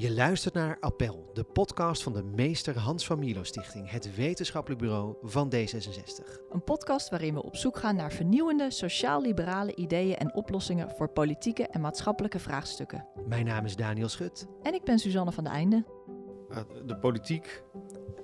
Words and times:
Je 0.00 0.14
luistert 0.14 0.54
naar 0.54 0.76
Appel, 0.80 1.30
de 1.32 1.44
podcast 1.44 2.02
van 2.02 2.12
de 2.12 2.22
Meester 2.22 2.78
Hans 2.78 3.06
van 3.06 3.18
Milo 3.18 3.42
Stichting, 3.42 3.90
het 3.90 4.14
wetenschappelijk 4.14 4.80
bureau 4.80 5.16
van 5.22 5.52
D66. 5.54 6.40
Een 6.50 6.64
podcast 6.64 7.10
waarin 7.10 7.34
we 7.34 7.42
op 7.42 7.56
zoek 7.56 7.78
gaan 7.78 7.96
naar 7.96 8.12
vernieuwende, 8.12 8.70
sociaal-liberale 8.70 9.74
ideeën 9.74 10.16
en 10.16 10.34
oplossingen 10.34 10.90
voor 10.90 11.08
politieke 11.08 11.66
en 11.66 11.80
maatschappelijke 11.80 12.38
vraagstukken. 12.38 13.06
Mijn 13.26 13.44
naam 13.44 13.64
is 13.64 13.76
Daniel 13.76 14.08
Schut. 14.08 14.46
En 14.62 14.74
ik 14.74 14.84
ben 14.84 14.98
Suzanne 14.98 15.32
van 15.32 15.44
de 15.44 15.50
Einde. 15.50 15.84
Uh, 16.50 16.58
De 16.86 16.96
politiek 16.96 17.62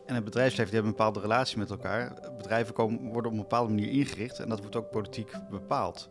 en 0.06 0.14
het 0.14 0.24
bedrijfsleven 0.24 0.72
die 0.72 0.74
hebben 0.74 0.90
een 0.90 0.96
bepaalde 0.96 1.20
relatie 1.20 1.58
met 1.58 1.70
elkaar. 1.70 2.14
Bedrijven 2.36 2.74
komen, 2.74 3.12
worden 3.12 3.24
op 3.24 3.36
een 3.36 3.42
bepaalde 3.42 3.72
manier 3.74 3.90
ingericht 3.90 4.38
en 4.38 4.48
dat 4.48 4.60
wordt 4.60 4.76
ook 4.76 4.90
politiek 4.90 5.32
bepaald. 5.50 6.08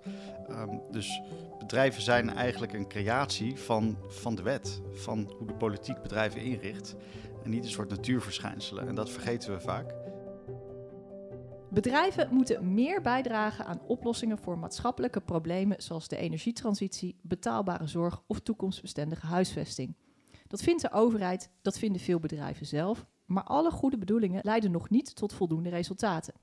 Um, 0.50 0.82
dus 0.92 1.22
bedrijven 1.60 2.02
zijn 2.02 2.30
eigenlijk 2.30 2.74
een 2.74 2.88
creatie 2.88 3.60
van, 3.60 3.98
van 4.08 4.36
de 4.36 4.42
wet, 4.42 4.82
van 4.94 5.34
hoe 5.38 5.48
de 5.48 5.54
politiek 5.54 6.02
bedrijven 6.02 6.42
inricht. 6.42 6.96
En 7.44 7.50
niet 7.50 7.64
een 7.64 7.70
soort 7.70 7.90
natuurverschijnselen. 7.90 8.88
En 8.88 8.96
dat 8.96 9.10
vergeten 9.10 9.52
we 9.54 9.60
vaak. 9.60 9.94
Bedrijven 11.70 12.28
moeten 12.32 12.74
meer 12.74 13.02
bijdragen 13.02 13.66
aan 13.66 13.82
oplossingen 13.88 14.38
voor 14.38 14.58
maatschappelijke 14.58 15.22
problemen 15.22 15.82
zoals 15.82 16.08
de 16.08 16.18
energietransitie, 16.18 17.20
betaalbare 17.22 17.88
zorg 17.88 18.24
of 18.28 18.40
toekomstbestendige 18.40 19.26
huisvesting. 19.26 19.96
Dat 20.48 20.62
vindt 20.62 20.82
de 20.82 20.92
overheid, 20.92 21.52
dat 21.62 21.78
vinden 21.78 22.02
veel 22.02 22.20
bedrijven 22.20 22.66
zelf, 22.66 23.06
maar 23.26 23.44
alle 23.44 23.72
goede 23.72 23.98
bedoelingen 23.98 24.40
leiden 24.44 24.72
nog 24.72 24.90
niet 24.90 25.16
tot 25.16 25.34
voldoende 25.34 25.70
resultaten. 25.70 26.34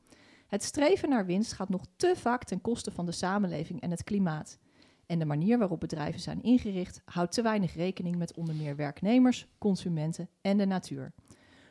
Het 0.47 0.63
streven 0.63 1.09
naar 1.09 1.27
winst 1.27 1.53
gaat 1.53 1.69
nog 1.69 1.85
te 1.97 2.13
vaak 2.17 2.45
ten 2.45 2.61
koste 2.61 2.91
van 2.91 3.07
de 3.07 3.13
samenleving 3.13 3.81
en 3.81 3.91
het 3.91 4.05
klimaat. 4.05 4.59
En 5.07 5.19
de 5.19 5.25
manier 5.25 5.59
waarop 5.59 5.81
bedrijven 5.81 6.21
zijn 6.21 6.43
ingericht 6.43 7.03
houdt 7.05 7.33
te 7.33 7.43
weinig 7.43 7.75
rekening 7.75 8.17
met 8.17 8.37
onder 8.37 8.55
meer 8.55 8.77
werknemers, 8.77 9.47
consumenten 9.59 10.29
en 10.41 10.57
de 10.57 10.67
natuur. 10.67 11.13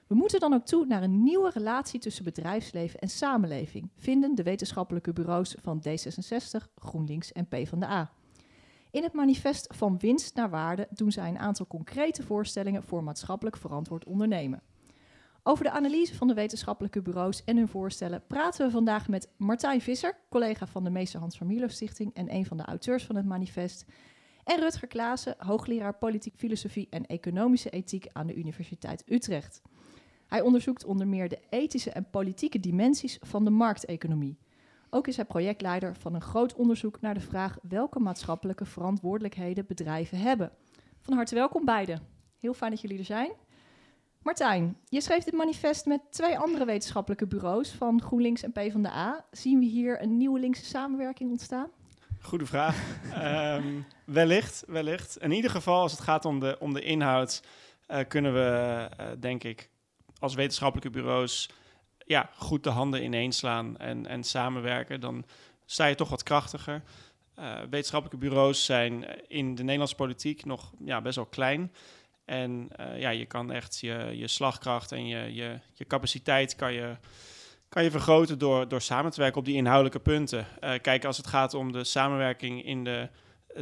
We 0.07 0.15
moeten 0.15 0.39
dan 0.39 0.53
ook 0.53 0.65
toe 0.65 0.85
naar 0.85 1.03
een 1.03 1.23
nieuwe 1.23 1.49
relatie 1.53 1.99
tussen 1.99 2.23
bedrijfsleven 2.23 2.99
en 2.99 3.09
samenleving, 3.09 3.91
vinden 3.95 4.35
de 4.35 4.43
wetenschappelijke 4.43 5.13
bureaus 5.13 5.55
van 5.61 5.83
D66, 5.87 6.73
GroenLinks 6.75 7.31
en 7.31 7.47
PvdA. 7.47 8.11
In 8.91 9.03
het 9.03 9.13
manifest 9.13 9.73
van 9.75 9.99
winst 9.99 10.35
naar 10.35 10.49
waarde 10.49 10.87
doen 10.89 11.11
zij 11.11 11.29
een 11.29 11.39
aantal 11.39 11.67
concrete 11.67 12.23
voorstellingen 12.23 12.83
voor 12.83 13.03
maatschappelijk 13.03 13.57
verantwoord 13.57 14.05
ondernemen. 14.05 14.61
Over 15.43 15.63
de 15.63 15.71
analyse 15.71 16.15
van 16.15 16.27
de 16.27 16.33
wetenschappelijke 16.33 17.01
bureaus 17.01 17.43
en 17.43 17.57
hun 17.57 17.67
voorstellen 17.67 18.23
praten 18.27 18.65
we 18.65 18.71
vandaag 18.71 19.07
met 19.07 19.29
Martijn 19.37 19.81
Visser, 19.81 20.17
collega 20.29 20.67
van 20.67 20.83
de 20.83 20.89
Meester 20.89 21.19
Hans 21.19 21.37
van 21.37 21.47
Milo 21.47 21.67
Stichting 21.67 22.13
en 22.13 22.33
een 22.33 22.45
van 22.45 22.57
de 22.57 22.63
auteurs 22.63 23.03
van 23.03 23.15
het 23.15 23.25
manifest. 23.25 23.85
En 24.43 24.59
Rutger 24.59 24.87
Klaassen, 24.87 25.35
hoogleraar 25.37 25.97
politiek 25.97 26.35
filosofie 26.35 26.87
en 26.89 27.05
economische 27.05 27.69
ethiek 27.69 28.07
aan 28.11 28.27
de 28.27 28.35
Universiteit 28.35 29.03
Utrecht. 29.05 29.61
Hij 30.27 30.41
onderzoekt 30.41 30.85
onder 30.85 31.07
meer 31.07 31.29
de 31.29 31.39
ethische 31.49 31.91
en 31.91 32.09
politieke 32.09 32.59
dimensies 32.59 33.17
van 33.21 33.43
de 33.43 33.51
markteconomie. 33.51 34.37
Ook 34.89 35.07
is 35.07 35.15
hij 35.15 35.25
projectleider 35.25 35.95
van 35.95 36.13
een 36.13 36.21
groot 36.21 36.53
onderzoek 36.53 37.01
naar 37.01 37.13
de 37.13 37.19
vraag 37.19 37.57
welke 37.61 37.99
maatschappelijke 37.99 38.65
verantwoordelijkheden 38.65 39.65
bedrijven 39.67 40.17
hebben. 40.17 40.51
Van 40.99 41.13
harte 41.13 41.35
welkom 41.35 41.65
beiden. 41.65 42.01
Heel 42.39 42.53
fijn 42.53 42.71
dat 42.71 42.81
jullie 42.81 42.97
er 42.97 43.05
zijn. 43.05 43.31
Martijn, 44.21 44.77
je 44.89 45.01
schreef 45.01 45.23
dit 45.23 45.33
manifest 45.33 45.85
met 45.85 46.01
twee 46.09 46.37
andere 46.37 46.65
wetenschappelijke 46.65 47.27
bureaus 47.27 47.71
van 47.71 48.01
GroenLinks 48.01 48.43
en 48.43 48.51
PvdA. 48.51 49.25
Zien 49.31 49.59
we 49.59 49.65
hier 49.65 50.01
een 50.01 50.17
nieuwe 50.17 50.39
linkse 50.39 50.65
samenwerking 50.65 51.31
ontstaan? 51.31 51.69
Goede 52.21 52.45
vraag. 52.45 52.77
um, 53.57 53.85
wellicht, 54.05 54.63
wellicht. 54.67 55.17
In 55.17 55.31
ieder 55.31 55.51
geval, 55.51 55.81
als 55.81 55.91
het 55.91 56.01
gaat 56.01 56.25
om 56.25 56.39
de, 56.39 56.57
om 56.59 56.73
de 56.73 56.81
inhoud, 56.81 57.43
uh, 57.87 57.99
kunnen 58.07 58.33
we, 58.33 58.89
uh, 58.99 59.05
denk 59.19 59.43
ik, 59.43 59.69
als 60.19 60.35
wetenschappelijke 60.35 60.89
bureaus 60.89 61.49
ja, 62.05 62.29
goed 62.35 62.63
de 62.63 62.69
handen 62.69 63.03
ineenslaan 63.03 63.77
en, 63.77 64.07
en 64.07 64.23
samenwerken. 64.23 64.99
Dan 64.99 65.25
sta 65.65 65.85
je 65.85 65.95
toch 65.95 66.09
wat 66.09 66.23
krachtiger. 66.23 66.81
Uh, 67.39 67.59
wetenschappelijke 67.69 68.27
bureaus 68.27 68.65
zijn 68.65 69.27
in 69.27 69.55
de 69.55 69.61
Nederlandse 69.61 69.95
politiek 69.95 70.45
nog 70.45 70.73
ja, 70.83 71.01
best 71.01 71.15
wel 71.15 71.25
klein. 71.25 71.71
En 72.31 72.69
uh, 72.79 72.99
ja, 72.99 73.09
je 73.09 73.25
kan 73.25 73.51
echt 73.51 73.79
je, 73.79 74.11
je 74.13 74.27
slagkracht 74.27 74.91
en 74.91 75.07
je, 75.07 75.33
je, 75.33 75.59
je 75.73 75.85
capaciteit 75.87 76.55
kan 76.55 76.73
je, 76.73 76.95
kan 77.69 77.83
je 77.83 77.91
vergroten 77.91 78.39
door, 78.39 78.67
door 78.67 78.81
samen 78.81 79.11
te 79.11 79.21
werken 79.21 79.39
op 79.39 79.45
die 79.45 79.55
inhoudelijke 79.55 79.99
punten. 79.99 80.47
Uh, 80.63 80.73
kijk, 80.81 81.05
als 81.05 81.17
het 81.17 81.27
gaat 81.27 81.53
om 81.53 81.71
de 81.71 81.83
samenwerking 81.83 82.65
in 82.65 82.83
de 82.83 83.09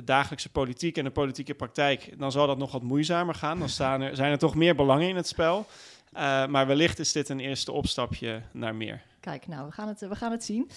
dagelijkse 0.03 0.49
politiek 0.49 0.97
en 0.97 1.03
de 1.03 1.09
politieke 1.09 1.53
praktijk, 1.53 2.19
dan 2.19 2.31
zal 2.31 2.47
dat 2.47 2.57
nog 2.57 2.71
wat 2.71 2.81
moeizamer 2.81 3.35
gaan. 3.35 3.59
Dan 3.59 3.69
staan 3.69 4.01
er, 4.01 4.15
zijn 4.15 4.31
er 4.31 4.37
toch 4.37 4.55
meer 4.55 4.75
belangen 4.75 5.09
in 5.09 5.15
het 5.15 5.27
spel. 5.27 5.65
Uh, 6.13 6.45
maar 6.47 6.67
wellicht 6.67 6.99
is 6.99 7.11
dit 7.11 7.29
een 7.29 7.39
eerste 7.39 7.71
opstapje 7.71 8.41
naar 8.51 8.75
meer. 8.75 9.01
Kijk, 9.19 9.47
nou, 9.47 9.65
we 9.65 9.71
gaan 9.71 9.87
het, 9.87 9.99
we 9.99 10.15
gaan 10.15 10.31
het 10.31 10.43
zien. 10.43 10.69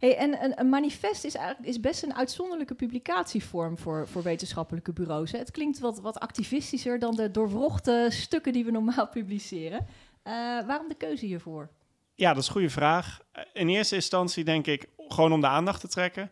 Hey, 0.00 0.16
en 0.16 0.44
een, 0.44 0.60
een, 0.60 0.68
manifest 0.68 1.24
is, 1.24 1.34
eigenlijk, 1.34 1.68
is 1.68 1.80
best 1.80 2.02
een 2.02 2.14
uitzonderlijke 2.14 2.74
publicatievorm 2.74 3.78
voor, 3.78 4.08
voor 4.08 4.22
wetenschappelijke 4.22 4.92
bureaus. 4.92 5.32
Hè. 5.32 5.38
Het 5.38 5.50
klinkt 5.50 5.78
wat, 5.78 6.00
wat 6.00 6.20
activistischer 6.20 6.98
dan 6.98 7.14
de 7.14 7.30
doorwrochte 7.30 8.06
stukken 8.10 8.52
die 8.52 8.64
we 8.64 8.70
normaal 8.70 9.08
publiceren. 9.18 9.78
Uh, 9.78 10.32
waarom 10.66 10.88
de 10.88 10.94
keuze 10.94 11.26
hiervoor? 11.26 11.70
Ja, 12.14 12.28
dat 12.32 12.42
is 12.42 12.46
een 12.46 12.52
goede 12.52 12.70
vraag. 12.70 13.20
In 13.52 13.68
eerste 13.68 13.94
instantie 13.94 14.44
denk 14.44 14.66
ik 14.66 14.88
gewoon 14.96 15.32
om 15.32 15.40
de 15.40 15.46
aandacht 15.46 15.80
te 15.80 15.88
trekken. 15.88 16.30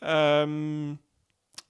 Um, 0.00 1.00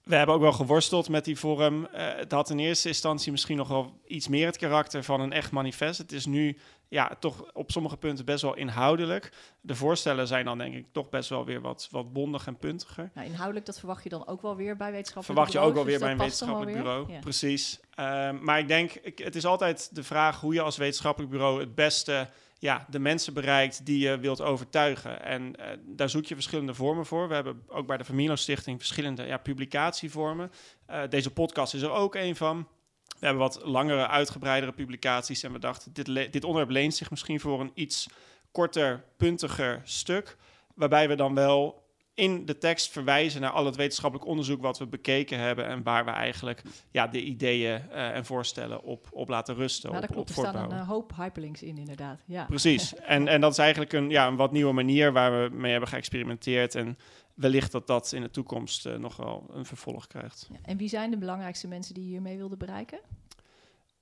we 0.03 0.15
hebben 0.15 0.35
ook 0.35 0.41
wel 0.41 0.51
geworsteld 0.51 1.09
met 1.09 1.25
die 1.25 1.39
vorm. 1.39 1.81
Uh, 1.81 1.87
het 2.15 2.31
had 2.31 2.49
in 2.49 2.59
eerste 2.59 2.87
instantie 2.87 3.31
misschien 3.31 3.57
nog 3.57 3.67
wel 3.67 3.99
iets 4.05 4.27
meer 4.27 4.45
het 4.45 4.57
karakter 4.57 5.03
van 5.03 5.21
een 5.21 5.33
echt 5.33 5.51
manifest. 5.51 5.97
Het 5.97 6.11
is 6.11 6.25
nu 6.25 6.57
ja, 6.87 7.11
toch 7.19 7.53
op 7.53 7.71
sommige 7.71 7.97
punten 7.97 8.25
best 8.25 8.41
wel 8.41 8.55
inhoudelijk. 8.55 9.31
De 9.61 9.75
voorstellen 9.75 10.27
zijn 10.27 10.45
dan 10.45 10.57
denk 10.57 10.75
ik 10.75 10.85
toch 10.91 11.09
best 11.09 11.29
wel 11.29 11.45
weer 11.45 11.61
wat, 11.61 11.87
wat 11.91 12.13
bondig 12.13 12.47
en 12.47 12.57
puntiger. 12.57 13.11
Nou, 13.13 13.27
inhoudelijk, 13.27 13.65
dat 13.65 13.79
verwacht 13.79 14.03
je 14.03 14.09
dan 14.09 14.27
ook 14.27 14.41
wel 14.41 14.55
weer 14.55 14.77
bij 14.77 14.91
wetenschappelijk 14.91 15.25
Verwacht 15.25 15.51
je 15.51 15.59
ook 15.59 15.73
wel 15.73 15.83
dus 15.83 15.91
weer 15.91 16.01
bij 16.01 16.11
een 16.11 16.17
wetenschappelijk 16.17 16.77
bureau, 16.77 17.11
ja. 17.11 17.19
precies. 17.19 17.79
Uh, 17.99 18.31
maar 18.31 18.59
ik 18.59 18.67
denk, 18.67 18.93
ik, 18.93 19.17
het 19.17 19.35
is 19.35 19.45
altijd 19.45 19.95
de 19.95 20.03
vraag 20.03 20.39
hoe 20.39 20.53
je 20.53 20.61
als 20.61 20.77
wetenschappelijk 20.77 21.31
bureau 21.31 21.59
het 21.59 21.75
beste 21.75 22.29
ja, 22.61 22.85
de 22.89 22.99
mensen 22.99 23.33
bereikt 23.33 23.85
die 23.85 23.99
je 23.99 24.17
wilt 24.17 24.41
overtuigen. 24.41 25.23
En 25.23 25.53
uh, 25.59 25.65
daar 25.85 26.09
zoek 26.09 26.25
je 26.25 26.33
verschillende 26.33 26.73
vormen 26.73 27.05
voor. 27.05 27.27
We 27.27 27.33
hebben 27.33 27.63
ook 27.67 27.87
bij 27.87 27.97
de 27.97 28.05
Familo 28.05 28.35
Stichting 28.35 28.77
verschillende 28.77 29.25
ja, 29.25 29.37
publicatievormen. 29.37 30.51
Uh, 30.89 31.01
deze 31.09 31.31
podcast 31.31 31.73
is 31.73 31.81
er 31.81 31.91
ook 31.91 32.15
een 32.15 32.35
van. 32.35 32.67
We 33.19 33.25
hebben 33.25 33.43
wat 33.43 33.61
langere, 33.63 34.07
uitgebreidere 34.07 34.71
publicaties. 34.71 35.43
En 35.43 35.51
we 35.51 35.59
dachten, 35.59 35.93
dit, 35.93 36.05
dit 36.05 36.43
onderwerp 36.43 36.71
leent 36.71 36.95
zich 36.95 37.09
misschien 37.09 37.39
voor 37.39 37.61
een 37.61 37.71
iets 37.73 38.07
korter, 38.51 39.03
puntiger 39.17 39.81
stuk. 39.83 40.37
Waarbij 40.75 41.07
we 41.07 41.15
dan 41.15 41.33
wel 41.33 41.80
in 42.21 42.45
de 42.45 42.57
tekst 42.57 42.91
verwijzen 42.91 43.41
naar 43.41 43.49
al 43.49 43.65
het 43.65 43.75
wetenschappelijk 43.75 44.29
onderzoek 44.29 44.61
wat 44.61 44.77
we 44.79 44.87
bekeken 44.87 45.39
hebben 45.39 45.65
en 45.65 45.83
waar 45.83 46.05
we 46.05 46.11
eigenlijk 46.11 46.61
ja, 46.91 47.07
de 47.07 47.23
ideeën 47.23 47.81
uh, 47.89 48.15
en 48.15 48.25
voorstellen 48.25 48.83
op, 48.83 49.07
op 49.11 49.29
laten 49.29 49.55
rusten. 49.55 49.91
Nou, 49.91 50.01
op, 50.01 50.07
dat 50.07 50.15
klopt. 50.15 50.37
op 50.37 50.43
er 50.43 50.49
staan 50.49 50.71
een 50.71 50.77
uh, 50.77 50.87
hoop 50.87 51.15
hyperlinks 51.15 51.63
in, 51.63 51.77
inderdaad. 51.77 52.23
Ja. 52.25 52.45
Precies. 52.45 52.93
En, 53.01 53.27
en 53.27 53.41
dat 53.41 53.51
is 53.51 53.57
eigenlijk 53.57 53.93
een, 53.93 54.09
ja, 54.09 54.27
een 54.27 54.35
wat 54.35 54.51
nieuwe 54.51 54.73
manier 54.73 55.11
waar 55.11 55.43
we 55.43 55.55
mee 55.55 55.71
hebben 55.71 55.89
geëxperimenteerd. 55.89 56.75
En 56.75 56.97
wellicht 57.33 57.71
dat 57.71 57.87
dat 57.87 58.11
in 58.11 58.21
de 58.21 58.31
toekomst 58.31 58.85
uh, 58.85 58.95
nog 58.95 59.15
wel 59.15 59.49
een 59.53 59.65
vervolg 59.65 60.07
krijgt. 60.07 60.49
Ja, 60.51 60.59
en 60.63 60.77
wie 60.77 60.89
zijn 60.89 61.11
de 61.11 61.17
belangrijkste 61.17 61.67
mensen 61.67 61.93
die 61.93 62.03
hiermee 62.03 62.37
wilden 62.37 62.57
bereiken? 62.57 62.99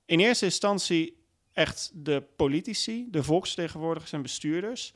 In 0.04 0.20
eerste 0.20 0.44
instantie 0.44 1.22
echt 1.52 1.90
de 1.94 2.22
politici, 2.36 3.08
de 3.10 3.22
volksvertegenwoordigers 3.22 4.12
en 4.12 4.22
bestuurders. 4.22 4.94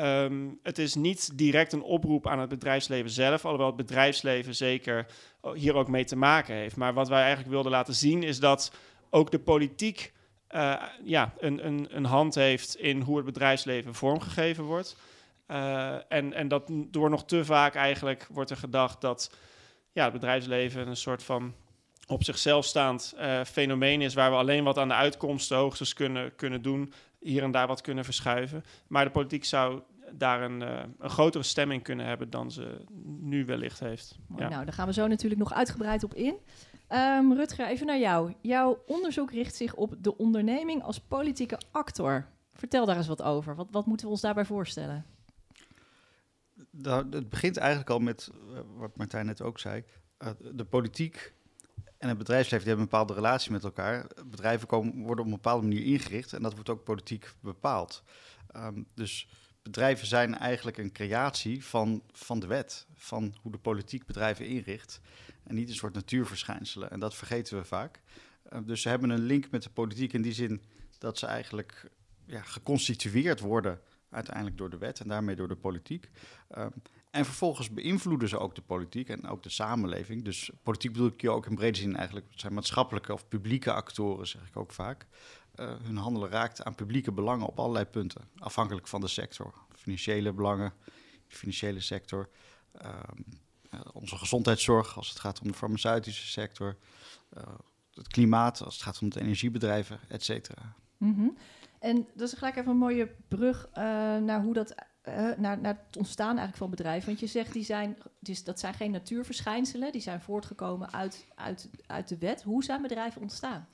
Um, 0.00 0.58
het 0.62 0.78
is 0.78 0.94
niet 0.94 1.38
direct 1.38 1.72
een 1.72 1.82
oproep 1.82 2.26
aan 2.28 2.38
het 2.38 2.48
bedrijfsleven 2.48 3.10
zelf, 3.10 3.44
alhoewel 3.44 3.66
het 3.66 3.76
bedrijfsleven 3.76 4.54
zeker 4.54 5.06
hier 5.54 5.74
ook 5.74 5.88
mee 5.88 6.04
te 6.04 6.16
maken 6.16 6.54
heeft. 6.54 6.76
Maar 6.76 6.94
wat 6.94 7.08
wij 7.08 7.20
eigenlijk 7.20 7.50
wilden 7.50 7.72
laten 7.72 7.94
zien 7.94 8.22
is 8.22 8.40
dat 8.40 8.72
ook 9.10 9.30
de 9.30 9.38
politiek 9.38 10.12
uh, 10.50 10.82
ja, 11.04 11.34
een, 11.38 11.66
een, 11.66 11.86
een 11.90 12.04
hand 12.04 12.34
heeft 12.34 12.76
in 12.76 13.00
hoe 13.00 13.16
het 13.16 13.24
bedrijfsleven 13.24 13.94
vormgegeven 13.94 14.64
wordt. 14.64 14.96
Uh, 15.48 15.94
en, 16.08 16.32
en 16.32 16.48
dat 16.48 16.62
door 16.68 17.10
nog 17.10 17.24
te 17.24 17.44
vaak 17.44 17.74
eigenlijk 17.74 18.26
wordt 18.30 18.50
er 18.50 18.56
gedacht 18.56 19.00
dat 19.00 19.36
ja, 19.92 20.04
het 20.04 20.12
bedrijfsleven 20.12 20.88
een 20.88 20.96
soort 20.96 21.22
van 21.22 21.54
op 22.06 22.24
zichzelf 22.24 22.64
staand 22.64 23.14
uh, 23.18 23.40
fenomeen 23.44 24.00
is 24.00 24.14
waar 24.14 24.30
we 24.30 24.36
alleen 24.36 24.64
wat 24.64 24.78
aan 24.78 24.88
de 24.88 24.94
uitkomsten 24.94 25.56
hoogstens 25.56 25.92
kunnen, 25.92 26.34
kunnen 26.36 26.62
doen, 26.62 26.92
hier 27.24 27.42
en 27.42 27.50
daar 27.50 27.66
wat 27.66 27.80
kunnen 27.80 28.04
verschuiven. 28.04 28.64
Maar 28.86 29.04
de 29.04 29.10
politiek 29.10 29.44
zou 29.44 29.82
daar 30.12 30.42
een, 30.42 30.60
uh, 30.60 30.82
een 30.98 31.10
grotere 31.10 31.44
stemming 31.44 31.82
kunnen 31.82 32.06
hebben 32.06 32.30
dan 32.30 32.50
ze 32.50 32.84
nu 33.04 33.44
wellicht 33.44 33.80
heeft. 33.80 34.18
Ja. 34.36 34.48
Nou, 34.48 34.64
daar 34.64 34.74
gaan 34.74 34.86
we 34.86 34.92
zo 34.92 35.06
natuurlijk 35.06 35.40
nog 35.40 35.52
uitgebreid 35.52 36.04
op 36.04 36.14
in. 36.14 36.36
Um, 36.88 37.32
Rutger, 37.32 37.66
even 37.66 37.86
naar 37.86 37.98
jou. 37.98 38.34
Jouw 38.40 38.82
onderzoek 38.86 39.32
richt 39.32 39.54
zich 39.54 39.74
op 39.74 39.94
de 39.98 40.16
onderneming 40.16 40.82
als 40.82 41.00
politieke 41.00 41.58
actor. 41.70 42.26
Vertel 42.52 42.86
daar 42.86 42.96
eens 42.96 43.06
wat 43.06 43.22
over. 43.22 43.56
Wat, 43.56 43.68
wat 43.70 43.86
moeten 43.86 44.06
we 44.06 44.12
ons 44.12 44.20
daarbij 44.20 44.44
voorstellen? 44.44 45.04
Dat, 46.70 47.06
het 47.10 47.28
begint 47.28 47.56
eigenlijk 47.56 47.90
al 47.90 47.98
met 47.98 48.30
uh, 48.52 48.60
wat 48.76 48.96
Martijn 48.96 49.26
net 49.26 49.42
ook 49.42 49.58
zei. 49.58 49.84
Uh, 50.18 50.28
de 50.52 50.64
politiek 50.64 51.34
en 51.98 52.08
het 52.08 52.18
bedrijfsleven 52.18 52.66
die 52.66 52.74
hebben 52.74 52.84
een 52.84 52.90
bepaalde 52.90 53.14
relatie 53.14 53.52
met 53.52 53.64
elkaar. 53.64 54.06
Bedrijven 54.26 54.66
komen, 54.66 55.02
worden 55.02 55.24
op 55.24 55.30
een 55.30 55.36
bepaalde 55.36 55.66
manier 55.66 55.84
ingericht 55.84 56.32
en 56.32 56.42
dat 56.42 56.54
wordt 56.54 56.68
ook 56.68 56.84
politiek 56.84 57.32
bepaald. 57.40 58.02
Ehm, 58.50 58.82
dus 58.94 59.28
bedrijven 59.62 60.06
zijn 60.06 60.38
eigenlijk 60.38 60.78
een 60.78 60.92
creatie 60.92 61.64
van, 61.64 62.02
van 62.12 62.40
de 62.40 62.46
wet, 62.46 62.86
van 62.94 63.34
hoe 63.42 63.52
de 63.52 63.58
politiek 63.58 64.06
bedrijven 64.06 64.46
inricht. 64.46 65.00
En 65.44 65.54
niet 65.54 65.68
een 65.68 65.74
soort 65.74 65.94
natuurverschijnselen. 65.94 66.90
En 66.90 67.00
dat 67.00 67.14
vergeten 67.14 67.58
we 67.58 67.64
vaak. 67.64 68.00
Uh, 68.52 68.58
dus 68.64 68.82
ze 68.82 68.88
hebben 68.88 69.10
een 69.10 69.26
link 69.26 69.50
met 69.50 69.62
de 69.62 69.70
politiek 69.70 70.12
in 70.12 70.22
die 70.22 70.32
zin 70.32 70.62
dat 70.98 71.18
ze 71.18 71.26
eigenlijk 71.26 71.90
ja, 72.26 72.42
geconstitueerd 72.42 73.40
worden 73.40 73.80
uiteindelijk 74.10 74.56
door 74.56 74.70
de 74.70 74.78
wet 74.78 75.00
en 75.00 75.08
daarmee 75.08 75.36
door 75.36 75.48
de 75.48 75.56
politiek. 75.56 76.10
Um, 76.58 76.72
en 77.14 77.24
vervolgens 77.24 77.70
beïnvloeden 77.70 78.28
ze 78.28 78.38
ook 78.38 78.54
de 78.54 78.62
politiek 78.62 79.08
en 79.08 79.26
ook 79.26 79.42
de 79.42 79.48
samenleving. 79.48 80.24
Dus 80.24 80.50
politiek 80.62 80.92
bedoel 80.92 81.08
ik 81.08 81.20
je 81.20 81.30
ook 81.30 81.46
in 81.46 81.54
brede 81.54 81.78
zin 81.78 81.96
eigenlijk. 81.96 82.26
Het 82.30 82.40
zijn 82.40 82.54
maatschappelijke 82.54 83.12
of 83.12 83.28
publieke 83.28 83.72
actoren, 83.72 84.26
zeg 84.26 84.46
ik 84.46 84.56
ook 84.56 84.72
vaak. 84.72 85.06
Uh, 85.56 85.72
hun 85.82 85.96
handelen 85.96 86.30
raakt 86.30 86.64
aan 86.64 86.74
publieke 86.74 87.12
belangen 87.12 87.46
op 87.46 87.58
allerlei 87.58 87.84
punten. 87.84 88.28
Afhankelijk 88.38 88.88
van 88.88 89.00
de 89.00 89.08
sector. 89.08 89.54
Financiële 89.76 90.32
belangen, 90.32 90.72
de 91.28 91.36
financiële 91.36 91.80
sector. 91.80 92.28
Uh, 92.82 92.88
onze 93.92 94.16
gezondheidszorg 94.16 94.96
als 94.96 95.08
het 95.08 95.18
gaat 95.18 95.40
om 95.40 95.46
de 95.46 95.54
farmaceutische 95.54 96.26
sector. 96.26 96.76
Uh, 97.36 97.42
het 97.92 98.08
klimaat 98.08 98.62
als 98.62 98.74
het 98.74 98.82
gaat 98.82 99.00
om 99.02 99.08
de 99.08 99.20
energiebedrijven, 99.20 100.00
et 100.08 100.24
cetera. 100.24 100.74
-hmm. 100.98 101.36
En 101.78 102.08
dat 102.14 102.28
is 102.28 102.38
gelijk 102.38 102.56
even 102.56 102.70
een 102.70 102.76
mooie 102.76 103.14
brug 103.28 103.68
naar 104.20 104.42
hoe 104.42 104.54
dat 104.54 104.74
uh, 105.08 105.14
naar, 105.36 105.58
naar 105.58 105.78
het 105.86 105.96
ontstaan 105.96 106.26
eigenlijk 106.26 106.56
van 106.56 106.70
bedrijven. 106.70 107.06
Want 107.06 107.20
je 107.20 107.26
zegt, 107.26 107.52
die 107.52 107.64
zijn, 107.64 107.96
dus 108.18 108.44
dat 108.44 108.60
zijn 108.60 108.74
geen 108.74 108.90
natuurverschijnselen, 108.90 109.92
die 109.92 110.00
zijn 110.00 110.20
voortgekomen 110.20 110.92
uit, 110.92 111.26
uit, 111.34 111.68
uit 111.86 112.08
de 112.08 112.18
wet. 112.18 112.42
Hoe 112.42 112.64
zijn 112.64 112.82
bedrijven 112.82 113.22
ontstaan? 113.22 113.68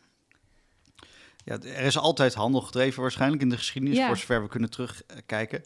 Ja, 1.45 1.59
er 1.59 1.85
is 1.85 1.99
altijd 1.99 2.35
handel 2.35 2.61
gedreven 2.61 3.03
waarschijnlijk 3.03 3.43
in 3.43 3.49
de 3.49 3.57
geschiedenis, 3.57 3.97
ja. 3.99 4.07
voor 4.07 4.17
zover 4.17 4.43
we 4.43 4.49
kunnen 4.49 4.71
terugkijken. 4.71 5.63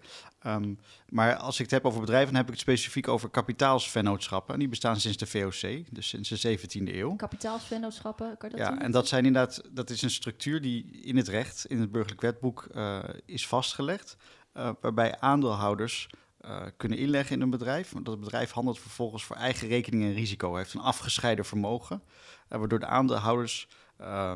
Um, 0.46 0.78
maar 1.08 1.36
als 1.36 1.54
ik 1.54 1.62
het 1.62 1.70
heb 1.70 1.84
over 1.84 2.00
bedrijven, 2.00 2.26
dan 2.26 2.36
heb 2.36 2.44
ik 2.44 2.52
het 2.52 2.60
specifiek 2.60 3.08
over 3.08 3.28
kapitaalsvennootschappen. 3.28 4.54
En 4.54 4.60
die 4.60 4.68
bestaan 4.68 5.00
sinds 5.00 5.16
de 5.16 5.26
VOC, 5.26 5.84
dus 5.90 6.08
sinds 6.08 6.28
de 6.28 6.58
17e 6.58 6.94
eeuw. 6.94 7.16
Kapitaalsvennootschappen, 7.16 8.36
kan 8.36 8.50
je 8.50 8.56
Ja, 8.56 8.64
dat 8.64 8.72
zien? 8.72 8.82
en 8.82 8.90
dat 8.90 9.08
zijn 9.08 9.26
inderdaad, 9.26 9.62
dat 9.70 9.90
is 9.90 10.02
een 10.02 10.10
structuur 10.10 10.60
die 10.60 11.00
in 11.02 11.16
het 11.16 11.28
recht, 11.28 11.64
in 11.66 11.80
het 11.80 11.92
burgerlijk 11.92 12.20
wetboek, 12.20 12.68
uh, 12.74 12.98
is 13.24 13.46
vastgelegd. 13.46 14.16
Uh, 14.56 14.70
waarbij 14.80 15.20
aandeelhouders 15.20 16.08
uh, 16.44 16.62
kunnen 16.76 16.98
inleggen 16.98 17.36
in 17.36 17.42
een 17.42 17.50
bedrijf. 17.50 17.92
Dat 18.02 18.20
bedrijf 18.20 18.50
handelt 18.50 18.78
vervolgens 18.78 19.24
voor 19.24 19.36
eigen 19.36 19.68
rekening 19.68 20.02
en 20.02 20.14
risico. 20.14 20.54
Heeft 20.54 20.74
een 20.74 20.80
afgescheiden 20.80 21.44
vermogen. 21.44 22.02
Uh, 22.48 22.58
waardoor 22.58 22.78
de 22.78 22.86
aandeelhouders 22.86 23.68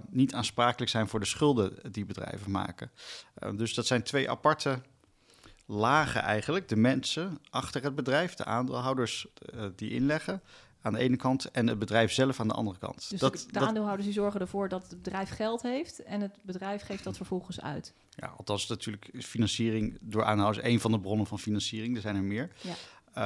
niet 0.09 0.35
aansprakelijk 0.35 0.91
zijn 0.91 1.09
voor 1.09 1.21
de 1.21 1.27
schulden 1.27 1.93
die 1.93 2.05
bedrijven 2.05 2.51
maken. 2.51 2.91
dus 3.55 3.75
dat 3.75 3.87
zijn 3.87 4.03
twee 4.03 4.31
aparte 4.31 4.83
lagen 5.67 6.23
eigenlijk. 6.23 6.69
De 6.69 6.77
mensen 6.77 7.39
achter 7.51 7.83
het 7.83 7.95
bedrijf, 7.95 8.35
de 8.35 8.45
aandeelhouders 8.45 9.27
die 9.77 9.91
inleggen 9.91 10.43
aan 10.83 10.93
de 10.93 10.99
ene 10.99 11.17
kant 11.17 11.51
en 11.51 11.67
het 11.67 11.79
bedrijf 11.79 12.13
zelf 12.13 12.41
aan 12.41 12.49
de 12.49 12.55
andere 12.55 12.79
kant. 12.79 13.11
Dus 13.11 13.21
dat, 13.21 13.33
de, 13.33 13.53
de 13.53 13.59
aandeelhouders 13.59 14.05
die 14.05 14.15
zorgen 14.15 14.41
ervoor 14.41 14.69
dat 14.69 14.91
het 14.91 15.03
bedrijf 15.03 15.31
geld 15.31 15.63
heeft 15.63 16.03
en 16.03 16.21
het 16.21 16.39
bedrijf 16.43 16.83
geeft 16.83 17.05
dat 17.05 17.17
vervolgens 17.17 17.61
uit. 17.61 17.95
Ja, 18.11 18.27
althans 18.37 18.67
natuurlijk 18.67 19.09
is 19.13 19.27
financiering 19.27 19.99
door 20.01 20.25
aandeelhouders 20.25 20.67
één 20.67 20.81
van 20.81 20.91
de 20.91 21.01
bronnen 21.01 21.27
van 21.27 21.39
financiering. 21.39 21.97
Er 21.97 22.03
zijn 22.03 22.17
er 22.17 22.23
meer. 22.23 22.51
Ja. 22.61 22.75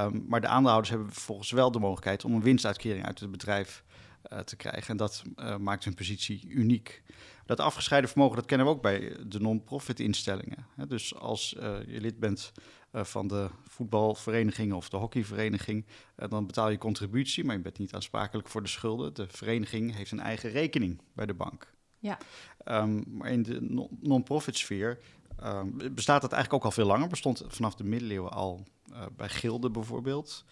Um, 0.04 0.24
maar 0.28 0.40
de 0.40 0.46
aandeelhouders 0.46 0.90
hebben 0.90 1.12
vervolgens 1.12 1.50
wel 1.50 1.70
de 1.70 1.78
mogelijkheid 1.78 2.24
om 2.24 2.34
een 2.34 2.42
winstuitkering 2.42 3.06
uit 3.06 3.20
het 3.20 3.30
bedrijf 3.30 3.84
uh, 4.32 4.38
te 4.38 4.56
krijgen. 4.56 4.90
En 4.90 4.96
dat 4.96 5.22
uh, 5.36 5.56
maakt 5.56 5.84
hun 5.84 5.94
positie 5.94 6.48
uniek. 6.48 7.02
Dat 7.46 7.60
afgescheiden 7.60 8.10
vermogen, 8.10 8.36
dat 8.36 8.46
kennen 8.46 8.66
we 8.66 8.72
ook 8.72 8.82
bij 8.82 9.16
de 9.26 9.40
non-profit 9.40 10.00
instellingen. 10.00 10.66
Dus 10.88 11.14
als 11.14 11.54
uh, 11.58 11.76
je 11.86 12.00
lid 12.00 12.18
bent 12.18 12.52
van 12.92 13.28
de 13.28 13.48
voetbalvereniging 13.68 14.72
of 14.72 14.88
de 14.88 14.96
hockeyvereniging, 14.96 15.86
uh, 16.16 16.28
dan 16.28 16.46
betaal 16.46 16.68
je 16.68 16.78
contributie, 16.78 17.44
maar 17.44 17.56
je 17.56 17.62
bent 17.62 17.78
niet 17.78 17.94
aansprakelijk 17.94 18.48
voor 18.48 18.62
de 18.62 18.68
schulden. 18.68 19.14
De 19.14 19.26
vereniging 19.28 19.94
heeft 19.94 20.10
een 20.10 20.20
eigen 20.20 20.50
rekening 20.50 21.00
bij 21.12 21.26
de 21.26 21.34
bank. 21.34 21.72
Ja. 21.98 22.18
Um, 22.64 23.04
maar 23.08 23.30
in 23.30 23.42
de 23.42 23.86
non-profit 24.00 24.56
sfeer 24.56 24.98
um, 25.44 25.76
bestaat 25.94 26.20
dat 26.20 26.32
eigenlijk 26.32 26.52
ook 26.52 26.70
al 26.70 26.76
veel 26.76 26.86
langer. 26.86 27.08
Bestond 27.08 27.44
vanaf 27.48 27.74
de 27.74 27.84
middeleeuwen 27.84 28.32
al 28.32 28.66
uh, 28.90 29.02
bij 29.16 29.28
gilden 29.28 29.72
bijvoorbeeld. 29.72 30.44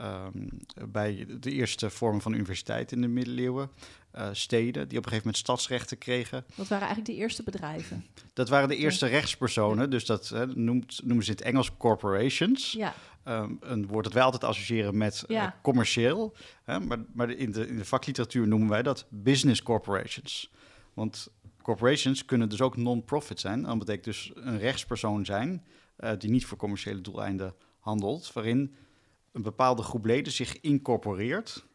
Um, 0.00 0.48
bij 0.88 1.26
de 1.40 1.50
eerste 1.50 1.90
vormen 1.90 2.20
van 2.20 2.32
universiteit 2.32 2.92
in 2.92 3.00
de 3.00 3.08
middeleeuwen. 3.08 3.70
Uh, 4.14 4.28
steden 4.32 4.88
die 4.88 4.98
op 4.98 5.04
een 5.04 5.10
gegeven 5.10 5.16
moment 5.16 5.36
stadsrechten 5.36 5.98
kregen. 5.98 6.44
Dat 6.54 6.68
waren 6.68 6.86
eigenlijk 6.86 7.16
de 7.16 7.22
eerste 7.22 7.42
bedrijven? 7.42 8.06
Dat 8.32 8.48
waren 8.48 8.68
de 8.68 8.76
eerste 8.76 9.06
ja. 9.06 9.10
rechtspersonen. 9.12 9.90
Dus 9.90 10.06
dat 10.06 10.28
hè, 10.28 10.46
noemt, 10.46 11.00
noemen 11.04 11.24
ze 11.24 11.30
in 11.30 11.36
het 11.36 11.46
Engels 11.46 11.76
corporations. 11.76 12.72
Ja. 12.72 12.94
Um, 13.24 13.56
een 13.60 13.86
woord 13.86 14.04
dat 14.04 14.12
wij 14.12 14.22
altijd 14.22 14.44
associëren 14.44 14.96
met 14.96 15.24
ja. 15.28 15.46
uh, 15.46 15.52
commercieel. 15.62 16.36
Hè, 16.64 16.80
maar 16.80 16.98
maar 17.12 17.30
in, 17.30 17.52
de, 17.52 17.66
in 17.66 17.76
de 17.76 17.84
vakliteratuur 17.84 18.48
noemen 18.48 18.68
wij 18.68 18.82
dat 18.82 19.06
business 19.08 19.62
corporations. 19.62 20.50
Want 20.94 21.28
corporations 21.62 22.24
kunnen 22.24 22.48
dus 22.48 22.60
ook 22.60 22.76
non-profit 22.76 23.40
zijn. 23.40 23.62
Dat 23.62 23.78
betekent 23.78 24.04
dus 24.04 24.32
een 24.34 24.58
rechtspersoon 24.58 25.24
zijn 25.24 25.64
uh, 25.98 26.10
die 26.18 26.30
niet 26.30 26.46
voor 26.46 26.58
commerciële 26.58 27.00
doeleinden 27.00 27.54
handelt. 27.78 28.32
Waarin 28.32 28.74
een 29.32 29.42
bepaalde 29.42 29.82
groep 29.82 30.04
leden 30.04 30.32
zich 30.32 30.60
incorporeert 30.60 31.66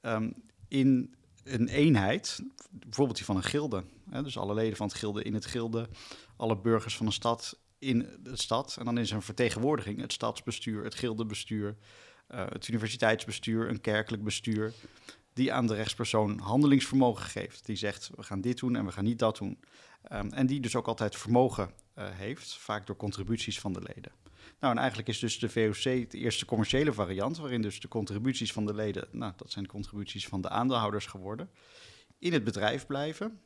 um, 0.00 0.34
in 0.68 1.14
een 1.44 1.68
eenheid, 1.68 2.42
bijvoorbeeld 2.70 3.16
die 3.16 3.26
van 3.26 3.36
een 3.36 3.42
gilde. 3.42 3.84
Hè, 4.10 4.22
dus 4.22 4.38
alle 4.38 4.54
leden 4.54 4.76
van 4.76 4.86
het 4.86 4.96
gilde 4.96 5.22
in 5.22 5.34
het 5.34 5.46
gilde, 5.46 5.88
alle 6.36 6.60
burgers 6.60 6.96
van 6.96 7.06
een 7.06 7.12
stad 7.12 7.58
in 7.78 8.08
de 8.22 8.36
stad. 8.36 8.76
En 8.78 8.84
dan 8.84 8.98
is 8.98 9.10
er 9.10 9.16
een 9.16 9.22
vertegenwoordiging, 9.22 10.00
het 10.00 10.12
stadsbestuur, 10.12 10.84
het 10.84 10.94
gildebestuur, 10.94 11.76
uh, 12.28 12.46
het 12.48 12.68
universiteitsbestuur, 12.68 13.68
een 13.68 13.80
kerkelijk 13.80 14.24
bestuur, 14.24 14.72
die 15.32 15.52
aan 15.52 15.66
de 15.66 15.74
rechtspersoon 15.74 16.38
handelingsvermogen 16.38 17.24
geeft. 17.24 17.66
Die 17.66 17.76
zegt, 17.76 18.10
we 18.14 18.22
gaan 18.22 18.40
dit 18.40 18.58
doen 18.58 18.76
en 18.76 18.84
we 18.84 18.92
gaan 18.92 19.04
niet 19.04 19.18
dat 19.18 19.38
doen. 19.38 19.58
Um, 20.12 20.32
en 20.32 20.46
die 20.46 20.60
dus 20.60 20.76
ook 20.76 20.86
altijd 20.86 21.16
vermogen 21.16 21.70
uh, 21.98 22.08
heeft, 22.10 22.54
vaak 22.54 22.86
door 22.86 22.96
contributies 22.96 23.60
van 23.60 23.72
de 23.72 23.82
leden. 23.82 24.12
Nou, 24.58 24.72
en 24.72 24.78
eigenlijk 24.78 25.08
is 25.08 25.18
dus 25.18 25.38
de 25.38 25.48
VOC 25.48 26.10
de 26.10 26.18
eerste 26.18 26.44
commerciële 26.44 26.92
variant, 26.92 27.38
waarin 27.38 27.62
dus 27.62 27.80
de 27.80 27.88
contributies 27.88 28.52
van 28.52 28.66
de 28.66 28.74
leden, 28.74 29.08
nou, 29.12 29.32
dat 29.36 29.50
zijn 29.50 29.64
de 29.64 29.70
contributies 29.70 30.28
van 30.28 30.40
de 30.40 30.48
aandeelhouders 30.48 31.06
geworden, 31.06 31.50
in 32.18 32.32
het 32.32 32.44
bedrijf 32.44 32.86
blijven. 32.86 33.40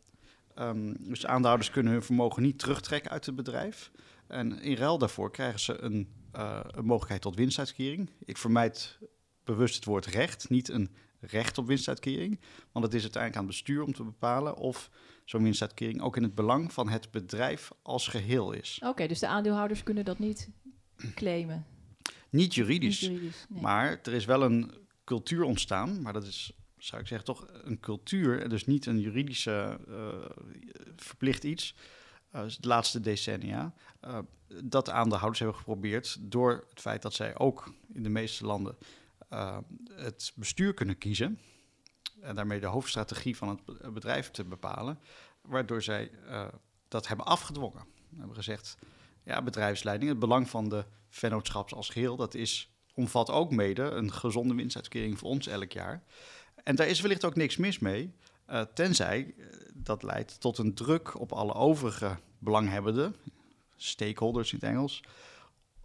Um, 0.59 0.97
dus 1.09 1.21
de 1.21 1.27
aandeelhouders 1.27 1.71
kunnen 1.71 1.93
hun 1.93 2.03
vermogen 2.03 2.43
niet 2.43 2.59
terugtrekken 2.59 3.11
uit 3.11 3.27
het 3.27 3.37
bedrijf. 3.37 3.91
En 4.27 4.61
in 4.61 4.77
ruil 4.77 4.99
daarvoor 4.99 5.31
krijgen 5.31 5.61
ze 5.61 5.81
een, 5.81 6.09
uh, 6.37 6.61
een 6.71 6.85
mogelijkheid 6.85 7.23
tot 7.23 7.37
winstuitkering. 7.37 8.11
Ik 8.25 8.37
vermijd 8.37 8.99
bewust 9.45 9.75
het 9.75 9.85
woord 9.85 10.07
recht, 10.07 10.51
niet 10.51 10.69
een 10.69 10.91
recht 11.21 11.59
op 11.59 11.67
winstuitkering. 11.67 12.41
Want 12.73 12.85
het 12.85 12.95
is 12.95 13.03
uiteindelijk 13.03 13.43
aan 13.43 13.49
het 13.49 13.57
bestuur 13.57 13.83
om 13.83 13.93
te 13.93 14.05
bepalen 14.05 14.57
of 14.57 14.91
zo'n 15.25 15.43
winstuitkering 15.43 16.01
ook 16.01 16.17
in 16.17 16.23
het 16.23 16.35
belang 16.35 16.73
van 16.73 16.89
het 16.89 17.11
bedrijf 17.11 17.71
als 17.83 18.09
geheel 18.09 18.53
is. 18.53 18.81
Oké, 18.85 19.07
dus 19.07 19.19
de 19.19 19.27
aandeelhouders 19.27 19.83
kunnen 19.83 20.05
dat 20.05 20.19
niet 20.19 20.51
claimen? 21.15 21.67
Niet 22.31 22.55
juridisch, 22.55 23.01
Niet 23.01 23.11
juridisch 23.11 23.47
nee. 23.49 23.63
maar 23.63 24.01
er 24.03 24.13
is 24.13 24.25
wel 24.25 24.43
een 24.43 24.73
cultuur 25.05 25.43
ontstaan, 25.43 26.03
maar 26.03 26.13
dat 26.13 26.27
is, 26.27 26.53
zou 26.79 27.01
ik 27.01 27.09
zeggen, 27.09 27.27
toch 27.27 27.47
een 27.63 27.81
cultuur, 27.81 28.49
dus 28.49 28.67
niet 28.67 28.87
een 28.87 29.01
juridische 29.01 29.79
uh, 29.89 30.09
verplicht 30.97 31.45
iets, 31.45 31.75
uh, 32.35 32.43
de 32.61 32.69
laatste 32.69 33.01
decennia, 33.01 33.75
uh, 34.05 34.19
dat 34.65 34.91
aandeelhouders 34.91 35.39
hebben 35.39 35.59
geprobeerd 35.59 36.17
door 36.21 36.67
het 36.71 36.81
feit 36.81 37.03
dat 37.03 37.15
zij 37.15 37.39
ook 37.39 37.75
in 37.93 38.03
de 38.03 38.09
meeste 38.09 38.47
landen 38.47 38.77
uh, 39.33 39.59
het 39.93 40.33
bestuur 40.35 40.75
kunnen 40.75 40.99
kiezen 40.99 41.39
en 42.21 42.35
daarmee 42.35 42.61
de 42.61 42.67
hoofdstrategie 42.67 43.37
van 43.37 43.49
het 43.49 43.95
bedrijf 43.95 44.31
te 44.31 44.45
bepalen, 44.45 44.99
waardoor 45.41 45.83
zij 45.83 46.11
dat 46.89 47.09
hebben 47.09 47.27
afgedwongen. 47.27 47.85
We 48.09 48.17
hebben 48.19 48.37
gezegd, 48.37 48.77
ja, 49.25 49.43
bedrijfsleiding, 49.43 50.11
het 50.11 50.19
belang 50.19 50.49
van 50.49 50.69
de 50.69 50.85
vennootschaps 51.09 51.75
als 51.75 51.89
geheel, 51.89 52.17
dat 52.17 52.35
is, 52.35 52.73
omvat 52.95 53.31
ook 53.31 53.51
mede 53.51 53.83
een 53.83 54.13
gezonde 54.13 54.55
winstuitkering 54.55 55.19
voor 55.19 55.29
ons 55.29 55.47
elk 55.47 55.73
jaar. 55.73 56.03
En 56.63 56.77
daar 56.77 56.89
is 56.89 57.01
wellicht 57.01 57.25
ook 57.25 57.37
niks 57.37 57.57
mis 57.57 57.79
mee, 57.79 58.15
uh, 58.51 58.61
tenzij 58.75 59.35
dat 59.75 60.03
leidt 60.03 60.41
tot 60.41 60.59
een 60.59 60.75
druk 60.75 61.21
op 61.21 61.33
alle 61.33 61.55
overige 61.55 62.17
belanghebbenden, 62.39 63.17
stakeholders 63.77 64.53
in 64.53 64.59
het 64.61 64.69
Engels, 64.69 65.03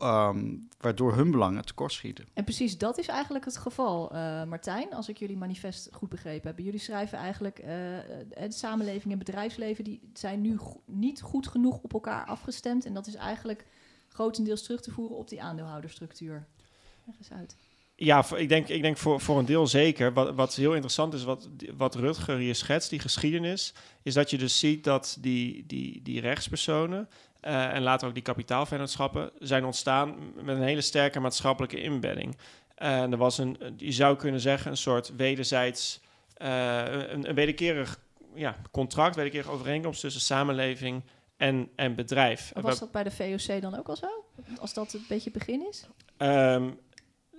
Um, 0.04 0.68
waardoor 0.78 1.16
hun 1.16 1.32
belangen 1.32 1.66
tekortschieten. 1.66 2.26
En 2.34 2.44
precies 2.44 2.78
dat 2.78 2.98
is 2.98 3.08
eigenlijk 3.08 3.46
het 3.46 3.58
geval, 3.58 4.16
uh, 4.16 4.44
Martijn, 4.44 4.94
als 4.94 5.10
ik 5.10 5.18
jullie 5.18 5.38
manifest 5.38 5.90
goed 5.92 6.10
begrepen 6.10 6.48
heb. 6.48 6.60
Jullie 6.60 6.80
schrijven 6.80 7.18
eigenlijk, 7.18 7.60
uh, 7.60 7.66
de 7.66 8.46
samenleving 8.50 9.14
en 9.14 9.20
bedrijfsleven 9.20 9.84
die 9.84 10.02
zijn 10.14 10.42
nu 10.42 10.58
go 10.58 10.82
niet 10.86 11.22
goed 11.22 11.48
genoeg 11.48 11.80
op 11.82 11.94
elkaar 11.94 12.26
afgestemd. 12.26 12.86
En 12.86 12.94
dat 12.94 13.08
is 13.08 13.16
eigenlijk 13.16 13.66
grotendeels 14.08 14.64
terug 14.64 14.82
te 14.82 14.92
voeren 14.92 15.18
op 15.18 15.30
die 15.30 15.42
aandeelhouderstructuur. 15.42 16.48
Leg 17.06 17.16
eens 17.18 17.32
uit. 17.32 17.56
Ja, 17.96 18.26
ik 18.36 18.50
denk, 18.50 18.68
ik 18.68 18.82
denk 18.82 18.98
voor, 18.98 19.22
voor 19.22 19.40
een 19.40 19.46
deel 19.46 19.68
zeker. 19.68 20.14
Wat, 20.14 20.36
wat 20.36 20.56
heel 20.56 20.74
interessant 20.74 21.14
is, 21.14 21.24
wat, 21.24 21.50
wat 21.78 21.96
Rutger 21.96 22.38
hier 22.38 22.56
schetst, 22.56 22.90
die 22.90 23.00
geschiedenis, 23.00 23.74
is 24.04 24.14
dat 24.14 24.30
je 24.30 24.38
dus 24.38 24.60
ziet 24.60 24.84
dat 24.84 25.18
die, 25.20 25.66
die, 25.66 26.02
die 26.02 26.22
rechtspersonen 26.22 27.10
eh, 27.40 27.74
en 27.74 27.82
later 27.82 28.08
ook 28.08 28.14
die 28.14 28.24
kapitaalvennootschappen 28.24 29.32
zijn 29.40 29.66
ontstaan 29.66 30.16
met 30.36 30.56
een 30.56 30.64
hele 30.64 30.82
sterke 30.82 31.20
maatschappelijke 31.20 31.82
inbedding. 31.82 32.38
En 32.76 33.12
er 33.12 33.18
was 33.18 33.38
een, 33.38 33.58
je 33.78 33.92
zou 33.92 34.16
kunnen 34.16 34.42
zeggen, 34.42 34.72
een 34.72 34.78
soort 34.78 35.16
wederzijds, 35.16 36.02
eh, 36.34 36.78
een, 37.10 37.30
een 37.30 37.36
wederkerig 37.36 38.00
ja, 38.34 38.56
contract, 38.72 39.16
wederkerig 39.16 39.50
overeenkomst 39.50 40.02
tussen 40.02 40.22
samenleving 40.22 41.04
en, 41.38 41.70
en 41.76 41.96
bedrijf. 41.96 42.52
Maar 42.54 42.64
Was 42.64 42.80
dat 42.80 42.92
bij 42.92 43.04
de 43.04 43.12
VOC 43.12 43.62
dan 43.62 43.78
ook 43.78 43.88
al 43.88 43.96
zo? 43.96 44.26
Als 44.60 44.74
dat 44.74 44.94
een 44.94 45.06
beetje 45.08 45.30
het 45.30 45.40
begin 45.40 45.68
is? 45.70 45.88
Ehm, 46.18 46.70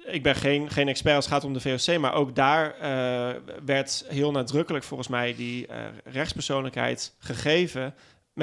ik 0.04 0.22
ben 0.22 0.34
geen, 0.34 0.70
geen 0.70 0.88
expert 0.88 1.16
als 1.16 1.24
het 1.24 1.34
gaat 1.34 1.44
om 1.44 1.52
de 1.52 1.60
VOC, 1.60 1.98
maar 1.98 2.14
ook 2.14 2.34
daar 2.34 2.74
eh, 2.74 3.40
werd 3.64 4.04
heel 4.08 4.30
nadrukkelijk 4.30 4.84
volgens 4.84 5.08
mij 5.08 5.34
die 5.34 5.66
eh, 5.66 5.84
rechtspersoonlijkheid 6.04 7.14
gegeven 7.18 7.94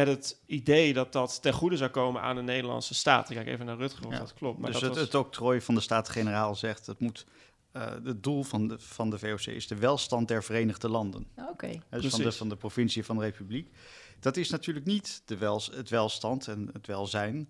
met 0.05 0.07
het 0.07 0.39
idee 0.45 0.93
dat 0.93 1.11
dat 1.13 1.41
ten 1.41 1.53
goede 1.53 1.77
zou 1.77 1.89
komen 1.89 2.21
aan 2.21 2.35
de 2.35 2.41
Nederlandse 2.41 2.93
staat. 2.93 3.29
Ik 3.29 3.35
kijk 3.35 3.47
even 3.47 3.65
naar 3.65 3.77
Rutger 3.77 4.05
of 4.05 4.11
Ja. 4.13 4.19
dat 4.19 4.33
klopt. 4.33 4.59
Maar 4.59 4.71
dus 4.71 4.79
dat 4.79 4.89
het, 4.89 4.99
was- 4.99 5.05
het 5.07 5.15
octrooi 5.15 5.61
van 5.61 5.75
de 5.75 5.81
Staten-Generaal 5.81 6.55
zegt... 6.55 6.85
Het, 6.85 6.99
moet, 6.99 7.25
eh, 7.71 7.85
het 8.03 8.23
doel 8.23 8.43
van 8.43 8.67
de, 8.67 8.79
van 8.79 9.09
de 9.09 9.19
VOC 9.19 9.39
is 9.45 9.67
de 9.67 9.75
welstand 9.75 10.27
der 10.27 10.43
Verenigde 10.43 10.89
Landen. 10.89 11.27
Oké. 11.49 11.67
Dus 11.89 12.05
van 12.07 12.21
de, 12.21 12.31
van 12.31 12.49
de 12.49 12.55
provincie 12.55 13.05
van 13.05 13.15
de 13.17 13.23
Republiek. 13.23 13.69
Dat 14.19 14.37
is 14.37 14.49
natuurlijk 14.49 14.85
niet 14.85 15.21
de 15.25 15.37
wels, 15.37 15.69
het 15.73 15.89
welstand 15.89 16.47
en 16.47 16.69
het 16.73 16.87
welzijn 16.87 17.47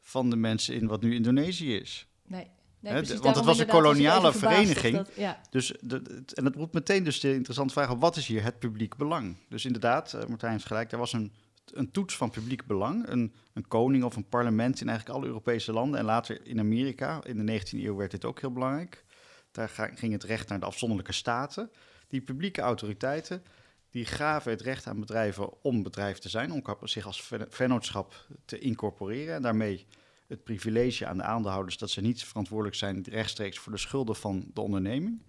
van 0.00 0.30
de 0.30 0.36
mensen 0.36 0.74
in 0.74 0.86
wat 0.86 1.00
nu 1.02 1.14
Indonesië 1.14 1.74
is. 1.76 2.06
Nee. 2.26 2.46
nee 2.80 2.92
precies, 2.92 3.18
want 3.18 3.36
het 3.36 3.44
was 3.44 3.58
een 3.58 3.66
koloniale 3.66 4.32
vereniging. 4.32 4.96
dat- 4.96 5.10
ja. 5.16 5.40
Dus 5.50 5.72
de, 5.80 6.02
het- 6.14 6.34
en 6.34 6.44
dat 6.44 6.54
roept 6.54 6.74
meteen 6.74 7.04
dus 7.04 7.20
de 7.20 7.34
interessante 7.34 7.72
vraag 7.72 7.90
op, 7.90 8.00
wat 8.00 8.16
is 8.16 8.26
hier 8.26 8.42
het 8.42 8.58
publiek 8.58 8.96
belang? 8.96 9.36
Dus 9.48 9.64
inderdaad, 9.64 10.12
eh, 10.12 10.26
Martijn 10.26 10.52
heeft 10.52 10.66
gelijk, 10.66 10.92
er 10.92 10.98
was 10.98 11.12
een, 11.12 11.32
een 11.74 11.90
toets 11.90 12.16
van 12.16 12.30
publiek 12.30 12.66
belang. 12.66 13.08
Een, 13.08 13.34
een 13.52 13.68
koning 13.68 14.04
of 14.04 14.16
een 14.16 14.28
parlement 14.28 14.80
in 14.80 14.88
eigenlijk 14.88 15.18
alle 15.18 15.26
Europese 15.26 15.72
landen 15.72 15.98
en 15.98 16.04
later 16.04 16.46
in 16.46 16.58
Amerika. 16.58 17.24
In 17.24 17.46
de 17.46 17.60
19e 17.60 17.78
eeuw 17.78 17.96
werd 17.96 18.10
dit 18.10 18.24
ook 18.24 18.40
heel 18.40 18.52
belangrijk. 18.52 19.04
Daar 19.50 19.68
ging 19.94 20.12
het 20.12 20.24
recht 20.24 20.48
naar 20.48 20.60
de 20.60 20.66
afzonderlijke 20.66 21.12
staten. 21.12 21.70
Die 22.08 22.20
publieke 22.20 22.60
autoriteiten, 22.60 23.42
die 23.90 24.04
gaven 24.04 24.50
het 24.50 24.60
recht 24.60 24.86
aan 24.86 25.00
bedrijven 25.00 25.62
om 25.62 25.82
bedrijf 25.82 26.18
te 26.18 26.28
zijn, 26.28 26.52
om 26.52 26.62
zich 26.82 27.06
als 27.06 27.22
ven- 27.22 27.46
vennootschap 27.48 28.26
te 28.44 28.58
incorporeren 28.58 29.34
en 29.34 29.42
daarmee 29.42 29.86
het 30.26 30.44
privilege 30.44 31.06
aan 31.06 31.16
de 31.16 31.22
aandeelhouders 31.22 31.78
dat 31.78 31.90
ze 31.90 32.00
niet 32.00 32.24
verantwoordelijk 32.24 32.76
zijn 32.76 33.02
rechtstreeks 33.08 33.58
voor 33.58 33.72
de 33.72 33.78
schulden 33.78 34.16
van 34.16 34.50
de 34.54 34.60
onderneming. 34.60 35.22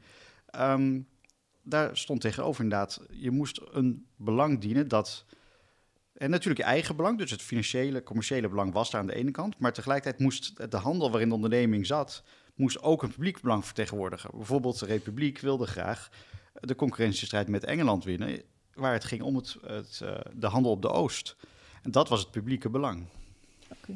Ehm, 0.45 1.01
daar 1.61 1.97
stond 1.97 2.21
tegenover 2.21 2.63
inderdaad, 2.63 3.01
je 3.09 3.31
moest 3.31 3.61
een 3.71 4.05
belang 4.15 4.59
dienen 4.59 4.87
dat. 4.87 5.25
En 6.19 6.29
natuurlijk 6.29 6.59
je 6.59 6.65
eigen 6.65 6.95
belang, 6.95 7.17
dus 7.17 7.31
het 7.31 7.41
financiële, 7.41 8.03
commerciële 8.03 8.49
belang 8.49 8.73
was 8.73 8.91
daar 8.91 9.01
aan 9.01 9.07
de 9.07 9.15
ene 9.15 9.31
kant. 9.31 9.59
Maar 9.59 9.73
tegelijkertijd 9.73 10.21
moest 10.21 10.71
de 10.71 10.77
handel 10.77 11.09
waarin 11.09 11.29
de 11.29 11.35
onderneming 11.35 11.85
zat, 11.85 12.23
moest 12.55 12.81
ook 12.81 13.03
een 13.03 13.11
publiek 13.11 13.41
belang 13.41 13.65
vertegenwoordigen. 13.65 14.29
Bijvoorbeeld 14.33 14.79
de 14.79 14.85
Republiek 14.85 15.39
wilde 15.39 15.67
graag 15.67 16.09
de 16.53 16.75
concurrentiestrijd 16.75 17.47
met 17.47 17.63
Engeland 17.63 18.03
winnen, 18.03 18.41
waar 18.73 18.93
het 18.93 19.03
ging 19.03 19.21
om 19.21 19.35
het, 19.35 19.57
het, 19.65 20.01
eh, 20.03 20.19
de 20.33 20.47
handel 20.47 20.71
op 20.71 20.81
de 20.81 20.89
Oost. 20.89 21.35
En 21.83 21.91
dat 21.91 22.09
was 22.09 22.19
het 22.19 22.31
publieke 22.31 22.69
belang. 22.69 23.05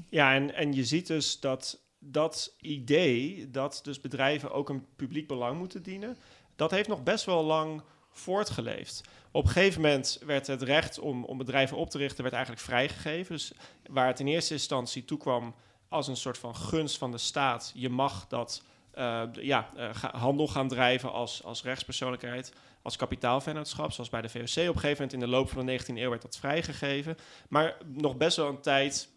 Ja, 0.10 0.34
en, 0.34 0.54
en 0.54 0.74
je 0.74 0.86
ziet 0.86 1.08
dus 1.08 1.40
dat 1.40 1.82
dat 2.00 2.56
idee 2.60 3.50
dat 3.50 3.80
dus 3.84 4.02
bedrijven 4.02 4.52
ook 4.52 4.70
een 4.70 4.86
publiek 4.96 5.28
belang 5.28 5.58
moeten 5.58 5.84
dienen, 5.84 6.18
dat 6.56 6.72
heeft 6.72 6.88
nog 6.88 7.04
best 7.04 7.26
wel 7.26 7.44
lang 7.44 7.82
voortgeleefd. 8.14 9.02
Op 9.32 9.44
een 9.44 9.52
gegeven 9.52 9.82
moment 9.82 10.20
werd 10.26 10.48
het 10.48 10.62
recht 10.62 11.00
om, 11.00 11.24
om 11.24 11.38
bedrijven 11.38 11.78
op 11.78 11.90
te 11.90 11.98
richten 11.98 12.24
werd 12.24 12.36
eigenlijk 12.36 12.66
vrijgegeven. 12.66 13.36
Dus 13.36 13.54
waar 13.90 14.08
het 14.08 14.20
in 14.20 14.28
eerste 14.28 14.54
instantie 14.54 15.06
toekwam 15.06 15.56
als 15.90 16.08
een 16.08 16.18
soort 16.18 16.38
van 16.38 16.56
gunst 16.56 16.98
van 16.98 17.12
de 17.12 17.18
staat, 17.18 17.72
je 17.76 17.90
mag 17.90 18.28
dat 18.28 18.64
eh, 18.92 19.24
ja, 19.34 19.70
eh, 19.76 19.90
handel 19.96 20.48
gaan 20.48 20.68
drijven 20.68 21.12
als, 21.12 21.44
als 21.44 21.64
rechtspersoonlijkheid, 21.64 22.54
als 22.82 22.96
kapitaalvennootschap, 22.96 23.92
zoals 23.92 24.10
bij 24.10 24.22
de 24.22 24.30
VOC. 24.30 24.42
Op 24.42 24.48
een 24.48 24.64
gegeven 24.66 24.92
moment 24.92 25.14
in 25.14 25.20
de 25.20 25.28
loop 25.28 25.50
van 25.50 25.66
de 25.66 25.80
19e 25.80 25.98
eeuw 25.98 26.10
werd 26.10 26.22
dat 26.22 26.38
vrijgegeven. 26.38 27.18
Maar 27.50 27.78
nog 27.86 28.18
best 28.18 28.38
wel 28.38 28.48
een 28.48 28.62
tijd 28.62 29.10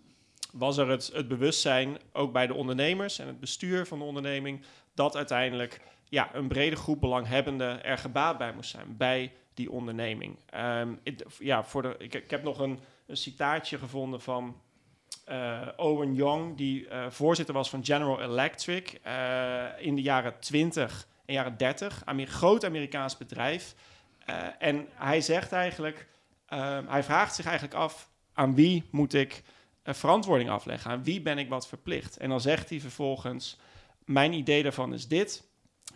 was 0.52 0.76
er 0.76 0.88
het 0.88 1.28
bewustzijn, 1.28 1.98
ook 2.12 2.32
bij 2.32 2.46
de 2.46 2.54
ondernemers 2.54 3.18
en 3.18 3.26
het 3.26 3.40
bestuur 3.40 3.86
van 3.86 3.98
de 3.98 4.04
onderneming, 4.04 4.64
dat 4.94 5.16
uiteindelijk 5.16 5.80
ja, 6.08 6.34
een 6.34 6.48
brede 6.48 6.76
groep 6.76 7.00
belanghebbenden 7.00 7.84
er 7.84 7.98
gebaat 7.98 8.38
bij 8.38 8.52
moest 8.52 8.70
zijn, 8.70 8.96
bij 8.96 9.32
die 9.54 9.70
onderneming. 9.70 10.36
Ehm, 10.50 10.94
ja, 11.38 11.64
voor 11.64 11.82
de, 11.82 11.94
ik, 11.98 12.30
heb 12.30 12.42
nog 12.42 12.58
een, 12.58 12.80
een 13.06 13.16
citaatje 13.16 13.78
gevonden 13.78 14.20
van 14.20 14.60
eh, 15.24 15.68
Owen 15.76 16.14
Young, 16.14 16.56
die 16.56 16.88
eh, 16.88 17.10
voorzitter 17.10 17.54
was 17.54 17.70
van 17.70 17.84
General 17.84 18.20
Electric 18.20 18.98
eh, 19.02 19.64
in 19.78 19.94
de 19.94 20.02
jaren 20.02 20.40
20 20.40 21.06
en 21.24 21.34
jaren 21.34 21.56
30. 21.56 22.02
Amer 22.04 22.26
groot 22.26 22.64
Amerikaans 22.64 23.16
bedrijf. 23.16 23.74
En 24.58 24.88
hij 24.94 25.20
zegt 25.20 25.52
eigenlijk, 25.52 26.06
ehm, 26.46 26.86
hij 26.86 27.02
vraagt 27.02 27.34
zich 27.34 27.44
eigenlijk 27.44 27.76
af, 27.76 28.10
aan 28.32 28.54
wie 28.54 28.84
moet 28.90 29.14
ik 29.14 29.42
verantwoording 29.84 30.50
afleggen? 30.50 30.90
Aan 30.90 31.04
wie 31.04 31.20
ben 31.20 31.38
ik 31.38 31.48
wat 31.48 31.68
verplicht? 31.68 32.16
En 32.16 32.28
dan 32.28 32.40
zegt 32.40 32.70
hij 32.70 32.80
vervolgens, 32.80 33.58
mijn 34.04 34.32
idee 34.32 34.62
daarvan 34.62 34.94
is 34.94 35.08
dit. 35.08 35.45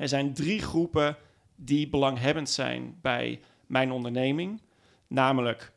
Er 0.01 0.09
zijn 0.09 0.35
drie 0.35 0.61
groepen 0.63 1.17
die 1.57 1.89
belanghebbend 1.89 2.51
zijn 2.51 2.99
bij 3.03 3.41
mijn 3.67 3.91
onderneming. 3.91 4.61
Namelijk 5.07 5.73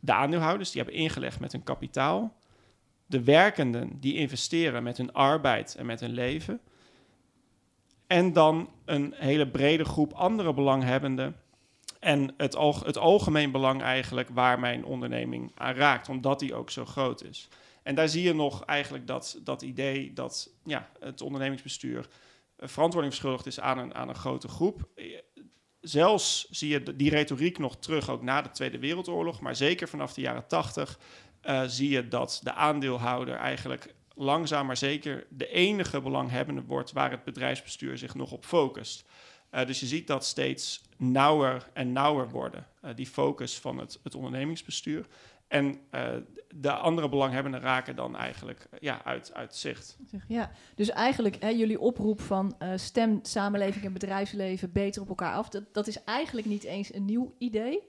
de 0.00 0.12
aandeelhouders, 0.12 0.70
die 0.70 0.82
hebben 0.82 1.00
ingelegd 1.00 1.40
met 1.40 1.52
hun 1.52 1.62
kapitaal. 1.62 2.36
De 3.06 3.22
werkenden, 3.22 4.00
die 4.00 4.14
investeren 4.14 4.82
met 4.82 4.96
hun 4.96 5.12
arbeid 5.12 5.74
en 5.74 5.86
met 5.86 6.00
hun 6.00 6.12
leven. 6.12 6.60
En 8.06 8.32
dan 8.32 8.70
een 8.84 9.14
hele 9.16 9.48
brede 9.48 9.84
groep 9.84 10.12
andere 10.12 10.54
belanghebbenden. 10.54 11.36
En 12.00 12.34
het, 12.36 12.56
alg- 12.56 12.84
het 12.84 12.98
algemeen 12.98 13.50
belang 13.50 13.82
eigenlijk 13.82 14.28
waar 14.28 14.60
mijn 14.60 14.84
onderneming 14.84 15.52
aan 15.54 15.74
raakt, 15.74 16.08
omdat 16.08 16.38
die 16.38 16.54
ook 16.54 16.70
zo 16.70 16.84
groot 16.84 17.24
is. 17.24 17.48
En 17.82 17.94
daar 17.94 18.08
zie 18.08 18.22
je 18.22 18.34
nog 18.34 18.64
eigenlijk 18.64 19.06
dat, 19.06 19.40
dat 19.44 19.62
idee 19.62 20.12
dat 20.12 20.50
ja, 20.64 20.88
het 21.00 21.20
ondernemingsbestuur 21.20 22.08
verantwoording 22.68 23.14
verschuldigd 23.14 23.46
is 23.46 23.60
aan 23.60 23.78
een, 23.78 23.94
aan 23.94 24.08
een 24.08 24.14
grote 24.14 24.48
groep. 24.48 24.88
Eh, 24.94 25.04
Zelfs 25.82 26.48
zie 26.50 26.68
je 26.68 26.96
die 26.96 27.10
retoriek 27.10 27.58
nog 27.58 27.76
terug 27.76 28.10
ook 28.10 28.22
na 28.22 28.42
de 28.42 28.50
Tweede 28.50 28.78
Wereldoorlog, 28.78 29.40
maar 29.40 29.56
zeker 29.56 29.88
vanaf 29.88 30.14
de 30.14 30.20
jaren 30.20 30.46
tachtig 30.46 30.98
eh, 31.40 31.62
zie 31.66 31.88
je 31.88 32.08
dat 32.08 32.40
de 32.42 32.52
aandeelhouder 32.52 33.34
eigenlijk 33.34 33.94
langzaam 34.14 34.66
maar 34.66 34.76
zeker 34.76 35.26
de 35.30 35.48
enige 35.48 36.00
belanghebbende 36.00 36.62
wordt 36.62 36.92
waar 36.92 37.10
het 37.10 37.24
bedrijfsbestuur 37.24 37.98
zich 37.98 38.14
nog 38.14 38.32
op 38.32 38.44
focust. 38.44 39.04
Eh, 39.50 39.66
dus 39.66 39.80
je 39.80 39.86
ziet 39.86 40.06
dat 40.06 40.24
steeds 40.24 40.82
nauwer 40.96 41.68
en 41.72 41.92
nauwer 41.92 42.30
worden, 42.30 42.66
die 42.94 43.06
focus 43.06 43.58
van 43.58 43.78
het, 43.78 44.00
het 44.02 44.14
ondernemingsbestuur. 44.14 45.06
En 45.52 45.78
eh, 45.90 46.08
de 46.54 46.72
andere 46.72 47.08
belanghebbenden 47.08 47.60
raken 47.60 47.96
dan 47.96 48.16
eigenlijk 48.16 48.66
eh, 48.70 48.78
ja, 48.80 49.04
uit, 49.04 49.34
uit 49.34 49.54
zicht. 49.54 49.96
Ja, 50.28 50.50
dus 50.74 50.88
eigenlijk 50.90 51.36
hè, 51.42 51.48
jullie 51.48 51.80
oproep 51.80 52.20
van 52.20 52.54
eh, 52.58 52.72
stem 52.76 53.18
samenleving 53.22 53.84
en 53.84 53.92
bedrijfsleven 53.92 54.72
beter 54.72 55.02
op 55.02 55.08
elkaar 55.08 55.34
af, 55.34 55.48
dat, 55.48 55.64
dat 55.74 55.86
is 55.86 56.04
eigenlijk 56.04 56.46
niet 56.46 56.64
eens 56.64 56.94
een 56.94 57.04
nieuw 57.04 57.34
idee. 57.38 57.80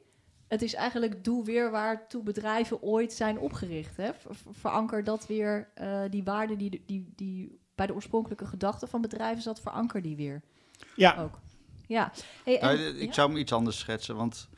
Het 0.48 0.62
is 0.62 0.74
eigenlijk 0.74 1.24
doe 1.24 1.46
weer 1.46 1.72
waartoe 1.72 2.24
bedrijven 2.24 2.82
ooit 2.82 3.14
zijn 3.14 3.40
opgericht. 3.40 3.98
Hè? 3.98 4.14
Ver- 4.14 4.36
ver- 4.36 4.54
Veranker 4.54 5.04
dat 5.04 5.28
weer, 5.28 5.70
eh, 5.74 6.02
die 6.10 6.24
waarde 6.24 6.56
die, 6.56 6.84
die, 6.86 7.12
die 7.16 7.60
bij 7.76 7.88
de 7.88 7.94
oorspronkelijke 7.94 8.46
gedachte 8.46 8.88
van 8.88 9.02
bedrijven 9.02 9.42
zat, 9.44 9.62
veranker 9.62 10.02
die 10.02 10.16
weer 10.16 10.42
Ja, 10.96 11.16
ook. 11.18 11.40
Ja, 11.88 12.12
hey, 12.44 12.60
en- 12.60 12.78
Nou, 12.78 12.80
ik 12.98 13.08
ja? 13.08 13.14
zou 13.14 13.30
hem 13.30 13.38
iets 13.38 13.54
anders 13.54 13.80
schetsen, 13.80 14.16
want 14.16 14.50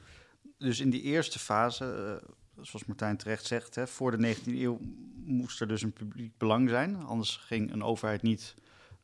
dus 0.58 0.80
in 0.80 0.90
die 0.90 1.02
eerste 1.02 1.40
fase, 1.40 2.20
eh, 2.22 2.30
zoals 2.62 2.86
Martijn 2.86 3.18
terecht 3.18 3.46
zegt, 3.46 3.76
hè, 3.76 3.88
voor 3.88 4.12
de 4.12 4.18
19e 4.18 4.62
eeuw 4.62 4.80
moest 5.26 5.62
er 5.62 5.68
dus 5.68 5.82
een 5.82 5.94
publiek 5.94 6.38
belang 6.38 6.70
zijn, 6.70 6.96
anders 6.96 7.36
ging 7.36 7.72
een 7.72 7.84
overheid 7.84 8.22
niet, 8.22 8.56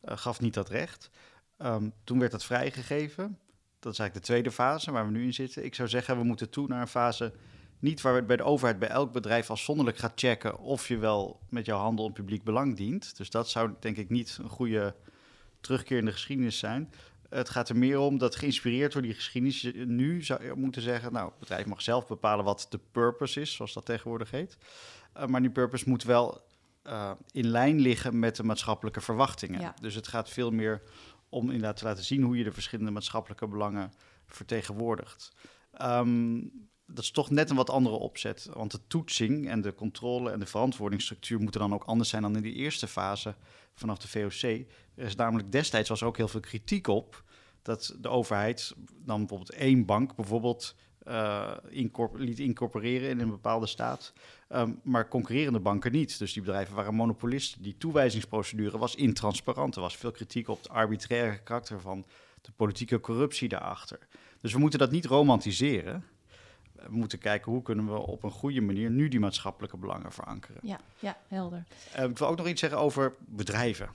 eh, 0.01 0.17
gaf 0.17 0.39
niet 0.39 0.53
dat 0.53 0.69
recht. 0.69 1.09
Ehm, 1.57 1.89
toen 2.03 2.19
werd 2.19 2.31
dat 2.31 2.43
vrijgegeven. 2.45 3.39
Dat 3.79 3.93
is 3.93 3.99
eigenlijk 3.99 4.13
de 4.13 4.33
tweede 4.33 4.51
fase 4.51 4.91
waar 4.91 5.05
we 5.05 5.11
nu 5.11 5.23
in 5.23 5.33
zitten. 5.33 5.65
Ik 5.65 5.75
zou 5.75 5.89
zeggen, 5.89 6.17
we 6.17 6.23
moeten 6.23 6.49
toe 6.49 6.67
naar 6.67 6.81
een 6.81 6.87
fase 6.87 7.33
niet 7.79 8.01
waar 8.01 8.25
bij 8.25 8.37
de 8.37 8.43
overheid 8.43 8.79
bij 8.79 8.89
elk 8.89 9.11
bedrijf 9.11 9.49
afzonderlijk 9.49 9.97
gaat 9.97 10.11
checken 10.15 10.57
of 10.57 10.87
je 10.87 10.97
wel 10.97 11.39
met 11.49 11.65
jouw 11.65 11.79
handel 11.79 12.05
een 12.05 12.13
publiek 12.13 12.43
belang 12.43 12.75
dient. 12.75 13.17
Dus 13.17 13.29
dat 13.29 13.49
zou 13.49 13.73
denk 13.79 13.97
ik 13.97 14.09
niet 14.09 14.37
een 14.41 14.49
goede 14.49 14.95
terugkeer 15.61 15.97
in 15.97 16.05
de 16.05 16.11
geschiedenis 16.11 16.57
zijn. 16.57 16.93
Het 17.35 17.49
gaat 17.49 17.69
er 17.69 17.77
meer 17.77 17.99
om 17.99 18.17
dat 18.17 18.35
geïnspireerd 18.35 18.93
door 18.93 19.01
die 19.01 19.13
geschiedenis 19.13 19.61
je 19.61 19.73
nu 19.73 20.23
zou 20.23 20.43
je 20.43 20.53
moeten 20.55 20.81
zeggen, 20.81 21.13
nou, 21.13 21.29
het 21.29 21.39
bedrijf 21.39 21.65
mag 21.65 21.81
zelf 21.81 22.07
bepalen 22.07 22.45
wat 22.45 22.67
de 22.69 22.79
purpose 22.91 23.41
is, 23.41 23.53
zoals 23.53 23.73
dat 23.73 23.85
tegenwoordig 23.85 24.31
heet. 24.31 24.57
Uh, 25.17 25.25
maar 25.25 25.41
die 25.41 25.51
purpose 25.51 25.89
moet 25.89 26.03
wel 26.03 26.41
uh, 26.87 27.11
in 27.31 27.47
lijn 27.47 27.79
liggen 27.79 28.19
met 28.19 28.35
de 28.35 28.43
maatschappelijke 28.43 29.01
verwachtingen. 29.01 29.61
Ja. 29.61 29.73
Dus 29.81 29.95
het 29.95 30.07
gaat 30.07 30.29
veel 30.29 30.51
meer 30.51 30.81
om 31.29 31.45
inderdaad 31.45 31.77
te 31.77 31.83
laten 31.83 32.03
zien 32.03 32.23
hoe 32.23 32.37
je 32.37 32.43
de 32.43 32.51
verschillende 32.51 32.91
maatschappelijke 32.91 33.47
belangen 33.47 33.93
vertegenwoordigt. 34.25 35.31
Ehm, 35.71 36.39
dat 36.93 37.03
is 37.03 37.11
toch 37.11 37.29
net 37.29 37.49
een 37.49 37.55
wat 37.55 37.69
andere 37.69 37.95
opzet. 37.95 38.49
Want 38.53 38.71
de 38.71 38.79
toetsing 38.87 39.49
en 39.49 39.61
de 39.61 39.73
controle 39.73 40.31
en 40.31 40.39
de 40.39 40.45
verantwoordingsstructuur 40.45 41.39
moeten 41.39 41.61
dan 41.61 41.73
ook 41.73 41.83
anders 41.83 42.09
zijn 42.09 42.21
dan 42.21 42.35
in 42.35 42.41
die 42.41 42.53
eerste 42.53 42.87
fase 42.87 43.35
vanaf 43.73 43.97
de 43.97 44.07
VOC. 44.07 44.41
Er 44.95 45.05
is 45.05 45.15
namelijk 45.15 45.51
destijds 45.51 45.89
was 45.89 46.01
er 46.01 46.07
ook 46.07 46.17
heel 46.17 46.27
veel 46.27 46.39
kritiek 46.39 46.87
op 46.87 47.23
dat 47.61 47.95
de 47.99 48.09
overheid 48.09 48.73
dan 49.05 49.19
bijvoorbeeld 49.19 49.51
één 49.51 49.85
bank 49.85 50.15
bijvoorbeeld 50.15 50.75
uh, 51.07 51.51
liet 52.13 52.39
incorporeren 52.39 53.09
in 53.09 53.19
een 53.19 53.29
bepaalde 53.29 53.67
staat, 53.67 54.13
um, 54.49 54.79
maar 54.83 55.07
concurrerende 55.07 55.59
banken 55.59 55.91
niet. 55.91 56.19
Dus 56.19 56.33
die 56.33 56.43
bedrijven 56.43 56.75
waren 56.75 56.93
monopolisten. 56.93 57.61
Die 57.61 57.77
toewijzingsprocedure 57.77 58.77
was 58.77 58.95
intransparant. 58.95 59.75
Er 59.75 59.81
was 59.81 59.97
veel 59.97 60.11
kritiek 60.11 60.47
op 60.47 60.57
het 60.57 60.69
arbitraire 60.69 61.43
karakter 61.43 61.81
van 61.81 62.05
de 62.41 62.51
politieke 62.55 62.99
corruptie 62.99 63.49
daarachter. 63.49 64.07
Dus 64.41 64.53
we 64.53 64.59
moeten 64.59 64.79
dat 64.79 64.91
niet 64.91 65.05
romantiseren. 65.05 66.03
We 66.89 66.95
moeten 66.95 67.19
kijken 67.19 67.51
hoe 67.51 67.61
kunnen 67.61 67.85
we 67.85 67.99
op 67.99 68.23
een 68.23 68.31
goede 68.31 68.61
manier 68.61 68.89
nu 68.89 69.07
die 69.07 69.19
maatschappelijke 69.19 69.77
belangen 69.77 70.11
verankeren. 70.11 70.59
Ja, 70.61 70.79
ja 70.99 71.17
helder. 71.27 71.63
Uh, 71.97 72.03
ik 72.03 72.17
wil 72.17 72.27
ook 72.27 72.37
nog 72.37 72.47
iets 72.47 72.59
zeggen 72.59 72.79
over 72.79 73.15
bedrijven. 73.19 73.89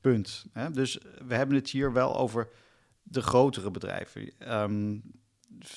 Punt. 0.00 0.46
Hè? 0.52 0.70
Dus 0.70 0.98
we 1.26 1.34
hebben 1.34 1.56
het 1.56 1.70
hier 1.70 1.92
wel 1.92 2.16
over 2.16 2.48
de 3.02 3.22
grotere 3.22 3.70
bedrijven. 3.70 4.32
Um, 4.52 5.02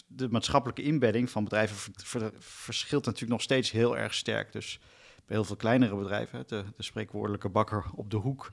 de 0.08 0.30
maatschappelijke 0.30 0.82
inbedding 0.82 1.30
van 1.30 1.44
bedrijven 1.44 1.94
verschilt 2.40 3.06
natuurlijk 3.06 3.32
nog 3.32 3.42
steeds 3.42 3.72
heel 3.72 3.98
erg 3.98 4.14
sterk. 4.14 4.52
Dus 4.52 4.80
bij 5.26 5.36
heel 5.36 5.44
veel 5.44 5.56
kleinere 5.56 5.96
bedrijven, 5.96 6.44
de, 6.48 6.64
de 6.76 6.84
spreekwoordelijke 6.84 7.50
bakker 7.50 7.86
op 7.96 8.10
de 8.10 8.18
hoek, 8.18 8.52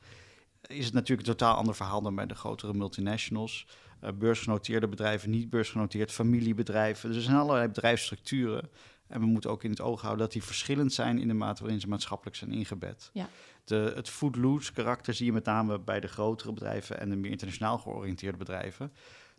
is 0.67 0.85
het 0.85 0.95
natuurlijk 0.95 1.29
een 1.29 1.35
totaal 1.35 1.57
ander 1.57 1.75
verhaal 1.75 2.03
dan 2.03 2.15
bij 2.15 2.27
de 2.27 2.35
grotere 2.35 2.75
multinationals. 2.75 3.67
Uh, 4.05 4.11
beursgenoteerde 4.13 4.89
bedrijven, 4.89 5.31
niet 5.31 5.51
beursgenoteerd, 5.51 6.13
familiebedrijven. 6.13 7.09
Dus 7.09 7.19
er 7.19 7.25
zijn 7.25 7.37
allerlei 7.37 7.67
bedrijfsstructuren. 7.67 8.71
En 9.07 9.21
we 9.21 9.27
moeten 9.27 9.51
ook 9.51 9.65
in 9.65 9.71
het 9.71 9.81
oog 9.81 10.01
houden 10.01 10.25
dat 10.25 10.33
die 10.33 10.43
verschillend 10.43 10.93
zijn 10.93 11.19
in 11.19 11.29
de 11.29 11.35
mate 11.35 11.63
waarin 11.63 11.81
ze 11.81 11.89
maatschappelijk 11.89 12.37
zijn 12.37 12.53
ingebed. 12.53 13.11
Ja. 13.13 13.29
De, 13.65 13.93
het 13.95 14.09
footloose 14.09 14.73
karakter 14.73 15.15
zie 15.15 15.27
je 15.27 15.33
met 15.33 15.45
name 15.45 15.79
bij 15.79 16.01
de 16.01 16.09
grotere 16.09 16.53
bedrijven 16.53 17.01
en 17.01 17.11
de 17.11 17.17
meer 17.17 17.31
internationaal 17.31 17.79
georiënteerde 17.79 18.39
bedrijven. 18.39 18.93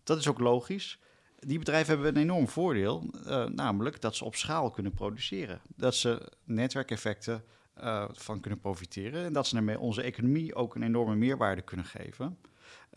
Dat 0.03 0.17
is 0.17 0.27
ook 0.27 0.39
logisch 0.39 0.99
die 1.47 1.59
bedrijven 1.59 1.93
hebben 1.93 2.15
een 2.15 2.21
enorm 2.21 2.47
voordeel, 2.47 3.09
uh, 3.25 3.45
namelijk 3.45 4.01
dat 4.01 4.15
ze 4.15 4.25
op 4.25 4.35
schaal 4.35 4.69
kunnen 4.69 4.93
produceren. 4.93 5.61
Dat 5.75 5.95
ze 5.95 6.31
netwerkeffecten 6.43 7.43
uh, 7.79 8.05
van 8.11 8.39
kunnen 8.39 8.59
profiteren 8.59 9.25
en 9.25 9.33
dat 9.33 9.47
ze 9.47 9.53
daarmee 9.53 9.79
onze 9.79 10.01
economie 10.01 10.55
ook 10.55 10.75
een 10.75 10.83
enorme 10.83 11.15
meerwaarde 11.15 11.61
kunnen 11.61 11.85
geven. 11.85 12.37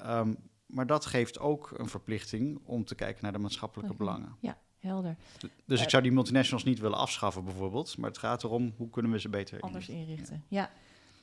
Um, 0.06 0.36
maar 0.74 0.86
dat 0.86 1.06
geeft 1.06 1.38
ook 1.38 1.74
een 1.76 1.88
verplichting 1.88 2.60
om 2.64 2.84
te 2.84 2.94
kijken 2.94 3.22
naar 3.22 3.32
de 3.32 3.38
maatschappelijke 3.38 3.94
belangen. 3.94 4.36
Ja, 4.40 4.58
helder. 4.78 5.16
Dus 5.64 5.82
ik 5.82 5.90
zou 5.90 6.02
die 6.02 6.12
multinationals 6.12 6.64
niet 6.64 6.78
willen 6.78 6.98
afschaffen 6.98 7.44
bijvoorbeeld, 7.44 7.98
maar 7.98 8.10
het 8.10 8.18
gaat 8.18 8.44
erom 8.44 8.74
hoe 8.76 8.90
kunnen 8.90 9.12
we 9.12 9.20
ze 9.20 9.28
beter 9.28 9.60
anders 9.60 9.88
inrichten. 9.88 10.44
Ja, 10.48 10.70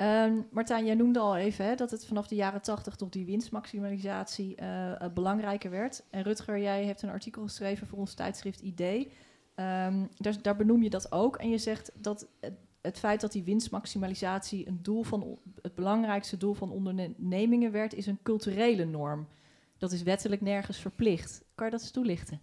Um, 0.01 0.47
Martijn, 0.51 0.85
jij 0.85 0.95
noemde 0.95 1.19
al 1.19 1.37
even 1.37 1.65
hè, 1.65 1.75
dat 1.75 1.91
het 1.91 2.05
vanaf 2.05 2.27
de 2.27 2.35
jaren 2.35 2.61
80 2.61 2.95
tot 2.95 3.13
die 3.13 3.25
winstmaximalisatie 3.25 4.61
uh, 4.61 4.95
belangrijker 5.13 5.71
werd. 5.71 6.03
En 6.09 6.23
Rutger, 6.23 6.59
jij 6.59 6.85
hebt 6.85 7.01
een 7.01 7.09
artikel 7.09 7.43
geschreven 7.43 7.87
voor 7.87 7.99
ons 7.99 8.13
tijdschrift 8.13 8.59
Idee. 8.59 9.11
Um, 9.55 10.09
daar, 10.17 10.41
daar, 10.41 10.55
benoem 10.55 10.83
je 10.83 10.89
dat 10.89 11.11
ook. 11.11 11.35
En 11.35 11.49
je 11.49 11.57
zegt 11.57 11.91
dat 11.95 12.27
het, 12.39 12.53
het, 12.81 12.99
feit 12.99 13.21
dat 13.21 13.31
die 13.31 13.43
winstmaximalisatie 13.43 14.67
een 14.67 14.79
doel 14.81 15.03
van 15.03 15.39
het 15.61 15.75
belangrijkste 15.75 16.37
doel 16.37 16.53
van 16.53 16.71
ondernemingen 16.71 17.71
werd, 17.71 17.93
is 17.93 18.07
een 18.07 18.19
culturele 18.23 18.85
norm. 18.85 19.27
Dat 19.81 19.91
is 19.91 20.03
wettelijk 20.03 20.41
nergens 20.41 20.77
verplicht. 20.77 21.43
Kan 21.55 21.65
je 21.65 21.71
dat 21.71 21.81
eens 21.81 21.91
toelichten? 21.91 22.41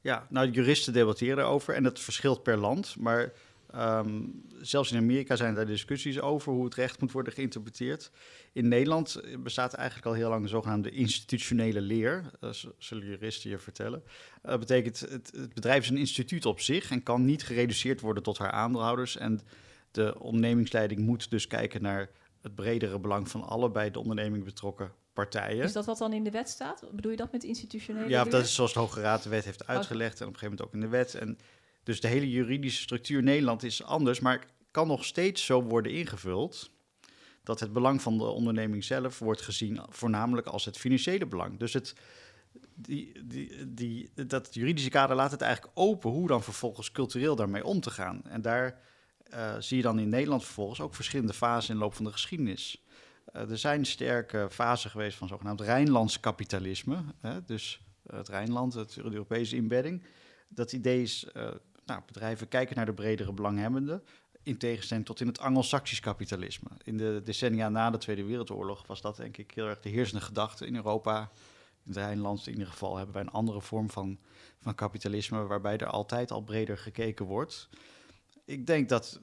Ja, 0.00 0.26
nou, 0.30 0.50
juristen 0.50 0.92
debatteren 0.92 1.38
erover 1.38 1.74
en 1.74 1.82
dat 1.82 2.00
verschilt 2.00 2.42
per 2.42 2.56
land. 2.56 2.96
Maar 2.98 3.32
Um, 3.74 4.42
zelfs 4.60 4.92
in 4.92 4.98
Amerika 4.98 5.36
zijn 5.36 5.56
er 5.56 5.66
discussies 5.66 6.20
over 6.20 6.52
hoe 6.52 6.64
het 6.64 6.74
recht 6.74 7.00
moet 7.00 7.12
worden 7.12 7.32
geïnterpreteerd. 7.32 8.10
In 8.52 8.68
Nederland 8.68 9.20
bestaat 9.38 9.74
eigenlijk 9.74 10.06
al 10.06 10.12
heel 10.12 10.28
lang 10.28 10.42
de 10.42 10.48
zogenaamde 10.48 10.90
institutionele 10.90 11.80
leer. 11.80 12.30
Dat 12.40 12.66
zullen 12.78 13.06
juristen 13.06 13.50
je 13.50 13.58
vertellen. 13.58 14.02
Dat 14.42 14.58
betekent, 14.58 15.00
het, 15.00 15.32
het 15.36 15.54
bedrijf 15.54 15.82
is 15.82 15.90
een 15.90 15.96
instituut 15.96 16.46
op 16.46 16.60
zich 16.60 16.90
en 16.90 17.02
kan 17.02 17.24
niet 17.24 17.42
gereduceerd 17.42 18.00
worden 18.00 18.22
tot 18.22 18.38
haar 18.38 18.50
aandeelhouders. 18.50 19.16
En 19.16 19.40
de 19.90 20.20
ondernemingsleiding 20.20 21.00
moet 21.00 21.30
dus 21.30 21.46
kijken 21.46 21.82
naar 21.82 22.10
het 22.42 22.54
bredere 22.54 22.98
belang 22.98 23.28
van 23.28 23.42
alle 23.42 23.70
bij 23.70 23.90
de 23.90 23.98
onderneming 23.98 24.44
betrokken 24.44 24.92
partijen. 25.16 25.64
Is 25.64 25.72
dat 25.72 25.86
wat 25.86 25.98
dan 25.98 26.12
in 26.12 26.24
de 26.24 26.30
wet 26.30 26.48
staat? 26.48 26.84
Bedoel 26.92 27.10
je 27.10 27.16
dat 27.16 27.32
met 27.32 27.44
institutionele 27.44 28.08
Ja, 28.08 28.24
dat 28.24 28.44
is 28.44 28.54
zoals 28.54 28.72
de 28.72 28.78
Hoge 28.78 29.00
Raad 29.00 29.22
de 29.22 29.28
wet 29.28 29.44
heeft 29.44 29.66
uitgelegd 29.66 30.20
en 30.20 30.26
op 30.26 30.32
een 30.32 30.38
gegeven 30.38 30.56
moment 30.56 30.66
ook 30.66 30.74
in 30.74 30.80
de 30.80 30.96
wet. 30.96 31.14
En 31.14 31.38
dus 31.82 32.00
de 32.00 32.08
hele 32.08 32.30
juridische 32.30 32.82
structuur 32.82 33.18
in 33.18 33.24
Nederland 33.24 33.62
is 33.62 33.82
anders, 33.82 34.20
maar 34.20 34.46
kan 34.70 34.86
nog 34.86 35.04
steeds 35.04 35.44
zo 35.44 35.62
worden 35.62 35.92
ingevuld 35.92 36.70
dat 37.42 37.60
het 37.60 37.72
belang 37.72 38.02
van 38.02 38.18
de 38.18 38.24
onderneming 38.24 38.84
zelf 38.84 39.18
wordt 39.18 39.42
gezien 39.42 39.80
voornamelijk 39.88 40.46
als 40.46 40.64
het 40.64 40.78
financiële 40.78 41.26
belang. 41.26 41.58
Dus 41.58 41.72
het, 41.72 41.94
die, 42.74 43.26
die, 43.26 43.72
die, 43.72 44.10
dat 44.26 44.54
juridische 44.54 44.90
kader 44.90 45.16
laat 45.16 45.30
het 45.30 45.40
eigenlijk 45.40 45.72
open 45.78 46.10
hoe 46.10 46.28
dan 46.28 46.42
vervolgens 46.42 46.92
cultureel 46.92 47.36
daarmee 47.36 47.64
om 47.64 47.80
te 47.80 47.90
gaan. 47.90 48.22
En 48.24 48.42
daar 48.42 48.80
uh, 49.34 49.54
zie 49.58 49.76
je 49.76 49.82
dan 49.82 49.98
in 49.98 50.08
Nederland 50.08 50.44
vervolgens 50.44 50.80
ook 50.80 50.94
verschillende 50.94 51.32
fasen 51.32 51.70
in 51.70 51.76
de 51.78 51.84
loop 51.84 51.94
van 51.94 52.04
de 52.04 52.12
geschiedenis. 52.12 52.84
Uh, 53.36 53.50
er 53.50 53.58
zijn 53.58 53.84
sterke 53.84 54.48
fasen 54.50 54.90
geweest 54.90 55.16
van 55.16 55.28
zogenaamd 55.28 55.60
Rijnlands 55.60 56.20
kapitalisme. 56.20 57.04
Hè, 57.20 57.44
dus 57.44 57.80
het 58.06 58.28
Rijnland, 58.28 58.74
het, 58.74 58.96
Europese 58.96 59.56
inbedding. 59.56 60.02
Dat 60.48 60.72
idee 60.72 61.02
is 61.02 61.26
uh, 61.36 61.48
nou, 61.84 62.00
bedrijven 62.06 62.48
kijken 62.48 62.76
naar 62.76 62.86
de 62.86 62.94
bredere 62.94 63.32
belanghebbenden. 63.32 64.02
In 64.42 64.58
tegenstelling 64.58 65.06
tot 65.06 65.20
in 65.20 65.26
het 65.26 65.38
Anglo-Saxisch 65.38 66.00
kapitalisme. 66.00 66.68
In 66.82 66.96
de 66.96 67.20
decennia 67.24 67.68
na 67.68 67.90
de 67.90 67.98
Tweede 67.98 68.24
Wereldoorlog 68.24 68.86
was 68.86 69.00
dat 69.00 69.16
denk 69.16 69.36
ik 69.36 69.50
heel 69.54 69.66
erg 69.66 69.80
de 69.80 69.88
heersende 69.88 70.24
gedachte 70.24 70.66
in 70.66 70.76
Europa. 70.76 71.20
In 71.84 71.92
het 71.92 71.96
Rijnland 71.96 72.46
in 72.46 72.52
ieder 72.52 72.68
geval 72.68 72.96
hebben 72.96 73.14
wij 73.14 73.22
een 73.22 73.30
andere 73.30 73.60
vorm 73.60 73.90
van, 73.90 74.18
van 74.60 74.74
kapitalisme, 74.74 75.46
waarbij 75.46 75.78
er 75.78 75.86
altijd 75.86 76.30
al 76.30 76.42
breder 76.42 76.78
gekeken 76.78 77.26
wordt. 77.26 77.68
Ik 78.44 78.66
denk 78.66 78.88
dat, 78.88 79.20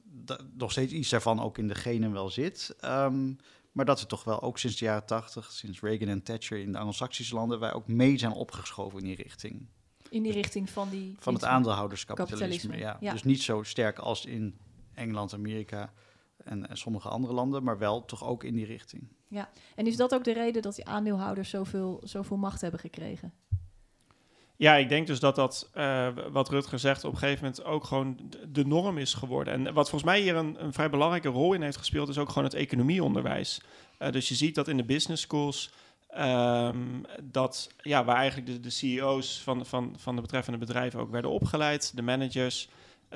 nog 0.53 0.71
steeds 0.71 0.93
iets 0.93 1.09
daarvan 1.09 1.41
ook 1.41 1.57
in 1.57 1.67
de 1.67 1.75
genen 1.75 2.11
wel 2.11 2.29
zit. 2.29 2.75
Um, 2.85 3.37
maar 3.73 3.85
dat 3.85 3.99
we 3.99 4.05
toch 4.05 4.23
wel 4.23 4.41
ook 4.41 4.57
sinds 4.59 4.77
de 4.77 4.85
jaren 4.85 5.05
tachtig, 5.05 5.51
sinds 5.51 5.81
Reagan 5.81 6.07
en 6.07 6.23
Thatcher 6.23 6.59
in 6.59 6.71
de 6.71 6.77
Anglo-Saxische 6.77 7.35
landen, 7.35 7.59
wij 7.59 7.73
ook 7.73 7.87
mee 7.87 8.17
zijn 8.17 8.31
opgeschoven 8.31 8.99
in 8.99 9.05
die 9.05 9.15
richting 9.15 9.67
in 10.13 10.23
die 10.23 10.31
richting 10.31 10.69
van 10.69 10.89
die... 10.89 11.15
Van 11.19 11.33
het 11.33 11.43
aandeelhouderskapitalisme, 11.43 12.77
ja. 12.77 12.97
Dus 12.99 13.23
niet 13.23 13.41
zo 13.41 13.63
sterk 13.63 13.99
als 13.99 14.25
in 14.25 14.57
Engeland, 14.93 15.33
Amerika 15.33 15.93
en, 16.37 16.69
en, 16.69 16.77
sommige 16.77 17.09
andere 17.09 17.33
landen, 17.33 17.63
maar 17.63 17.77
wel 17.77 18.05
toch 18.05 18.23
ook 18.23 18.43
in 18.43 18.55
die 18.55 18.65
richting. 18.65 19.07
Ja, 19.27 19.49
en 19.75 19.87
is 19.87 19.95
dat 19.95 20.13
ook 20.13 20.23
de 20.23 20.33
reden 20.33 20.61
dat 20.61 20.75
die 20.75 20.85
aandeelhouders 20.85 21.49
zoveel, 21.49 22.01
zoveel 22.03 22.37
macht 22.37 22.61
hebben 22.61 22.79
gekregen? 22.79 23.33
Ja, 24.63 24.75
ik 24.75 24.89
denk 24.89 25.07
dus 25.07 25.19
dat 25.19 25.35
dat, 25.35 25.69
uh, 25.77 26.07
wat 26.31 26.49
Rutger 26.49 26.79
zegt, 26.79 27.03
op 27.03 27.11
een 27.11 27.17
gegeven 27.17 27.43
moment 27.43 27.63
ook 27.63 27.83
gewoon 27.83 28.31
de 28.51 28.65
norm 28.65 28.97
is 28.97 29.13
geworden. 29.13 29.53
En 29.53 29.63
wat 29.73 29.89
volgens 29.89 30.11
mij 30.11 30.21
hier 30.21 30.35
een, 30.35 30.63
een 30.63 30.73
vrij 30.73 30.89
belangrijke 30.89 31.27
rol 31.27 31.53
in 31.53 31.61
heeft 31.61 31.77
gespeeld, 31.77 32.09
is 32.09 32.17
ook 32.17 32.27
gewoon 32.27 32.43
het 32.43 32.53
economieonderwijs. 32.53 33.61
Uh, 33.99 34.11
dus 34.11 34.27
je 34.27 34.35
ziet 34.35 34.55
dat 34.55 34.67
in 34.67 34.77
de 34.77 34.83
business 34.83 35.21
schools 35.21 35.71
Um, 36.17 37.05
dat, 37.21 37.71
ja, 37.81 38.03
waar 38.03 38.15
eigenlijk 38.15 38.63
de, 38.63 38.69
CEO's 38.69 39.41
van, 39.43 39.65
van, 39.65 39.95
van 39.97 40.15
de 40.15 40.21
betreffende 40.21 40.59
bedrijven 40.59 40.99
ook 40.99 41.11
werden 41.11 41.31
opgeleid, 41.31 41.91
de 41.95 42.01
managers, 42.01 42.69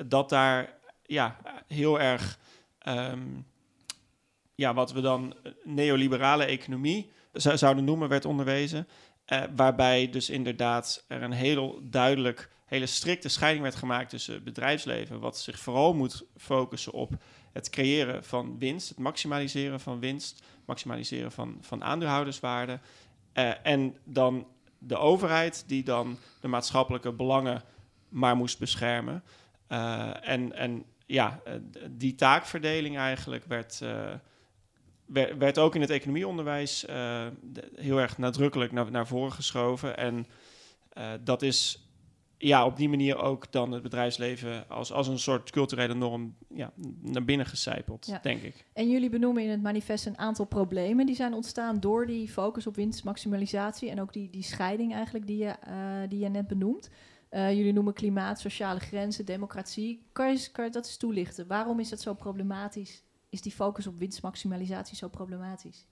dat 0.06 0.28
daar 0.28 0.72
ja, 1.06 1.36
heel 1.66 2.00
erg, 2.00 2.38
um, 2.88 3.46
ja, 4.54 4.74
wat 4.74 4.92
we 4.92 5.00
dan 5.00 5.34
neoliberale 5.64 6.44
economie 6.44 7.10
zouden 7.32 7.84
noemen, 7.84 8.08
werd 8.08 8.24
onderwezen. 8.24 8.88
Uh, 9.32 9.42
waarbij 9.56 10.10
dus 10.10 10.30
inderdaad 10.30 11.04
er 11.08 11.22
een 11.22 11.32
heel 11.32 11.80
duidelijk, 11.82 12.50
hele 12.64 12.86
strikte 12.86 13.28
scheiding 13.28 13.62
werd 13.62 13.74
gemaakt 13.74 14.10
tussen 14.10 14.44
bedrijfsleven, 14.44 15.20
wat 15.20 15.38
zich 15.38 15.58
vooral 15.58 15.94
moet 15.94 16.24
focussen 16.36 16.92
op 16.92 17.12
het 17.52 17.70
creëren 17.70 18.24
van 18.24 18.58
winst, 18.58 18.88
het 18.88 18.98
maximaliseren 18.98 19.80
van 19.80 20.00
winst, 20.00 20.42
maximaliseren 20.64 21.32
van, 21.32 21.58
van 21.60 21.84
aandeelhouderswaarde. 21.84 22.80
Uh, 23.34 23.66
en 23.66 23.96
dan 24.04 24.46
de 24.78 24.96
overheid 24.96 25.64
die 25.66 25.82
dan 25.82 26.18
de 26.40 26.48
maatschappelijke 26.48 27.12
belangen 27.12 27.62
maar 28.08 28.36
moest 28.36 28.58
beschermen. 28.58 29.22
Uh, 29.68 30.28
en, 30.28 30.52
en 30.52 30.84
ja, 31.06 31.40
eh, 31.44 31.54
die 31.90 32.14
taakverdeling 32.14 32.96
eigenlijk 32.96 33.44
werd, 33.44 33.84
werd, 35.38 35.58
ook 35.58 35.74
in 35.74 35.80
het 35.80 35.90
economieonderwijs 35.90 36.86
heel 37.74 38.00
erg 38.00 38.18
nadrukkelijk 38.18 38.72
naar, 38.72 38.90
naar 38.90 39.06
voren 39.06 39.32
geschoven. 39.32 39.96
En 39.96 40.26
dat 41.24 41.42
is 41.42 41.88
ja, 42.38 42.66
op 42.66 42.76
die 42.76 42.88
manier 42.88 43.16
ook 43.16 43.52
dan 43.52 43.72
het 43.72 43.82
bedrijfsleven 43.82 44.68
als, 44.68 44.92
als 44.92 45.08
een 45.08 45.18
soort 45.18 45.50
culturele 45.50 45.94
norm 45.94 46.36
ja, 46.54 46.72
naar 47.00 47.24
binnen 47.24 47.46
gecijpeld, 47.46 48.06
Ja. 48.06 48.18
denk 48.22 48.42
ik. 48.42 48.64
En 48.72 48.90
jullie 48.90 49.10
benoemen 49.10 49.42
in 49.42 49.50
het 49.50 49.62
manifest 49.62 50.06
een 50.06 50.18
aantal 50.18 50.44
problemen 50.44 51.06
die 51.06 51.14
zijn 51.14 51.34
ontstaan 51.34 51.80
door 51.80 52.06
die 52.06 52.28
focus 52.28 52.66
op 52.66 52.76
winstmaximalisatie 52.76 53.90
en 53.90 54.00
ook 54.00 54.12
die, 54.12 54.30
die 54.30 54.42
scheiding 54.42 54.94
eigenlijk 54.94 55.26
die 55.26 55.38
je, 55.38 55.48
eh, 55.48 55.74
die 56.08 56.18
je 56.18 56.28
net 56.28 56.46
benoemt. 56.46 56.90
Eh, 57.28 57.52
jullie 57.52 57.72
noemen 57.72 57.92
klimaat, 57.92 58.40
sociale 58.40 58.80
grenzen, 58.80 59.24
democratie. 59.24 60.06
Kan 60.12 60.32
je, 60.32 60.48
kan 60.52 60.64
je 60.64 60.70
dat 60.70 60.84
eens 60.86 60.96
toelichten? 60.96 61.46
Waarom 61.46 61.80
is 61.80 61.88
dat 61.88 62.00
zo 62.00 62.14
problematisch? 62.14 63.02
Is 63.28 63.40
die 63.40 63.52
focus 63.52 63.86
op 63.86 63.98
winstmaximalisatie 63.98 64.96
zo 64.96 65.08
problematisch? 65.08 65.86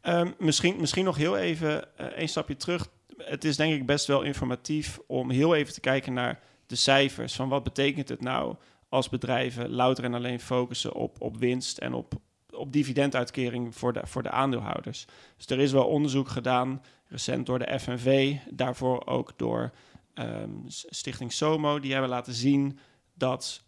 Ehm, 0.00 0.30
misschien, 0.38 0.76
misschien 0.80 1.04
nog 1.04 1.16
heel 1.16 1.36
even 1.36 1.96
eh 1.96 2.06
een 2.20 2.28
stapje 2.28 2.56
terug. 2.56 2.90
Het 3.16 3.44
is 3.44 3.56
denk 3.56 3.74
ik 3.74 3.86
best 3.86 4.06
wel 4.06 4.22
informatief 4.22 4.98
om 5.06 5.30
heel 5.30 5.54
even 5.54 5.72
te 5.72 5.80
kijken 5.80 6.12
naar 6.12 6.40
de 6.66 6.76
cijfers. 6.76 7.34
Van 7.34 7.48
wat 7.48 7.62
betekent 7.62 8.08
het 8.08 8.20
nou 8.20 8.56
als 8.88 9.08
bedrijven 9.08 9.70
louter 9.70 10.04
en 10.04 10.14
alleen 10.14 10.40
focussen 10.40 10.92
op, 10.92 11.20
op 11.20 11.36
winst 11.36 11.78
en 11.78 11.94
op, 11.94 12.14
op 12.50 12.72
dividenduitkering 12.72 13.74
voor 13.76 13.92
de, 13.92 14.00
voor 14.04 14.22
de 14.22 14.30
aandeelhouders. 14.30 15.06
Dus 15.36 15.46
er 15.46 15.58
is 15.58 15.72
wel 15.72 15.86
onderzoek 15.86 16.28
gedaan, 16.28 16.82
recent 17.06 17.46
door 17.46 17.58
de 17.58 17.78
FNV, 17.78 18.36
daarvoor 18.50 19.06
ook 19.06 19.32
door 19.36 19.72
ehm, 20.14 20.50
Stichting 20.66 21.32
SOMO. 21.32 21.80
Die 21.80 21.92
hebben 21.92 22.10
laten 22.10 22.32
zien 22.34 22.78
dat 23.14 23.64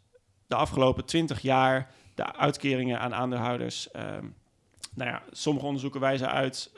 de 0.47 0.55
afgelopen 0.55 1.05
20 1.05 1.41
jaar 1.41 1.95
de 2.15 2.37
uitkeringen 2.37 3.01
aan 3.01 3.15
aandeelhouders 3.15 3.91
ehm, 3.91 4.27
nou 4.95 5.11
ja, 5.11 5.23
sommige 5.31 5.67
onderzoeken 5.67 6.01
wijzen 6.01 6.31
uit 6.31 6.73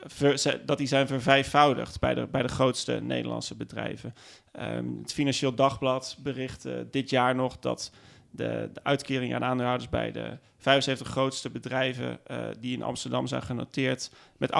dat 0.65 0.77
die 0.77 0.87
zijn 0.87 1.07
vervijfvoudigd 1.07 1.99
bij 1.99 2.13
de, 2.13 2.27
bij 2.27 2.41
de 2.41 2.47
grootste 2.47 2.99
Nederlandse 3.01 3.55
bedrijven. 3.55 4.13
Ehm, 4.51 4.97
het 5.01 5.13
Financieel 5.13 5.55
Dagblad 5.55 6.17
bericht 6.19 6.65
eh, 6.65 6.73
dit 6.91 7.09
jaar 7.09 7.35
nog 7.35 7.59
dat 7.59 7.91
de, 8.29 8.69
de 8.73 8.83
uitkering 8.83 9.35
aan 9.35 9.43
aandeelhouders 9.43 9.89
bij 9.89 10.11
de 10.11 10.37
75 10.57 11.07
grootste 11.07 11.49
bedrijven 11.49 12.25
eh, 12.25 12.47
die 12.59 12.75
in 12.75 12.83
Amsterdam 12.83 13.27
zijn 13.27 13.41
genoteerd 13.41 14.11
met 14.37 14.51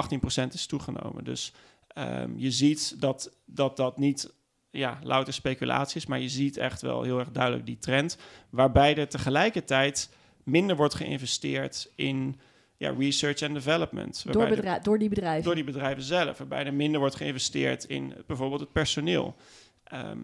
18% 0.42 0.52
is 0.52 0.66
toegenomen. 0.66 1.24
Dus 1.24 1.52
ehm, 1.88 2.30
je 2.36 2.50
ziet 2.50 3.00
dat, 3.00 3.36
dat 3.46 3.76
dat 3.76 3.98
niet 3.98 4.32
ja, 4.70 4.98
louter 5.02 5.32
speculatie 5.32 5.96
is, 5.96 6.06
maar 6.06 6.20
je 6.20 6.28
ziet 6.28 6.56
echt 6.56 6.80
wel 6.82 7.02
heel 7.02 7.18
erg 7.18 7.30
duidelijk 7.30 7.66
die 7.66 7.78
trend, 7.78 8.18
waarbij 8.50 8.96
er 8.96 9.08
tegelijkertijd 9.08 10.10
minder 10.48 10.76
wordt 10.76 10.94
geïnvesteerd 10.94 11.90
in 11.94 12.40
ja, 12.76 12.94
research 12.98 13.42
and 13.42 13.54
development. 13.54 14.24
Door, 14.24 14.34
door 14.82 14.98
die 14.98 15.08
bedrijven. 15.08 15.44
door 15.44 15.54
die 15.54 15.64
bedrijven 15.64 16.02
zelf, 16.02 16.38
waarbij 16.38 16.64
er 16.64 16.74
minder 16.74 17.00
wordt 17.00 17.14
geïnvesteerd 17.14 17.84
in 17.84 18.14
bijvoorbeeld 18.26 18.60
het 18.60 18.72
personeel. 18.72 19.36
Ehm, 19.84 20.18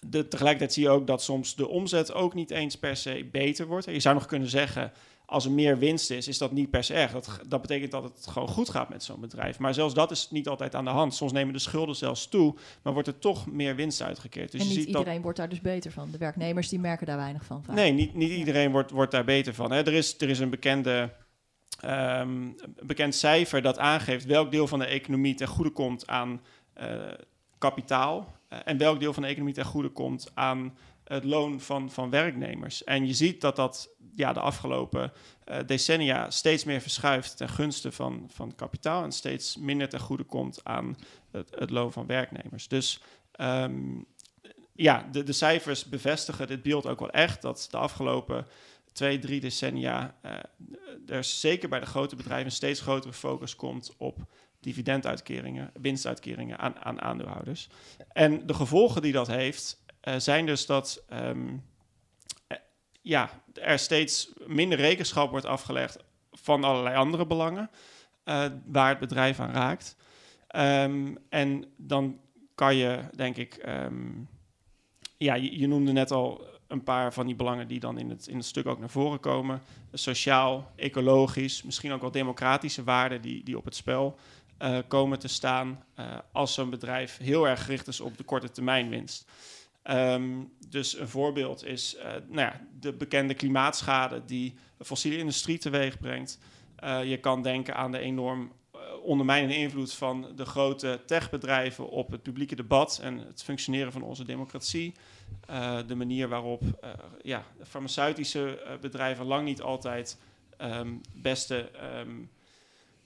de, 0.00 0.28
tegelijkertijd 0.28 0.72
zie 0.72 0.82
je 0.82 0.88
ook 0.88 1.06
dat 1.06 1.22
soms 1.22 1.54
de 1.54 1.68
omzet 1.68 2.12
ook 2.12 2.34
niet 2.34 2.50
eens 2.50 2.78
per 2.78 2.96
se 2.96 3.28
beter 3.32 3.66
wordt. 3.66 3.86
Je 3.86 4.00
zou 4.00 4.14
nog 4.14 4.26
kunnen 4.26 4.48
zeggen, 4.48 4.92
als 5.26 5.44
er 5.44 5.50
meer 5.50 5.78
winst 5.78 6.10
is, 6.10 6.28
is 6.28 6.38
dat 6.38 6.52
niet 6.52 6.70
per 6.70 6.84
se 6.84 6.94
erg. 6.94 7.12
Dat, 7.12 7.40
dat 7.46 7.60
betekent 7.60 7.90
dat 7.90 8.02
het 8.02 8.26
gewoon 8.26 8.48
goed 8.48 8.68
gaat 8.68 8.88
met 8.88 9.02
zo'n 9.02 9.20
bedrijf. 9.20 9.58
Maar 9.58 9.74
zelfs 9.74 9.94
dat 9.94 10.10
is 10.10 10.30
niet 10.30 10.48
altijd 10.48 10.74
aan 10.74 10.84
de 10.84 10.90
hand. 10.90 11.14
Soms 11.14 11.32
nemen 11.32 11.52
de 11.52 11.58
schulden 11.58 11.96
zelfs 11.96 12.28
toe, 12.28 12.54
maar 12.82 12.92
wordt 12.92 13.08
er 13.08 13.18
toch 13.18 13.46
meer 13.46 13.76
winst 13.76 14.02
uitgekeerd. 14.02 14.52
Dus 14.52 14.60
en 14.60 14.66
je 14.66 14.72
niet 14.72 14.82
ziet 14.82 14.92
dat 14.92 15.00
iedereen 15.00 15.22
wordt 15.22 15.38
daar 15.38 15.48
dus 15.48 15.60
beter 15.60 15.90
van. 15.90 16.10
De 16.10 16.18
werknemers 16.18 16.68
die 16.68 16.78
merken 16.78 17.06
daar 17.06 17.16
weinig 17.16 17.44
van. 17.44 17.64
vaak. 17.64 17.76
Nee, 17.76 17.92
niet, 17.92 18.14
niet 18.14 18.30
iedereen 18.30 18.70
wordt, 18.70 18.90
wordt 18.90 19.12
daar 19.12 19.24
beter 19.24 19.54
van. 19.54 19.70
Hè. 19.70 19.78
Er, 19.78 19.92
is, 19.92 20.20
er 20.20 20.28
is 20.28 20.38
een 20.38 20.50
bekende, 20.50 21.12
ehm, 21.80 22.30
een 22.30 22.76
bekend 22.82 23.14
cijfer 23.14 23.62
dat 23.62 23.78
aangeeft 23.78 24.24
welk 24.24 24.50
deel 24.50 24.66
van 24.66 24.78
de 24.78 24.86
economie 24.86 25.34
ten 25.34 25.48
goede 25.48 25.70
komt 25.70 26.06
aan 26.06 26.40
eh, 26.72 27.12
kapitaal 27.58 28.34
eh, 28.48 28.58
en 28.64 28.78
welk 28.78 29.00
deel 29.00 29.12
van 29.12 29.22
de 29.22 29.28
economie 29.28 29.54
ten 29.54 29.64
goede 29.64 29.88
komt 29.88 30.30
aan 30.34 30.76
het 31.04 31.24
loon 31.24 31.60
van, 31.60 31.90
van 31.90 32.10
werknemers. 32.10 32.84
En 32.84 33.06
je 33.06 33.14
ziet 33.14 33.40
dat 33.40 33.56
dat 33.56 33.94
ja, 34.16 34.32
de 34.32 34.40
afgelopen 34.40 35.12
eh, 35.44 35.58
decennia 35.66 36.30
steeds 36.30 36.64
meer 36.64 36.80
verschuift 36.80 37.36
ten 37.36 37.48
gunste 37.48 37.92
van, 37.92 38.28
van 38.32 38.54
kapitaal 38.54 39.02
en 39.02 39.12
steeds 39.12 39.56
minder 39.56 39.88
ten 39.88 40.00
goede 40.00 40.24
komt 40.24 40.60
aan 40.64 40.96
het, 41.30 41.50
het 41.58 41.70
loon 41.70 41.92
van 41.92 42.06
werknemers. 42.06 42.68
Dus 42.68 43.00
ehm, 43.32 43.74
ja, 44.72 45.08
de, 45.12 45.22
de 45.22 45.32
cijfers 45.32 45.84
bevestigen 45.84 46.46
dit 46.46 46.62
beeld 46.62 46.86
ook 46.86 47.00
wel 47.00 47.10
echt. 47.10 47.42
Dat 47.42 47.68
de 47.70 47.76
afgelopen 47.76 48.46
twee, 48.92 49.18
drie 49.18 49.40
decennia 49.40 50.14
eh, 50.22 50.32
er 51.06 51.24
zeker 51.24 51.68
bij 51.68 51.80
de 51.80 51.86
grote 51.86 52.16
bedrijven 52.16 52.46
een 52.46 52.52
steeds 52.52 52.80
grotere 52.80 53.12
focus 53.12 53.56
komt 53.56 53.94
op 53.96 54.18
dividenduitkeringen, 54.60 55.70
winstuitkeringen 55.80 56.58
aan, 56.58 56.78
aan 56.78 57.00
aandeelhouders. 57.00 57.68
En 58.12 58.46
de 58.46 58.54
gevolgen 58.54 59.02
die 59.02 59.12
dat 59.12 59.26
heeft, 59.26 59.84
eh, 60.00 60.14
zijn 60.18 60.46
dus 60.46 60.66
dat 60.66 61.04
ehm, 61.08 61.48
eh, 61.48 61.54
ja, 63.06 63.30
er 63.54 63.78
steeds 63.78 64.32
minder 64.46 64.78
rekenschap 64.78 65.30
wordt 65.30 65.46
afgelegd 65.46 65.98
van 66.32 66.64
allerlei 66.64 66.96
andere 66.96 67.26
belangen 67.26 67.70
eh, 68.24 68.44
waar 68.64 68.88
het 68.88 68.98
bedrijf 68.98 69.40
aan 69.40 69.52
raakt. 69.52 69.96
Ehm, 70.46 71.14
en 71.28 71.64
dan 71.76 72.18
kan 72.54 72.76
je, 72.76 73.00
denk 73.16 73.36
ik, 73.36 73.54
ehm, 73.54 74.12
ja, 75.16 75.34
je, 75.34 75.66
noemde 75.66 75.92
net 75.92 76.10
al 76.10 76.46
een 76.66 76.82
paar 76.82 77.12
van 77.12 77.26
die 77.26 77.36
belangen 77.36 77.68
die 77.68 77.80
dan 77.80 77.98
in 77.98 78.10
het, 78.10 78.26
in 78.26 78.36
het 78.36 78.46
stuk 78.46 78.66
ook 78.66 78.78
naar 78.78 78.90
voren 78.90 79.20
komen. 79.20 79.60
Sociaal, 79.92 80.72
ecologisch, 80.76 81.62
misschien 81.62 81.92
ook 81.92 82.00
wel 82.00 82.10
democratische 82.10 82.84
waarden 82.84 83.22
die, 83.22 83.44
die 83.44 83.56
op 83.56 83.64
het 83.64 83.76
spel 83.76 84.18
eh, 84.58 84.78
komen 84.88 85.18
te 85.18 85.28
staan 85.28 85.84
eh, 85.94 86.18
als 86.32 86.54
zo'n 86.54 86.70
bedrijf 86.70 87.16
heel 87.16 87.48
erg 87.48 87.64
gericht 87.64 87.86
is 87.86 88.00
op 88.00 88.16
de 88.16 88.24
korte 88.24 88.50
termijn 88.50 88.88
winst. 88.88 89.30
Ehm, 89.86 90.42
dus 90.68 90.98
een 90.98 91.08
voorbeeld 91.08 91.64
is 91.64 91.96
eh, 91.96 92.10
nou 92.10 92.40
ja, 92.40 92.60
de 92.80 92.92
bekende 92.92 93.34
klimaatschade 93.34 94.24
die 94.24 94.54
de 94.76 94.84
fossiele 94.84 95.18
industrie 95.18 95.58
teweeg 95.58 95.98
brengt. 95.98 96.38
Eh, 96.76 97.04
je 97.04 97.16
kan 97.16 97.42
denken 97.42 97.76
aan 97.76 97.92
de 97.92 97.98
enorm 97.98 98.52
eh, 98.72 98.80
ondermijnende 99.02 99.56
invloed 99.56 99.92
van 99.94 100.32
de 100.36 100.44
grote 100.44 101.00
techbedrijven 101.06 101.88
op 101.88 102.10
het 102.10 102.22
publieke 102.22 102.56
debat 102.56 103.00
en 103.02 103.18
het 103.18 103.42
functioneren 103.42 103.92
van 103.92 104.02
onze 104.02 104.24
democratie. 104.24 104.94
De 105.86 105.94
manier 105.94 106.28
waarop 106.28 106.62
ja, 107.22 107.44
farmaceutische 107.62 108.78
bedrijven 108.80 109.26
lang 109.26 109.44
niet 109.44 109.62
altijd 109.62 110.18
ehm, 110.56 110.94
beste 111.12 111.70
ehm, 111.70 112.22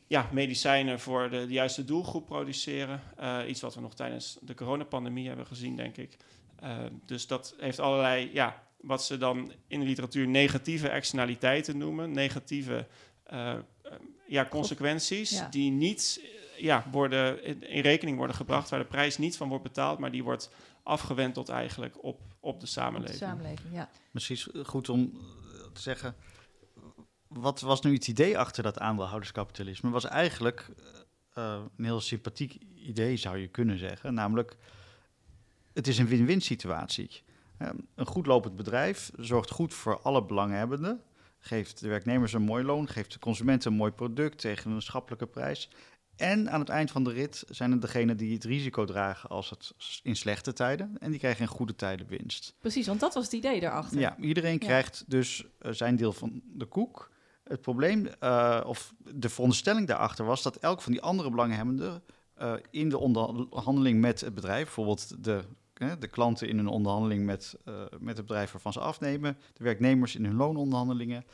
ja, 0.07 0.29
medicijnen 0.33 1.01
voor 1.01 1.31
de, 1.31 1.47
juiste 1.49 1.85
doelgroep 1.85 2.27
produceren. 2.27 3.03
Iets 3.47 3.61
wat 3.61 3.75
we 3.75 3.81
nog 3.81 3.95
tijdens 3.95 4.39
de 4.41 4.55
coronapandemie 4.55 5.29
hebben 5.29 5.47
gezien, 5.47 5.77
denk 5.77 5.97
ik. 5.97 6.17
Eh, 6.61 6.79
dus 7.07 7.27
dat 7.27 7.55
heeft 7.59 7.79
allerlei, 7.81 8.31
ja, 8.33 8.63
wat 8.81 9.05
ze 9.05 9.17
dan 9.19 9.53
in 9.67 9.81
de 9.81 9.87
literatuur 9.87 10.27
negatieve 10.29 10.89
externaliteiten 10.89 11.79
noemen. 11.79 12.11
Negatieve 12.13 12.87
eh, 13.25 13.53
eh, 13.53 13.59
ja, 14.27 14.47
consequenties 14.51 15.31
Ja. 15.31 15.49
die 15.49 15.71
niet 15.71 16.21
eh, 16.23 16.63
ja, 16.63 16.85
worden, 16.91 17.45
in, 17.45 17.63
in 17.63 17.81
rekening 17.83 18.17
worden 18.17 18.37
gebracht, 18.37 18.69
waar 18.69 18.81
de 18.81 18.87
prijs 18.87 19.19
niet 19.19 19.37
van 19.37 19.49
wordt 19.49 19.65
betaald, 19.65 19.99
maar 19.99 20.11
die 20.11 20.25
wordt 20.25 20.51
afgewenteld 20.83 21.49
eigenlijk 21.49 22.05
op, 22.05 22.21
op 22.21 22.27
de 22.41 22.49
Op 22.49 22.61
de 22.61 22.67
samenleving. 22.67 23.19
samenleving, 23.19 23.75
ja. 23.75 23.89
Misschien 24.11 24.37
is 24.37 24.49
het 24.53 24.67
goed 24.67 24.89
om 24.89 25.13
te 25.73 25.81
zeggen, 25.81 26.15
wat 27.29 27.61
was 27.61 27.81
nu 27.81 27.93
het 27.95 28.09
idee 28.09 28.39
achter 28.39 28.63
dat 28.63 28.79
aandeelhouderskapitalisme? 28.79 29.91
Was 29.91 30.05
eigenlijk 30.05 30.69
eh, 31.35 31.61
een 31.77 31.85
heel 31.85 32.01
sympathiek 32.01 32.55
idee, 32.75 33.17
zou 33.17 33.39
je 33.39 33.49
kunnen 33.49 33.79
zeggen. 33.79 34.15
Namelijk, 34.15 34.57
het 35.73 35.89
is 35.89 35.99
een 35.99 36.07
win-win 36.07 36.41
situatie. 36.41 37.23
Eh, 37.57 37.69
een 37.95 38.07
goed 38.07 38.27
lopend 38.27 38.57
bedrijf 38.57 39.11
zorgt 39.17 39.51
goed 39.51 39.75
voor 39.75 40.01
alle 40.01 40.25
belanghebbenden. 40.25 41.01
Geeft 41.39 41.81
de 41.81 41.89
werknemers 41.89 42.33
een 42.33 42.43
mooi 42.43 42.65
loon, 42.65 42.89
geeft 42.89 43.13
de 43.13 43.19
consumenten 43.19 43.71
een 43.71 43.77
mooi 43.77 43.93
product 43.93 44.39
tegen 44.39 44.71
een 44.71 44.83
schappelijke 44.83 45.27
prijs. 45.27 45.69
En 46.17 46.51
aan 46.51 46.61
het 46.61 46.69
eind 46.69 46.91
van 46.91 47.05
de 47.05 47.11
rit 47.13 47.45
zijn 47.49 47.71
het 47.71 47.81
degenen 47.81 48.17
die 48.17 48.35
het 48.35 48.45
risico 48.45 48.85
dragen 48.85 49.29
als 49.31 49.51
het 49.51 49.73
in 50.03 50.17
slechte 50.17 50.53
tijden. 50.53 50.97
En 51.01 51.11
die 51.11 51.19
krijgen 51.19 51.41
in 51.41 51.47
goede 51.49 51.75
tijden 51.77 52.07
winst. 52.07 52.55
Precies, 52.59 52.87
want 52.87 53.01
dat 53.01 53.15
was 53.15 53.25
het 53.25 53.33
idee 53.33 53.61
daarachter. 53.61 53.99
Ja, 54.01 54.17
iedereen 54.19 54.53
Ja. 54.53 54.59
krijgt 54.59 55.05
dus 55.07 55.45
eh, 55.59 55.73
zijn 55.73 55.97
deel 55.97 56.13
van 56.13 56.41
de 56.45 56.65
koek. 56.67 57.11
Het 57.45 57.61
probleem, 57.61 58.07
eh, 58.07 58.61
of 58.67 58.95
de 59.15 59.29
veronderstelling 59.29 59.87
daarachter 59.87 60.25
was 60.25 60.43
dat 60.43 60.57
elk 60.57 60.83
van 60.83 60.93
die 60.93 61.01
andere 61.01 61.31
belanghebbenden 61.31 62.03
eh, 62.35 62.53
in 62.71 62.89
de 62.89 62.99
onderhandeling 62.99 64.01
met 64.01 64.21
het 64.21 64.35
bedrijf, 64.35 64.65
bijvoorbeeld 64.65 65.25
de, 65.25 65.45
de 65.99 66.09
klanten 66.11 66.49
in 66.49 66.57
hun 66.57 66.69
onderhandeling 66.69 67.25
met, 67.25 67.57
eh, 67.65 67.75
met 67.99 68.17
het 68.17 68.27
bedrijf 68.27 68.53
waarvan 68.53 68.73
ze 68.73 68.81
afnemen, 68.81 69.39
de 69.53 69.65
werknemers 69.65 70.17
in 70.17 70.25
hun 70.25 70.37
loononderhandelingen, 70.37 71.25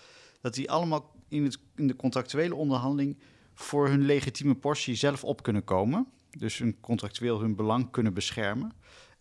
dat 0.40 0.54
die 0.54 0.70
allemaal 0.70 1.14
in, 1.28 1.44
het, 1.44 1.58
in 1.74 1.86
de 1.86 1.96
contractuele 1.96 2.54
onderhandeling 2.54 3.18
voor 3.54 3.88
hun 3.88 4.04
legitieme 4.04 4.54
portie 4.54 4.94
zelf 4.94 5.24
op 5.24 5.42
kunnen 5.42 5.64
komen. 5.64 6.06
Dus 6.30 6.58
hun 6.58 6.80
contractueel 6.80 7.40
hun 7.40 7.56
belang 7.56 7.90
kunnen 7.90 8.14
beschermen. 8.14 8.72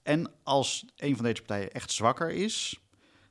En 0.04 0.32
als 0.44 0.86
een 0.96 1.16
van 1.16 1.26
deze 1.26 1.42
partijen 1.42 1.72
echt 1.72 1.92
zwakker 1.92 2.32
is, 2.32 2.80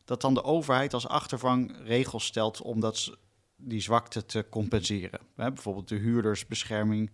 dat 0.04 0.20
dan 0.20 0.34
de 0.34 0.44
overheid 0.44 0.94
als 0.94 1.08
achtervang 1.08 1.76
regels 1.84 2.24
stelt 2.24 2.62
om 2.62 2.80
dat, 2.80 3.16
die 3.56 3.80
zwakte 3.80 4.26
te 4.26 4.46
compenseren. 4.50 5.20
Hè, 5.36 5.52
bijvoorbeeld 5.52 5.88
de 5.88 5.96
huurdersbescherming 5.96 7.10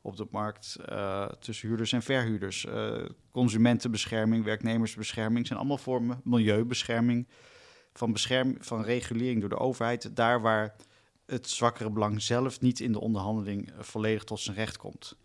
op 0.00 0.16
de 0.16 0.26
markt 0.30 0.76
uh, 0.90 1.28
tussen 1.28 1.68
huurders 1.68 1.92
en 1.92 2.02
verhuurders. 2.02 2.64
Uh, 2.64 3.04
consumentenbescherming, 3.30 4.44
werknemersbescherming 4.44 5.46
zijn 5.46 5.58
allemaal 5.58 5.78
vormen. 5.78 6.20
Milieubescherming, 6.24 7.28
van, 7.92 8.12
bescherm, 8.12 8.56
van 8.60 8.82
regulering 8.82 9.40
door 9.40 9.48
de 9.48 9.58
overheid. 9.58 10.16
Daar 10.16 10.40
waar 10.40 10.74
het 11.26 11.48
zwakkere 11.48 11.90
belang 11.90 12.22
zelf 12.22 12.60
niet 12.60 12.80
in 12.80 12.92
de 12.92 13.00
onderhandeling 13.00 13.72
volledig 13.78 14.24
tot 14.24 14.40
zijn 14.40 14.56
recht 14.56 14.76
komt. 14.76 15.16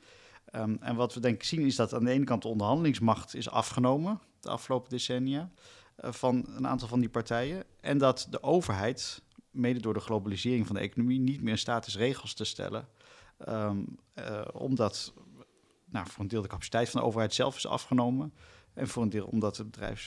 Um, 0.55 0.77
en 0.81 0.95
wat 0.95 1.13
we 1.13 1.19
denk 1.19 1.35
ik 1.35 1.43
zien 1.43 1.65
is 1.65 1.75
dat 1.75 1.93
aan 1.93 2.03
de 2.03 2.11
ene 2.11 2.23
kant 2.23 2.41
de 2.41 2.47
onderhandelingsmacht 2.47 3.35
is 3.35 3.49
afgenomen 3.49 4.19
de 4.43 4.49
afgelopen 4.49 4.89
decennia 4.89 5.51
van 5.97 6.45
een 6.55 6.67
aantal 6.67 6.87
van 6.87 6.99
die 6.99 7.09
partijen. 7.09 7.63
En 7.81 7.97
dat 7.97 8.27
de 8.29 8.43
overheid, 8.43 9.21
mede 9.51 9.79
door 9.79 9.93
de 9.93 9.99
globalisering 9.99 10.67
van 10.67 10.75
de 10.75 10.81
economie, 10.81 11.19
niet 11.19 11.41
meer 11.41 11.51
in 11.51 11.57
staat 11.57 11.87
is 11.87 11.97
regels 11.97 12.33
te 12.33 12.43
stellen. 12.43 12.87
Um, 13.49 13.97
uh, 14.15 14.41
omdat 14.53 15.13
nou, 15.85 16.07
voor 16.09 16.23
een 16.23 16.29
deel 16.29 16.41
de 16.41 16.47
capaciteit 16.47 16.89
van 16.89 17.01
de 17.01 17.07
overheid 17.07 17.33
zelf 17.33 17.55
is 17.55 17.67
afgenomen. 17.67 18.33
En 18.73 18.87
voor 18.87 19.03
een 19.03 19.09
deel 19.09 19.25
omdat 19.25 19.55
de 19.55 19.65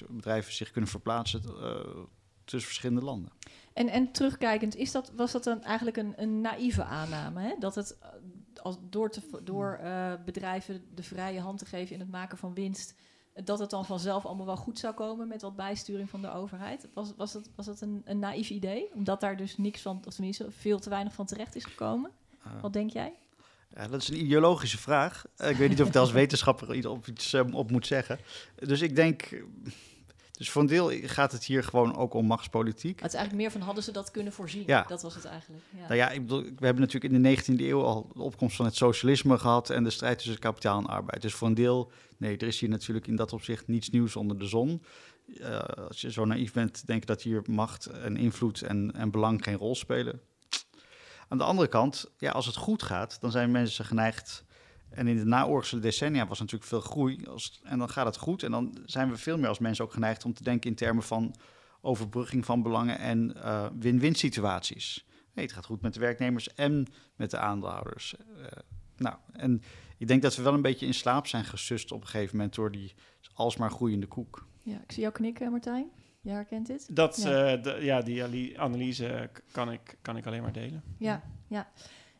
bedrijven 0.08 0.52
zich 0.52 0.70
kunnen 0.70 0.90
verplaatsen 0.90 1.42
uh, 1.44 2.04
tussen 2.44 2.68
verschillende 2.68 3.04
landen. 3.04 3.30
En, 3.72 3.88
en 3.88 4.12
terugkijkend, 4.12 4.76
is 4.76 4.92
dat, 4.92 5.12
was 5.16 5.32
dat 5.32 5.44
dan 5.44 5.62
eigenlijk 5.62 5.96
een, 5.96 6.12
een 6.16 6.40
naïeve 6.40 6.84
aanname? 6.84 7.40
Hè? 7.40 7.54
Dat 7.58 7.74
het 7.74 7.98
als 8.62 8.76
door, 8.90 9.10
te, 9.10 9.20
door 9.42 9.80
uh, 9.82 10.12
bedrijven 10.24 10.84
de 10.94 11.02
vrije 11.02 11.40
hand 11.40 11.58
te 11.58 11.66
geven 11.66 11.94
in 11.94 12.00
het 12.00 12.10
maken 12.10 12.38
van 12.38 12.54
winst, 12.54 12.94
dat 13.44 13.58
het 13.58 13.70
dan 13.70 13.84
vanzelf 13.84 14.26
allemaal 14.26 14.46
wel 14.46 14.56
goed 14.56 14.78
zou 14.78 14.94
komen 14.94 15.28
met 15.28 15.42
wat 15.42 15.56
bijsturing 15.56 16.10
van 16.10 16.22
de 16.22 16.30
overheid. 16.30 16.88
Was, 16.94 17.12
was 17.16 17.32
dat, 17.32 17.50
was 17.54 17.66
dat 17.66 17.80
een, 17.80 18.02
een 18.04 18.18
naïef 18.18 18.50
idee? 18.50 18.90
Omdat 18.94 19.20
daar 19.20 19.36
dus 19.36 19.56
niks 19.56 19.82
van, 19.82 20.02
of 20.06 20.14
tenminste 20.14 20.50
veel 20.50 20.78
te 20.78 20.88
weinig 20.88 21.12
van 21.12 21.26
terecht 21.26 21.54
is 21.54 21.64
gekomen? 21.64 22.10
Uh, 22.46 22.62
wat 22.62 22.72
denk 22.72 22.90
jij? 22.90 23.14
Ja, 23.76 23.88
dat 23.88 24.02
is 24.02 24.08
een 24.08 24.20
ideologische 24.20 24.78
vraag. 24.78 25.24
Uh, 25.38 25.50
ik 25.50 25.56
weet 25.56 25.68
niet 25.68 25.80
of 25.80 25.86
ik 25.86 25.92
daar 25.92 26.02
als 26.02 26.12
wetenschapper 26.22 26.74
iets 26.74 26.86
op, 26.86 27.06
iets, 27.06 27.34
op 27.34 27.70
moet 27.70 27.86
zeggen. 27.86 28.18
Dus 28.54 28.80
ik 28.80 28.96
denk, 28.96 29.42
dus 30.32 30.50
voor 30.50 30.62
een 30.62 30.68
deel 30.68 30.90
gaat 31.02 31.32
het 31.32 31.44
hier 31.44 31.64
gewoon 31.64 31.96
ook 31.96 32.14
om 32.14 32.26
machtspolitiek. 32.26 33.00
Het 33.00 33.08
is 33.08 33.14
eigenlijk 33.14 33.42
meer 33.42 33.52
van 33.52 33.60
hadden 33.60 33.84
ze 33.84 33.92
dat 33.92 34.10
kunnen 34.10 34.32
voorzien. 34.32 34.62
Ja. 34.66 34.84
Dat 34.88 35.02
was 35.02 35.14
het 35.14 35.24
eigenlijk. 35.24 35.62
Ja. 35.70 35.80
Nou 35.80 35.94
ja, 35.94 36.10
ik 36.10 36.20
bedoel, 36.20 36.42
we 36.42 36.64
hebben 36.64 36.82
natuurlijk 36.82 37.14
in 37.14 37.22
de 37.22 37.36
19e 37.36 37.60
eeuw 37.60 37.82
al 37.82 38.10
de 38.14 38.22
opkomst 38.22 38.56
van 38.56 38.64
het 38.64 38.76
socialisme 38.76 39.38
gehad 39.38 39.70
en 39.70 39.84
de 39.84 39.90
strijd 39.90 40.18
tussen 40.18 40.38
kapitaal 40.38 40.78
en 40.78 40.86
arbeid. 40.86 41.22
Dus 41.22 41.34
voor 41.34 41.48
een 41.48 41.54
deel, 41.54 41.90
nee, 42.16 42.36
er 42.36 42.46
is 42.46 42.60
hier 42.60 42.68
natuurlijk 42.68 43.06
in 43.06 43.16
dat 43.16 43.32
opzicht 43.32 43.68
niets 43.68 43.90
nieuws 43.90 44.16
onder 44.16 44.38
de 44.38 44.46
zon. 44.46 44.82
Uh, 45.26 45.58
als 45.58 46.00
je 46.00 46.12
zo 46.12 46.24
naïef 46.24 46.52
bent, 46.52 46.86
denk 46.86 47.00
ik 47.00 47.06
dat 47.06 47.22
hier 47.22 47.42
macht 47.46 47.86
en 47.86 48.16
invloed 48.16 48.62
en, 48.62 48.92
en 48.94 49.10
belang 49.10 49.44
geen 49.44 49.56
rol 49.56 49.74
spelen. 49.74 50.20
Aan 51.28 51.38
de 51.38 51.44
andere 51.44 51.68
kant, 51.68 52.10
ja, 52.18 52.30
als 52.30 52.46
het 52.46 52.56
goed 52.56 52.82
gaat, 52.82 53.20
dan 53.20 53.30
zijn 53.30 53.50
mensen 53.50 53.84
geneigd 53.84 54.44
en 54.90 55.06
in 55.06 55.16
de 55.16 55.24
naoorlogse 55.24 55.78
decennia 55.78 56.26
was 56.26 56.38
natuurlijk 56.38 56.70
veel 56.70 56.80
groei. 56.80 57.26
Als, 57.26 57.60
en 57.62 57.78
dan 57.78 57.88
gaat 57.88 58.06
het 58.06 58.16
goed. 58.16 58.42
En 58.42 58.50
dan 58.50 58.78
zijn 58.84 59.10
we 59.10 59.16
veel 59.16 59.38
meer 59.38 59.48
als 59.48 59.58
mensen 59.58 59.84
ook 59.84 59.92
geneigd 59.92 60.24
om 60.24 60.34
te 60.34 60.42
denken 60.42 60.70
in 60.70 60.76
termen 60.76 61.02
van 61.02 61.34
overbrugging 61.80 62.44
van 62.44 62.62
belangen 62.62 62.98
en 62.98 63.32
uh, 63.36 63.66
win-win 63.78 64.14
situaties. 64.14 65.06
Het 65.34 65.52
gaat 65.52 65.64
goed 65.64 65.80
met 65.80 65.94
de 65.94 66.00
werknemers 66.00 66.54
en 66.54 66.86
met 67.16 67.30
de 67.30 67.38
aandeelhouders. 67.38 68.14
Uh, 68.36 68.44
nou, 68.96 69.16
en 69.32 69.62
ik 69.96 70.08
denk 70.08 70.22
dat 70.22 70.36
we 70.36 70.42
wel 70.42 70.54
een 70.54 70.62
beetje 70.62 70.86
in 70.86 70.94
slaap 70.94 71.26
zijn 71.26 71.44
gesust 71.44 71.92
op 71.92 72.00
een 72.00 72.08
gegeven 72.08 72.36
moment 72.36 72.54
door 72.54 72.70
die 72.70 72.94
alsmaar 73.34 73.70
groeiende 73.70 74.06
koek. 74.06 74.46
Ja, 74.62 74.80
ik 74.82 74.92
zie 74.92 75.02
jou 75.02 75.14
knikken, 75.14 75.50
Martijn. 75.50 75.90
Je 76.26 76.32
herkent 76.32 76.66
dit? 76.66 76.96
Dat, 76.96 77.16
ja, 77.22 77.56
uh, 77.56 77.62
de, 77.62 77.76
ja 77.80 78.02
die 78.02 78.60
analyse 78.60 79.30
kan 79.52 79.72
ik, 79.72 79.98
kan 80.02 80.16
ik 80.16 80.26
alleen 80.26 80.42
maar 80.42 80.52
delen. 80.52 80.82
Ja, 80.98 81.22
ja. 81.48 81.68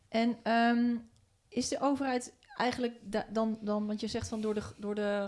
En 0.09 0.51
um, 0.51 1.09
is 1.49 1.67
de 1.67 1.79
overheid 1.79 2.33
eigenlijk 2.57 2.99
dan, 3.33 3.57
dan, 3.61 3.87
want 3.87 3.99
je 3.99 4.07
zegt 4.07 4.27
van 4.27 4.41
door 4.41 4.53
de, 4.53 4.61
door, 4.77 4.95
de 4.95 5.27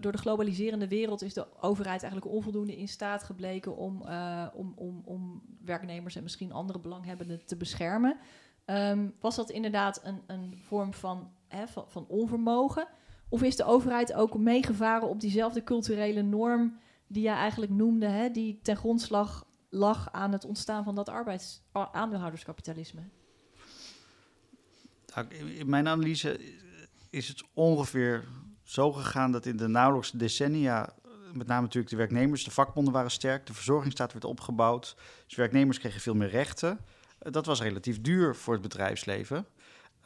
door 0.00 0.12
de 0.12 0.18
globaliserende 0.18 0.88
wereld 0.88 1.22
is 1.22 1.34
de 1.34 1.46
overheid 1.60 2.02
eigenlijk 2.02 2.32
onvoldoende 2.32 2.76
in 2.76 2.88
staat 2.88 3.22
gebleken 3.22 3.76
om, 3.76 4.02
uh, 4.06 4.46
om, 4.54 4.72
om, 4.76 5.02
om 5.04 5.42
werknemers 5.64 6.16
en 6.16 6.22
misschien 6.22 6.52
andere 6.52 6.78
belanghebbenden 6.78 7.46
te 7.46 7.56
beschermen. 7.56 8.16
Um, 8.66 9.14
was 9.20 9.36
dat 9.36 9.50
inderdaad 9.50 10.00
een, 10.04 10.22
een 10.26 10.58
vorm 10.66 10.94
van, 10.94 11.30
hè, 11.48 11.68
van, 11.68 11.84
van, 11.88 12.06
onvermogen? 12.08 12.88
Of 13.28 13.42
is 13.42 13.56
de 13.56 13.64
overheid 13.64 14.12
ook 14.12 14.38
meegevaren 14.38 15.08
op 15.08 15.20
diezelfde 15.20 15.62
culturele 15.62 16.22
norm 16.22 16.78
die 17.10 17.22
jij 17.22 17.34
eigenlijk 17.34 17.72
noemde, 17.72 18.06
hè, 18.06 18.30
die 18.30 18.58
ten 18.62 18.76
grondslag 18.76 19.46
lag 19.68 20.12
aan 20.12 20.32
het 20.32 20.44
ontstaan 20.44 20.84
van 20.84 20.94
dat 20.94 21.08
arbeids 21.08 21.62
aandeelhouderskapitalisme? 21.72 23.00
Nou, 25.14 25.34
in 25.34 25.68
mijn 25.68 25.88
analyse 25.88 26.40
is 27.10 27.28
het 27.28 27.44
ongeveer 27.54 28.24
zo 28.62 28.92
gegaan 28.92 29.32
dat 29.32 29.46
in 29.46 29.56
de 29.56 29.68
nauwelijks 29.68 30.10
decennia, 30.10 30.94
met 31.32 31.46
name 31.46 31.62
natuurlijk 31.62 31.90
de 31.90 31.96
werknemers, 31.96 32.44
de 32.44 32.50
vakbonden 32.50 32.92
waren 32.92 33.10
sterk, 33.10 33.46
de 33.46 33.54
verzorgingsstaat 33.54 34.12
werd 34.12 34.24
opgebouwd, 34.24 34.96
dus 35.26 35.36
werknemers 35.36 35.78
kregen 35.78 36.00
veel 36.00 36.14
meer 36.14 36.30
rechten. 36.30 36.78
Dat 37.18 37.46
was 37.46 37.60
relatief 37.60 38.00
duur 38.00 38.36
voor 38.36 38.52
het 38.52 38.62
bedrijfsleven. 38.62 39.46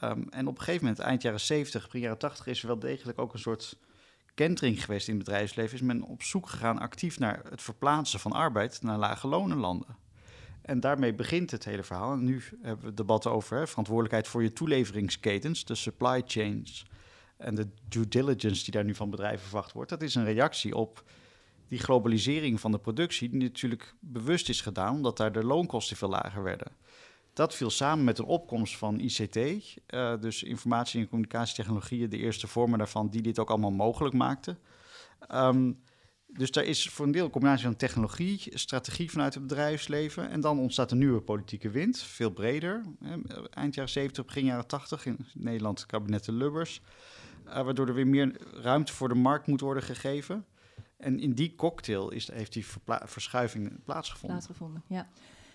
Um, 0.02 0.28
en 0.28 0.46
op 0.46 0.58
een 0.58 0.64
gegeven 0.64 0.86
moment, 0.86 1.02
eind 1.02 1.22
jaren 1.22 1.40
70, 1.40 1.84
begin 1.84 2.00
jaren 2.00 2.18
80, 2.18 2.46
is 2.46 2.60
er 2.60 2.66
wel 2.66 2.78
degelijk 2.78 3.18
ook 3.18 3.32
een 3.32 3.38
soort 3.38 3.76
kentering 4.34 4.84
geweest 4.84 5.08
in 5.08 5.14
het 5.16 5.24
bedrijfsleven. 5.24 5.74
Is 5.74 5.82
men 5.82 6.02
op 6.02 6.22
zoek 6.22 6.48
gegaan 6.48 6.78
actief 6.78 7.18
naar 7.18 7.40
het 7.50 7.62
verplaatsen 7.62 8.20
van 8.20 8.32
arbeid 8.32 8.82
naar 8.82 8.98
lage 8.98 9.28
lonenlanden. 9.28 9.96
En 10.62 10.80
daarmee 10.80 11.14
begint 11.14 11.50
het 11.50 11.64
hele 11.64 11.82
verhaal. 11.82 12.12
En 12.12 12.24
nu 12.24 12.42
hebben 12.62 12.80
we 12.80 12.86
het 12.86 12.96
debat 12.96 13.26
over 13.26 13.68
verantwoordelijkheid 13.68 14.28
voor 14.28 14.42
je 14.42 14.52
toeleveringsketens, 14.52 15.64
de 15.64 15.74
supply 15.74 16.22
chains 16.26 16.86
en 17.36 17.54
de 17.54 17.68
due 17.88 18.08
diligence 18.08 18.62
die 18.64 18.72
daar 18.72 18.84
nu 18.84 18.94
van 18.94 19.10
bedrijven 19.10 19.46
verwacht 19.46 19.72
wordt, 19.72 19.90
dat 19.90 20.02
is 20.02 20.14
een 20.14 20.24
reactie 20.24 20.76
op 20.76 21.04
die 21.68 21.78
globalisering 21.78 22.60
van 22.60 22.72
de 22.72 22.78
productie, 22.78 23.30
die 23.30 23.42
natuurlijk 23.42 23.94
bewust 24.00 24.48
is 24.48 24.60
gedaan, 24.60 24.94
omdat 24.94 25.16
daar 25.16 25.32
de 25.32 25.44
loonkosten 25.44 25.96
veel 25.96 26.08
lager 26.08 26.42
werden. 26.42 26.72
Dat 27.34 27.54
viel 27.54 27.70
samen 27.70 28.04
met 28.04 28.18
een 28.18 28.24
opkomst 28.24 28.76
van 28.76 29.00
ICT, 29.00 29.36
eh, 29.86 30.20
dus 30.20 30.42
informatie- 30.42 31.00
en 31.00 31.08
communicatietechnologieën, 31.08 32.10
de 32.10 32.18
eerste 32.18 32.46
vormen 32.46 32.78
daarvan, 32.78 33.08
die 33.08 33.22
dit 33.22 33.38
ook 33.38 33.50
allemaal 33.50 33.70
mogelijk 33.70 34.14
maakten. 34.14 34.58
Um, 35.32 35.82
dus 36.26 36.50
daar 36.50 36.64
is 36.64 36.88
voor 36.88 37.06
een 37.06 37.12
deel 37.12 37.24
een 37.24 37.30
combinatie 37.30 37.64
van 37.64 37.76
technologie, 37.76 38.58
strategie 38.58 39.10
vanuit 39.10 39.34
het 39.34 39.46
bedrijfsleven. 39.46 40.30
En 40.30 40.40
dan 40.40 40.58
ontstaat 40.58 40.90
een 40.90 40.98
nieuwe 40.98 41.20
politieke 41.20 41.70
wind, 41.70 42.02
veel 42.02 42.30
breder. 42.30 42.82
Eind 43.50 43.74
jaren 43.74 43.90
70, 43.90 44.24
begin 44.24 44.44
jaren 44.44 44.66
80 44.66 45.06
in 45.06 45.26
Nederland, 45.34 45.86
kabinet 45.86 46.24
de 46.24 46.32
Lubbers. 46.32 46.80
Uh, 47.46 47.52
waardoor 47.52 47.88
er 47.88 47.94
weer 47.94 48.06
meer 48.06 48.36
ruimte 48.52 48.92
voor 48.92 49.08
de 49.08 49.14
markt 49.14 49.46
moet 49.46 49.60
worden 49.60 49.82
gegeven. 49.82 50.46
En 50.96 51.18
in 51.20 51.34
die 51.34 51.54
cocktail 51.54 52.10
is, 52.10 52.32
heeft 52.32 52.52
die 52.52 52.66
verschuiving 53.04 53.84
plaatsgevonden. 53.84 54.38
Plaatsgevonden, 54.38 54.82
ja. 54.86 55.08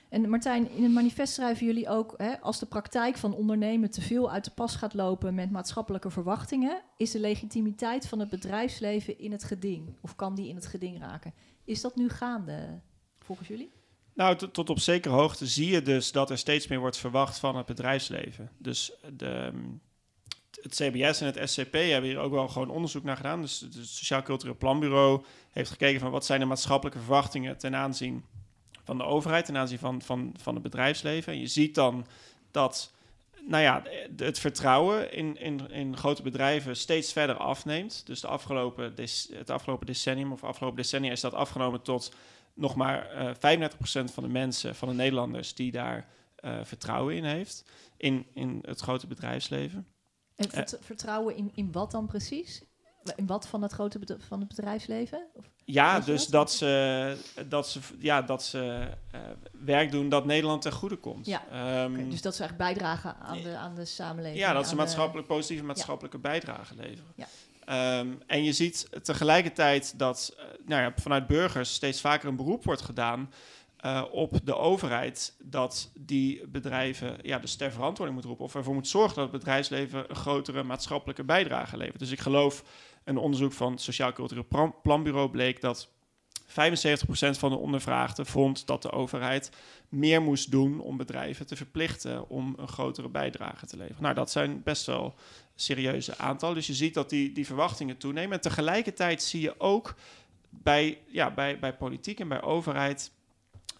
En 0.10 0.30
Martijn, 0.30 0.72
in 0.72 0.84
het 0.84 0.92
manifest 0.92 1.34
schrijven 1.34 1.66
jullie 1.66 1.90
ook, 1.90 2.14
hè, 2.18 2.40
als 2.40 2.60
de 2.60 2.66
praktijk 2.66 3.18
van 3.18 3.34
ondernemen 3.34 3.92
te 3.92 4.02
veel 4.02 4.32
uit 4.32 4.46
de 4.46 4.52
pas 4.52 4.76
gaat 4.76 4.94
lopen 4.94 5.36
met 5.36 5.52
maatschappelijke 5.52 6.10
verwachtingen, 6.10 6.82
is 6.98 7.12
de 7.12 7.20
legitimiteit 7.20 8.08
van 8.08 8.20
het 8.20 8.30
bedrijfsleven 8.30 9.20
in 9.20 9.32
het 9.32 9.44
geding, 9.44 9.96
of 10.02 10.16
kan 10.16 10.36
die 10.36 10.48
in 10.48 10.56
het 10.56 10.66
geding 10.66 11.00
raken? 11.00 11.34
Is 11.64 11.82
dat 11.82 11.96
nu 11.96 12.10
gaande, 12.10 12.80
volgens 13.20 13.48
jullie? 13.48 13.72
Nou, 14.14 14.36
tot 14.52 14.70
op 14.70 14.80
zekere 14.80 15.14
hoogte 15.14 15.48
zie 15.48 15.72
je 15.72 15.82
dus 15.82 16.12
dat 16.12 16.30
er 16.30 16.38
steeds 16.38 16.68
meer 16.68 16.80
wordt 16.80 16.98
verwacht 16.98 17.40
van 17.40 17.56
het 17.56 17.66
bedrijfsleven. 17.66 18.52
Dus 18.58 18.92
de, 19.14 19.52
het 20.62 20.76
CBS 20.76 21.22
en 21.22 21.34
het 21.34 21.50
SCP 21.50 21.74
hebben 21.74 22.10
hier 22.10 22.20
ook 22.20 22.32
wel 22.32 22.48
gewoon 22.48 22.70
onderzoek 22.70 23.04
naar 23.04 23.16
gedaan. 23.16 23.42
Dus 23.42 23.60
het 23.60 23.74
Sociaal 23.74 24.22
Cultureel 24.22 24.58
Planbureau 24.58 25.24
heeft 25.50 25.70
gekeken 25.70 26.00
van 26.00 26.12
wat 26.12 26.26
zijn 26.26 26.40
de 26.40 26.46
maatschappelijke 26.46 27.00
verwachtingen 27.00 27.58
ten 27.58 27.76
aanzien 27.76 28.24
van 28.90 28.98
de 28.98 29.04
overheid, 29.04 29.46
ten 29.46 29.58
aanzien 29.58 29.80
van, 29.80 30.02
van, 30.02 30.34
van 30.38 30.54
het 30.54 30.64
bedrijfsleven. 30.64 31.34
En 31.34 31.40
je 31.40 31.48
ziet 31.48 31.76
dan 31.76 32.06
dat 32.52 32.92
nou 33.48 33.64
ja, 33.64 33.84
het 34.16 34.40
vertrouwen 34.40 35.14
in, 35.14 35.38
in, 35.38 35.72
in 35.72 35.98
grote 35.98 36.22
bedrijven 36.22 36.76
steeds 36.76 37.12
verder 37.12 37.36
afneemt. 37.38 38.06
Dus 38.06 38.22
de 38.22 38.28
afgelopen 38.28 38.94
het 39.32 39.50
afgelopen 39.50 39.86
decennium 39.86 40.32
of 40.32 40.44
afgelopen 40.44 40.78
decennia 40.78 41.12
is 41.12 41.22
dat 41.22 41.34
afgenomen 41.34 41.82
tot 41.82 42.14
nog 42.54 42.76
maar 42.76 43.16
uh, 43.44 43.54
eh, 43.54 43.72
35% 43.72 44.14
van 44.14 44.24
de 44.24 44.30
mensen, 44.30 44.76
van 44.76 44.88
de 44.88 44.94
Nederlanders, 44.94 45.54
die 45.54 45.72
daar 45.72 46.08
uh, 46.42 46.60
vertrouwen 46.64 47.16
in 47.16 47.24
heeft. 47.24 47.66
In, 47.98 48.26
in 48.34 48.60
het 48.66 48.80
grote 48.80 49.08
bedrijfsleven. 49.08 49.88
En 50.36 50.50
vert 50.50 50.78
vertrouwen 50.82 51.36
in, 51.36 51.52
in 51.54 51.72
wat 51.72 51.92
dan 51.92 52.08
precies? 52.08 52.64
In 53.16 53.26
wat 53.26 53.48
van 53.48 53.62
het 53.62 53.72
grote 53.72 54.00
van 54.18 54.40
het 54.40 54.48
bedrijfsleven? 54.48 55.28
Of 55.34 55.50
ja, 55.74 56.00
dus 56.00 56.28
dat? 56.28 56.52
ze, 56.52 57.18
dat 57.48 57.70
ze, 57.70 57.80
ja, 58.00 58.22
dat 58.22 58.44
ze 58.44 58.88
uh, 59.16 59.22
werk 59.66 59.92
doen 59.92 60.10
dat 60.10 60.26
Nederland 60.26 60.62
ten 60.62 60.72
goede 60.72 60.96
komt. 60.96 61.26
Ja. 61.26 61.84
Um, 61.84 62.10
dus 62.10 62.22
dat 62.22 62.36
ze 62.36 62.44
echt 62.44 62.58
bijdragen 62.58 63.16
aan 63.20 63.42
de, 63.42 63.56
aan 63.56 63.76
de 63.76 63.86
samenleving. 63.86 64.40
Ja, 64.40 64.54
dat 64.54 64.68
ze 64.68 64.76
maatschappelijk, 64.76 65.28
de, 65.28 65.34
positieve 65.34 65.64
maatschappelijke 65.64 66.18
ja. 66.22 66.30
bijdrage 66.30 66.76
leveren. 66.76 67.14
Ja. 67.16 68.00
Um, 68.00 68.22
en 68.28 68.44
je 68.44 68.54
ziet 68.54 68.90
tegelijkertijd 69.04 70.00
dat 70.00 70.36
uh, 70.38 70.44
nou 70.66 70.82
ja, 70.82 70.94
vanuit 70.96 71.28
burgers 71.28 71.74
steeds 71.74 72.02
vaker 72.02 72.30
een 72.30 72.36
beroep 72.36 72.64
wordt 72.64 72.82
gedaan 72.82 73.30
eh, 73.80 74.04
op 74.12 74.40
de 74.44 74.56
overheid 74.56 75.36
dat 75.44 75.92
die 75.94 76.48
bedrijven 76.48 77.18
ja, 77.22 77.40
dus 77.40 77.56
ter 77.56 77.72
verantwoording 77.72 78.18
moet 78.18 78.28
roepen 78.28 78.46
of 78.46 78.56
ervoor 78.56 78.74
moet 78.74 78.88
zorgen 78.88 79.16
dat 79.16 79.24
het 79.24 79.40
bedrijfsleven 79.40 80.06
een 80.08 80.16
grotere 80.16 80.64
maatschappelijke 80.64 81.24
bijdrage 81.24 81.78
levert. 81.78 82.00
Dus 82.00 82.12
ik 82.12 82.20
geloof, 82.20 82.64
een 83.10 83.18
onderzoek 83.18 83.54
van 83.54 83.72
het 83.72 83.82
Sociaal 83.82 84.14
Cultureel 84.14 84.74
Planbureau 84.82 85.30
bleek 85.30 85.62
dat 85.62 85.90
75% 86.50 86.52
van 87.30 87.50
de 87.50 87.58
ondervraagden 87.58 88.26
vond 88.26 88.68
dat 88.68 88.82
de 88.82 88.92
overheid 88.92 89.52
meer 89.90 90.22
moest 90.22 90.52
doen 90.52 90.80
om 90.80 90.98
bedrijven 90.98 91.48
te 91.48 91.56
verplichten 91.56 92.30
om 92.30 92.54
een 92.58 92.68
grotere 92.68 93.10
bijdrage 93.10 93.66
te 93.66 93.78
leveren. 93.78 94.02
Nou, 94.02 94.16
dat 94.16 94.32
zijn 94.32 94.64
best 94.64 94.86
wel 94.86 95.14
serieuze 95.56 96.18
aantallen. 96.18 96.56
Dus 96.56 96.68
je 96.68 96.74
ziet 96.74 96.94
dat 96.94 97.10
die, 97.10 97.32
die 97.32 97.46
verwachtingen 97.46 97.98
toenemen. 97.98 98.32
En 98.32 98.42
tegelijkertijd 98.42 99.24
zie 99.24 99.42
je 99.42 99.60
ook 99.60 99.96
bij, 100.50 100.98
ja, 101.08 101.32
bij, 101.32 101.60
bij 101.60 101.76
politiek 101.76 102.20
en 102.20 102.28
bij 102.28 102.42
overheid 102.42 103.12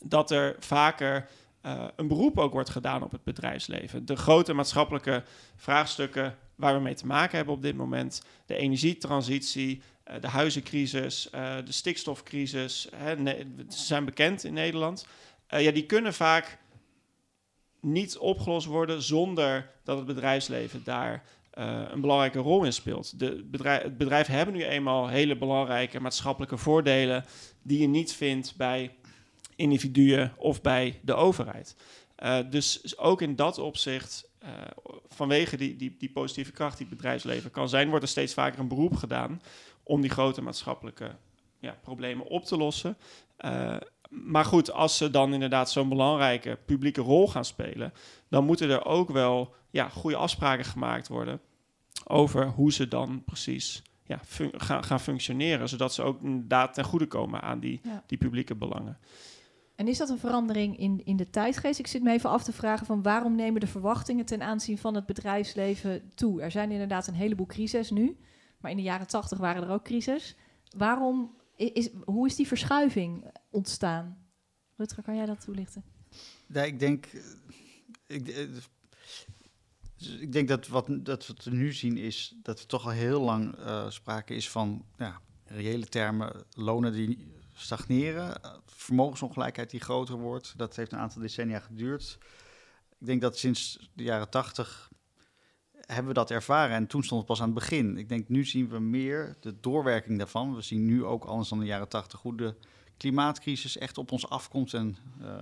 dat 0.04 0.32
er 0.32 0.56
vaker 0.60 1.30
uh, 1.66 1.84
een 1.96 2.08
beroep 2.08 2.40
ook 2.40 2.54
wordt 2.54 2.70
gedaan 2.70 3.04
op 3.04 3.12
het 3.12 3.24
bedrijfsleven. 3.24 4.06
De 4.06 4.16
grote 4.16 4.54
maatschappelijke 4.54 5.24
vraagstukken 5.56 6.38
waar 6.60 6.74
we 6.74 6.82
mee 6.82 6.94
te 6.94 7.06
maken 7.06 7.38
hebben 7.38 7.56
op 7.56 7.62
dit 7.62 7.76
moment, 7.76 8.24
de 8.46 8.56
energietransitie, 8.56 9.82
uh, 10.08 10.22
de 10.22 10.28
huizencrisis, 10.28 11.30
uh, 11.36 11.56
de 11.66 11.72
stikstofcrisis, 11.72 12.88
hè, 12.96 13.16
ze 13.70 13.86
zijn 13.86 14.06
bekend 14.06 14.44
in 14.44 14.54
Nederland. 14.54 15.08
ja, 15.48 15.72
die 15.72 15.86
kunnen 15.86 16.14
vaak 16.14 16.58
niet 17.82 18.18
opgelost 18.18 18.68
worden 18.68 19.02
zonder 19.02 19.72
dat 19.84 19.98
het 19.98 20.06
bedrijfsleven 20.06 20.84
daar 20.84 21.24
een 21.92 22.02
belangrijke 22.02 22.40
rol 22.40 22.64
in 22.64 22.74
speelt. 22.74 23.20
De 23.20 23.44
bedrijf, 23.44 23.84
het 23.84 23.98
bedrijf 23.98 24.28
hebben 24.28 24.56
nu 24.56 24.64
eenmaal 24.64 25.08
hele 25.08 25.38
belangrijke 25.38 26.00
maatschappelijke 26.00 26.58
voordelen 26.58 27.26
die 27.62 27.80
je 27.80 27.88
niet 27.88 28.14
vindt 28.14 28.54
bij 28.58 28.96
individuen 29.56 30.34
of 30.38 30.62
bij 30.62 31.00
de 31.04 31.14
overheid. 31.14 31.76
Dus 32.50 32.98
ook 32.98 33.22
in 33.22 33.36
dat 33.36 33.58
opzicht, 33.58 34.29
uh, 34.44 34.50
vanwege 35.08 35.58
die, 35.58 35.76
die, 35.76 35.96
die 36.00 36.12
positieve 36.12 36.52
kracht 36.52 36.78
die 36.78 36.88
het 36.88 36.96
bedrijfsleven 36.96 37.52
kan 37.52 37.70
zijn, 37.70 37.90
wordt 37.90 38.04
er 38.04 38.10
steeds 38.10 38.34
vaker 38.34 38.60
een 38.60 38.68
beroep 38.68 38.96
gedaan 38.96 39.42
om 39.84 40.02
die 40.02 40.10
grote 40.10 40.42
maatschappelijke 40.42 41.16
ja, 41.60 41.78
problemen 41.82 42.26
op 42.26 42.46
te 42.46 42.58
lossen. 42.58 42.98
Uh, 43.40 43.76
maar 44.10 44.46
goed, 44.46 44.72
als 44.72 44.98
ze 44.98 45.10
dan 45.10 45.34
inderdaad 45.34 45.72
zo'n 45.72 45.90
belangrijke 45.90 46.58
publieke 46.66 47.02
rol 47.02 47.28
gaan 47.28 47.46
spelen, 47.46 47.94
dan 48.30 48.46
moeten 48.46 48.70
er 48.70 48.86
ook 48.86 49.10
wel 49.10 49.54
ja, 49.70 49.90
goede 49.90 50.16
afspraken 50.16 50.66
gemaakt 50.66 51.08
worden 51.08 51.42
over 52.06 52.48
hoe 52.48 52.74
ze 52.74 52.88
dan 52.88 53.24
precies 53.24 53.82
ja, 54.06 54.20
gaan, 54.52 54.84
gaan 54.84 55.00
functioneren, 55.00 55.70
zodat 55.70 55.94
ze 55.94 56.04
ook 56.04 56.22
inderdaad 56.22 56.74
ten 56.74 56.84
goede 56.84 57.08
komen 57.08 57.42
aan 57.42 57.60
die, 57.60 57.80
ja. 57.84 58.04
die 58.08 58.18
publieke 58.18 58.56
belangen. 58.56 58.98
En 59.80 59.88
is 59.88 59.98
dat 59.98 60.10
een 60.10 60.20
verandering 60.20 60.78
in, 60.78 61.02
in 61.06 61.16
de 61.16 61.30
tijdgeest? 61.30 61.80
Ik 61.80 61.88
zit 61.88 62.04
me 62.04 62.12
even 62.12 62.30
af 62.30 62.44
te 62.44 62.54
vragen 62.54 62.86
van 62.86 63.02
waarom 63.02 63.36
nemen 63.36 63.62
de 63.62 63.68
verwachtingen 63.68 64.26
ten 64.26 64.42
aanzien 64.42 64.78
van 64.78 64.96
het 64.96 65.06
bedrijfsleven 65.06 66.12
toe? 66.16 66.42
Er 66.42 66.52
zijn 66.52 66.72
inderdaad 66.72 67.08
een 67.08 67.14
heleboel 67.14 67.46
crises 67.46 67.90
nu, 67.90 68.18
maar 68.58 68.72
in 68.72 68.78
de 68.78 68.84
jaren 68.84 69.08
tachtig 69.08 69.38
waren 69.38 69.64
er 69.64 69.70
ook 69.70 69.84
crises. 69.84 70.36
Waarom 70.78 71.36
is, 71.56 71.90
hoe 72.06 72.28
is 72.28 72.36
die 72.36 72.48
verschuiving 72.48 73.32
ontstaan? 73.50 74.18
Rutger, 74.76 75.04
kan 75.04 75.16
jij 75.16 75.26
dat 75.26 75.42
toelichten? 75.42 75.84
Ja, 76.48 76.64
ik 76.64 76.80
denk, 76.80 77.08
ik, 78.08 78.28
eh, 78.28 78.44
ik 80.20 80.32
denk 80.32 80.48
dat 80.48 80.68
wat, 80.68 80.88
dat 81.06 81.28
we 81.44 81.52
nu 81.52 81.74
zien 81.74 81.98
is 81.98 82.36
dat 82.42 82.60
er 82.60 82.66
toch 82.66 82.86
al 82.86 82.92
heel 82.92 83.22
lang 83.22 83.58
uh, 83.58 83.90
sprake 83.90 84.36
is 84.36 84.50
van 84.50 84.86
ja, 84.98 85.22
reële 85.46 85.86
termen, 85.86 86.46
lonen 86.54 86.94
die 86.94 87.38
stagneren. 87.62 88.42
Vermogensongelijkheid 88.66 89.70
die 89.70 89.80
groter 89.80 90.16
wordt. 90.16 90.54
Dat 90.58 90.76
heeft 90.76 90.92
een 90.92 91.00
aantal 91.00 91.22
decennia 91.22 91.60
geduurd. 91.60 92.18
Ik 93.00 93.06
denk 93.06 93.22
dat 93.22 93.38
sinds 93.38 93.90
de 93.94 94.04
jaren 94.04 94.30
tachtig 94.30 94.90
hebben 95.72 96.08
we 96.08 96.14
dat 96.14 96.32
ervaren. 96.32 96.76
En 96.76 96.88
toen 96.88 97.04
stond 97.04 97.20
het 97.20 97.30
pas 97.30 97.40
aan 97.42 97.46
het 97.46 97.60
begin. 97.60 97.98
Ik 97.98 98.10
denk 98.10 98.30
nu 98.30 98.46
zien 98.46 98.70
we 98.70 98.80
meer 98.80 99.38
de 99.40 99.60
doorwerking 99.60 100.18
daarvan. 100.18 100.56
We 100.56 100.62
zien 100.62 100.86
nu 100.86 101.06
ook, 101.06 101.26
anders 101.26 101.50
dan 101.50 101.60
de 101.60 101.66
jaren 101.66 101.90
tachtig, 101.90 102.22
hoe 102.22 102.38
de 102.38 102.56
klimaatcrisis 102.98 103.78
echt 103.78 103.98
op 103.98 104.12
ons 104.12 104.30
afkomt 104.30 104.74
en 104.74 104.98
uh, 105.22 105.40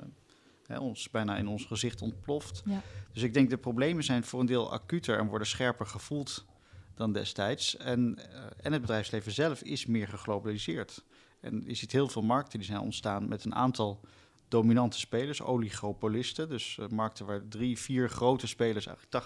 hè, 0.65 0.79
ons 0.79 1.09
bijna 1.09 1.37
in 1.37 1.47
ons 1.47 1.65
gezicht 1.65 2.01
ontploft. 2.01 2.61
Ja. 2.65 2.81
Dus 3.13 3.23
ik 3.23 3.33
denk 3.33 3.49
de 3.49 3.57
problemen 3.57 4.03
zijn 4.03 4.23
voor 4.23 4.39
een 4.39 4.45
deel 4.45 4.71
acuter 4.71 5.19
en 5.19 5.27
worden 5.27 5.47
scherper 5.47 5.85
gevoeld 5.85 6.45
dan 6.95 7.13
destijds. 7.13 7.77
En, 7.77 8.17
uh, 8.19 8.43
en 8.61 8.71
het 8.71 8.81
bedrijfsleven 8.81 9.31
zelf 9.31 9.61
is 9.61 9.85
meer 9.85 10.07
geglobaliseerd. 10.07 11.03
En 11.39 11.63
je 11.65 11.75
ziet 11.75 11.91
heel 11.91 12.07
veel 12.07 12.21
markten 12.21 12.59
die 12.59 12.67
zijn 12.67 12.79
ontstaan 12.79 13.27
met 13.27 13.45
een 13.45 13.55
aantal 13.55 13.99
dominante 14.47 14.99
spelers, 14.99 15.41
oligopolisten. 15.41 16.49
Dus 16.49 16.77
uh, 16.79 16.87
markten 16.87 17.25
waar 17.25 17.47
drie, 17.47 17.79
vier 17.79 18.09
grote 18.09 18.47
spelers 18.47 18.85
eigenlijk 18.85 19.25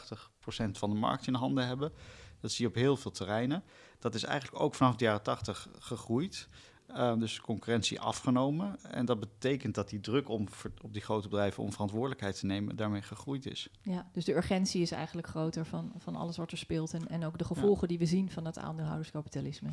80% 0.72 0.72
van 0.72 0.90
de 0.90 0.96
markt 0.96 1.28
in 1.28 1.34
handen 1.34 1.68
hebben. 1.68 1.92
Dat 2.40 2.52
zie 2.52 2.66
je 2.66 2.72
op 2.72 2.78
heel 2.78 2.98
veel 2.98 3.12
terreinen. 3.12 3.64
Dat 4.00 4.16
is 4.16 4.24
eigenlijk 4.24 4.64
ook 4.64 4.76
vanaf 4.76 4.96
de 4.96 5.06
jaren 5.06 5.24
80 5.24 5.70
gegroeid. 5.80 6.48
Uh, 6.90 7.18
dus 7.18 7.42
concurrentie 7.42 8.00
afgenomen. 8.00 8.84
En 8.84 9.06
dat 9.06 9.20
betekent 9.20 9.76
dat 9.76 9.90
die 9.90 10.00
druk 10.00 10.30
om 10.30 10.48
op 10.82 10.94
die 10.94 11.02
grote 11.02 11.28
bedrijven 11.28 11.64
om 11.64 11.72
verantwoordelijkheid 11.72 12.40
te 12.40 12.46
nemen 12.46 12.76
daarmee 12.76 13.02
gegroeid 13.02 13.46
is. 13.46 13.70
Ja, 13.82 14.10
dus 14.14 14.26
de 14.26 14.36
urgentie 14.36 14.82
is 14.82 14.92
eigenlijk 14.92 15.28
groter 15.28 15.66
van, 15.66 15.94
van 15.98 16.16
alles 16.16 16.38
wat 16.38 16.52
er 16.52 16.58
speelt 16.58 16.94
en, 16.94 17.08
en 17.08 17.26
ook 17.26 17.38
de 17.38 17.46
gevolgen 17.46 17.88
die 17.88 17.98
we 17.98 18.06
zien 18.06 18.32
van 18.32 18.46
het 18.46 18.58
aandeelhouderskapitalisme 18.58 19.72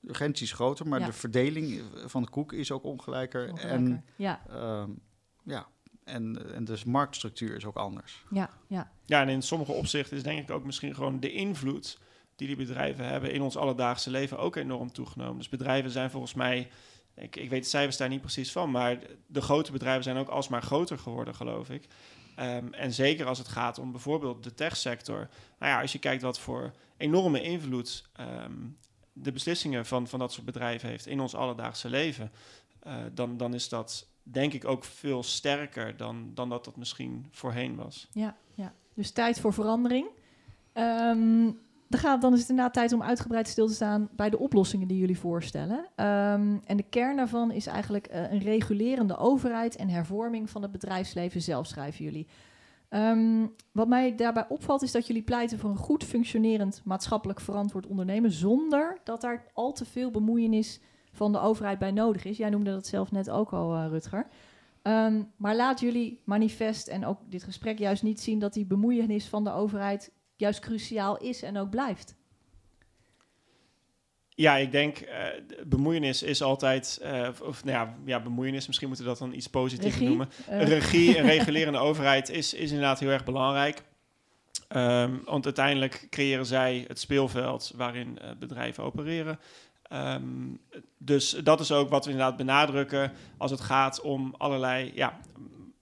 de 0.00 0.08
urgentie 0.08 0.44
is 0.44 0.52
groter, 0.52 0.88
maar 0.88 1.04
de 1.04 1.12
verdeling 1.12 1.82
van 2.04 2.22
de 2.22 2.28
koek 2.28 2.52
is 2.52 2.72
ook 2.72 2.84
ongelijker. 2.84 3.54
En, 3.54 4.04
ja. 4.16 4.42
Uh, 4.50 4.84
ja, 5.44 5.66
en, 6.04 6.54
en 6.54 6.64
dus 6.64 6.84
marktstructuur 6.84 7.56
is 7.56 7.64
ook 7.64 7.76
anders. 7.76 8.24
Ja, 8.30 8.50
ja. 8.66 8.92
ja, 9.04 9.20
en 9.20 9.28
in 9.28 9.42
sommige 9.42 9.72
opzichten 9.72 10.16
is 10.16 10.22
denk 10.22 10.38
ik 10.38 10.50
ook 10.50 10.64
misschien 10.64 10.94
gewoon 10.94 11.20
de 11.20 11.32
invloed 11.32 11.98
die 12.36 12.46
die 12.46 12.56
bedrijven 12.56 13.04
hebben 13.04 13.32
in 13.32 13.42
ons 13.42 13.56
alledaagse 13.56 14.10
leven 14.10 14.38
ook 14.38 14.56
enorm 14.56 14.92
toegenomen. 14.92 15.36
Dus 15.36 15.48
bedrijven 15.48 15.90
zijn 15.90 16.10
volgens 16.10 16.34
mij, 16.34 16.70
ik, 17.14 17.36
ik 17.36 17.50
weet 17.50 17.62
de 17.62 17.68
cijfers 17.68 17.96
daar 17.96 18.08
niet 18.08 18.20
precies 18.20 18.52
van, 18.52 18.70
maar 18.70 18.98
de 19.26 19.40
grote 19.40 19.72
bedrijven 19.72 20.02
zijn 20.02 20.16
ook 20.16 20.28
alsmaar 20.28 20.62
groter 20.62 20.98
geworden, 20.98 21.34
geloof 21.34 21.70
ik. 21.70 21.86
Um, 22.40 22.74
en 22.74 22.92
zeker 22.92 23.26
als 23.26 23.38
het 23.38 23.48
gaat 23.48 23.78
om 23.78 23.90
bijvoorbeeld 23.90 24.44
de 24.44 24.54
techsector. 24.54 25.28
Nou 25.58 25.72
ja, 25.72 25.80
als 25.80 25.92
je 25.92 25.98
kijkt 25.98 26.22
wat 26.22 26.38
voor 26.38 26.72
enorme 26.96 27.42
invloed 27.42 28.08
um, 28.20 28.76
de 29.22 29.32
beslissingen 29.32 29.86
van, 29.86 30.06
van 30.06 30.18
dat 30.18 30.32
soort 30.32 30.46
bedrijven 30.46 30.88
heeft 30.88 31.06
in 31.06 31.20
ons 31.20 31.34
alledaagse 31.34 31.88
leven, 31.88 32.30
uh, 32.86 32.94
dan, 33.14 33.36
dan 33.36 33.54
is 33.54 33.68
dat 33.68 34.06
denk 34.22 34.52
ik 34.52 34.64
ook 34.64 34.84
veel 34.84 35.22
sterker 35.22 35.96
dan, 35.96 36.30
dan 36.34 36.48
dat 36.48 36.64
dat 36.64 36.76
misschien 36.76 37.26
voorheen 37.30 37.76
was. 37.76 38.08
Ja, 38.12 38.36
ja. 38.54 38.72
dus 38.94 39.10
tijd 39.10 39.40
voor 39.40 39.52
verandering. 39.52 40.06
Um, 40.74 41.58
dan, 41.88 42.00
gaat, 42.00 42.20
dan 42.20 42.32
is 42.32 42.40
het 42.40 42.48
inderdaad 42.48 42.74
tijd 42.74 42.92
om 42.92 43.02
uitgebreid 43.02 43.48
stil 43.48 43.66
te 43.66 43.74
staan 43.74 44.08
bij 44.12 44.30
de 44.30 44.38
oplossingen 44.38 44.88
die 44.88 44.98
jullie 44.98 45.18
voorstellen. 45.18 45.78
Um, 45.78 46.60
en 46.64 46.76
de 46.76 46.84
kern 46.90 47.16
daarvan 47.16 47.50
is 47.50 47.66
eigenlijk 47.66 48.08
uh, 48.10 48.32
een 48.32 48.40
regulerende 48.40 49.16
overheid 49.16 49.76
en 49.76 49.88
hervorming 49.88 50.50
van 50.50 50.62
het 50.62 50.72
bedrijfsleven 50.72 51.42
zelf, 51.42 51.66
schrijven 51.66 52.04
jullie. 52.04 52.26
Um, 52.90 53.54
wat 53.72 53.88
mij 53.88 54.14
daarbij 54.14 54.48
opvalt 54.48 54.82
is 54.82 54.92
dat 54.92 55.06
jullie 55.06 55.22
pleiten 55.22 55.58
voor 55.58 55.70
een 55.70 55.76
goed 55.76 56.04
functionerend 56.04 56.80
maatschappelijk 56.84 57.40
verantwoord 57.40 57.86
ondernemen 57.86 58.30
zonder 58.30 59.00
dat 59.04 59.20
daar 59.20 59.46
al 59.52 59.72
te 59.72 59.84
veel 59.84 60.10
bemoeienis 60.10 60.80
van 61.12 61.32
de 61.32 61.38
overheid 61.38 61.78
bij 61.78 61.90
nodig 61.90 62.24
is. 62.24 62.36
Jij 62.36 62.50
noemde 62.50 62.70
dat 62.70 62.86
zelf 62.86 63.12
net 63.12 63.30
ook 63.30 63.52
al, 63.52 63.74
uh, 63.74 63.86
Rutger. 63.88 64.26
Um, 64.82 65.32
maar 65.36 65.56
laat 65.56 65.80
jullie 65.80 66.22
manifest 66.24 66.88
en 66.88 67.04
ook 67.06 67.18
dit 67.26 67.42
gesprek 67.42 67.78
juist 67.78 68.02
niet 68.02 68.20
zien 68.20 68.38
dat 68.38 68.52
die 68.52 68.66
bemoeienis 68.66 69.28
van 69.28 69.44
de 69.44 69.52
overheid 69.52 70.12
juist 70.36 70.60
cruciaal 70.60 71.16
is 71.16 71.42
en 71.42 71.56
ook 71.56 71.70
blijft. 71.70 72.16
Ja, 74.38 74.56
ik 74.56 74.72
denk 74.72 75.00
uh, 75.00 75.06
bemoeienis 75.66 76.22
is 76.22 76.42
altijd, 76.42 77.00
uh, 77.02 77.28
of 77.42 77.64
nou 77.64 77.76
ja, 77.76 77.94
ja, 78.04 78.20
bemoeienis, 78.20 78.66
misschien 78.66 78.88
moeten 78.88 79.06
we 79.06 79.10
dat 79.10 79.20
dan 79.20 79.32
iets 79.32 79.46
positiever 79.46 80.02
noemen. 80.02 80.28
Uh. 80.50 80.68
Regie 80.68 81.16
en 81.16 81.26
regulerende 81.36 81.78
overheid 81.78 82.28
is, 82.28 82.54
is 82.54 82.70
inderdaad 82.70 83.00
heel 83.00 83.10
erg 83.10 83.24
belangrijk. 83.24 83.82
Um, 84.76 85.22
want 85.24 85.44
uiteindelijk 85.44 86.06
creëren 86.10 86.46
zij 86.46 86.84
het 86.88 86.98
speelveld 86.98 87.72
waarin 87.76 88.18
bedrijven 88.38 88.84
opereren. 88.84 89.38
Um, 89.92 90.60
dus 90.98 91.30
dat 91.30 91.60
is 91.60 91.72
ook 91.72 91.88
wat 91.88 92.04
we 92.04 92.10
inderdaad 92.10 92.36
benadrukken 92.36 93.12
als 93.36 93.50
het 93.50 93.60
gaat 93.60 94.00
om 94.00 94.34
allerlei, 94.36 94.92
ja, 94.94 95.18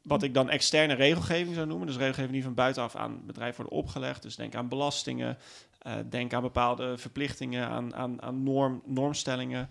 wat 0.02 0.22
ik 0.22 0.34
dan 0.34 0.50
externe 0.50 0.94
regelgeving 0.94 1.54
zou 1.54 1.66
noemen. 1.66 1.86
Dus 1.86 1.96
regelgeving 1.96 2.32
die 2.32 2.42
van 2.42 2.54
buitenaf 2.54 2.96
aan 2.96 3.20
bedrijven 3.26 3.62
worden 3.62 3.78
opgelegd. 3.78 4.22
Dus 4.22 4.36
denk 4.36 4.54
aan 4.54 4.68
belastingen, 4.68 5.38
denk 6.08 6.32
aan 6.32 6.42
bepaalde 6.42 6.98
verplichtingen, 6.98 7.68
aan, 7.68 7.94
aan, 7.94 8.22
aan 8.22 8.42
norm, 8.42 8.82
normstellingen. 8.84 9.68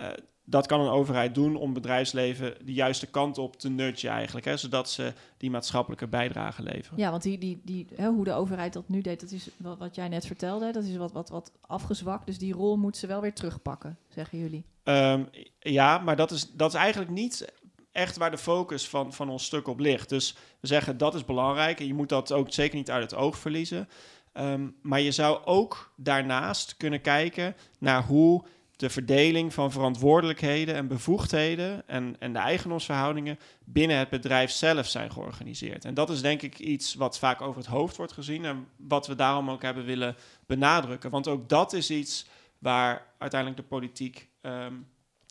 Uh, 0.00 0.06
dat 0.44 0.66
kan 0.66 0.80
een 0.80 0.90
overheid 0.90 1.34
doen 1.34 1.56
om 1.56 1.72
bedrijfsleven 1.72 2.54
de 2.64 2.72
juiste 2.72 3.06
kant 3.06 3.38
op 3.38 3.56
te 3.56 3.68
nudgen 3.68 4.10
eigenlijk, 4.10 4.46
hè, 4.46 4.56
zodat 4.56 4.90
ze 4.90 5.12
die 5.36 5.50
maatschappelijke 5.50 6.06
bijdrage 6.06 6.62
leveren. 6.62 6.98
Ja, 6.98 7.10
want 7.10 7.22
die, 7.22 7.38
die, 7.38 7.60
die, 7.62 7.86
hè, 7.94 8.08
hoe 8.08 8.24
de 8.24 8.32
overheid 8.32 8.72
dat 8.72 8.88
nu 8.88 9.00
deed, 9.00 9.20
dat 9.20 9.30
is 9.30 9.48
wat, 9.56 9.78
wat 9.78 9.94
jij 9.94 10.08
net 10.08 10.26
vertelde, 10.26 10.72
dat 10.72 10.84
is 10.84 10.96
wat, 10.96 11.12
wat, 11.12 11.28
wat 11.28 11.52
afgezwakt. 11.60 12.26
Dus 12.26 12.38
die 12.38 12.54
rol 12.54 12.76
moet 12.76 12.96
ze 12.96 13.06
wel 13.06 13.20
weer 13.20 13.34
terugpakken, 13.34 13.98
zeggen 14.08 14.38
jullie. 14.38 14.64
Um, 14.84 15.28
ja, 15.58 15.98
maar 15.98 16.16
dat 16.16 16.30
is, 16.30 16.50
dat 16.52 16.68
is 16.74 16.78
eigenlijk 16.78 17.10
niet 17.10 17.52
echt 17.92 18.16
waar 18.16 18.30
de 18.30 18.38
focus 18.38 18.88
van, 18.88 19.12
van 19.12 19.28
ons 19.28 19.44
stuk 19.44 19.68
op 19.68 19.78
ligt. 19.78 20.08
Dus 20.08 20.36
we 20.60 20.66
zeggen 20.66 20.98
dat 20.98 21.14
is 21.14 21.24
belangrijk 21.24 21.80
en 21.80 21.86
je 21.86 21.94
moet 21.94 22.08
dat 22.08 22.32
ook 22.32 22.52
zeker 22.52 22.76
niet 22.76 22.90
uit 22.90 23.10
het 23.10 23.20
oog 23.20 23.38
verliezen. 23.38 23.88
Ehm, 24.34 24.68
maar 24.82 25.00
je 25.00 25.12
zou 25.12 25.44
ook 25.44 25.92
daarnaast 25.96 26.76
kunnen 26.76 27.00
kijken 27.00 27.56
naar 27.78 28.04
hoe 28.04 28.44
de 28.76 28.90
verdeling 28.90 29.54
van 29.54 29.72
verantwoordelijkheden 29.72 30.74
en 30.74 30.88
bevoegdheden 30.88 31.88
en, 31.88 32.16
en 32.18 32.32
de 32.32 32.38
eigenaarsverhoudingen 32.38 33.38
binnen 33.64 33.98
het 33.98 34.08
bedrijf 34.08 34.50
zelf 34.50 34.86
zijn 34.86 35.12
georganiseerd. 35.12 35.84
En 35.84 35.94
dat 35.94 36.10
is 36.10 36.20
denk 36.20 36.42
ik 36.42 36.58
iets 36.58 36.94
wat 36.94 37.18
vaak 37.18 37.40
over 37.40 37.56
het 37.56 37.70
hoofd 37.70 37.96
wordt 37.96 38.12
gezien 38.12 38.44
en 38.44 38.66
wat 38.76 39.06
we 39.06 39.14
daarom 39.14 39.50
ook 39.50 39.62
hebben 39.62 39.84
willen 39.84 40.16
benadrukken. 40.46 41.10
Want 41.10 41.28
ook 41.28 41.48
dat 41.48 41.72
is 41.72 41.90
iets 41.90 42.26
waar 42.58 43.06
uiteindelijk 43.18 43.60
de 43.60 43.66
politiek 43.68 44.28
ehm, 44.40 44.74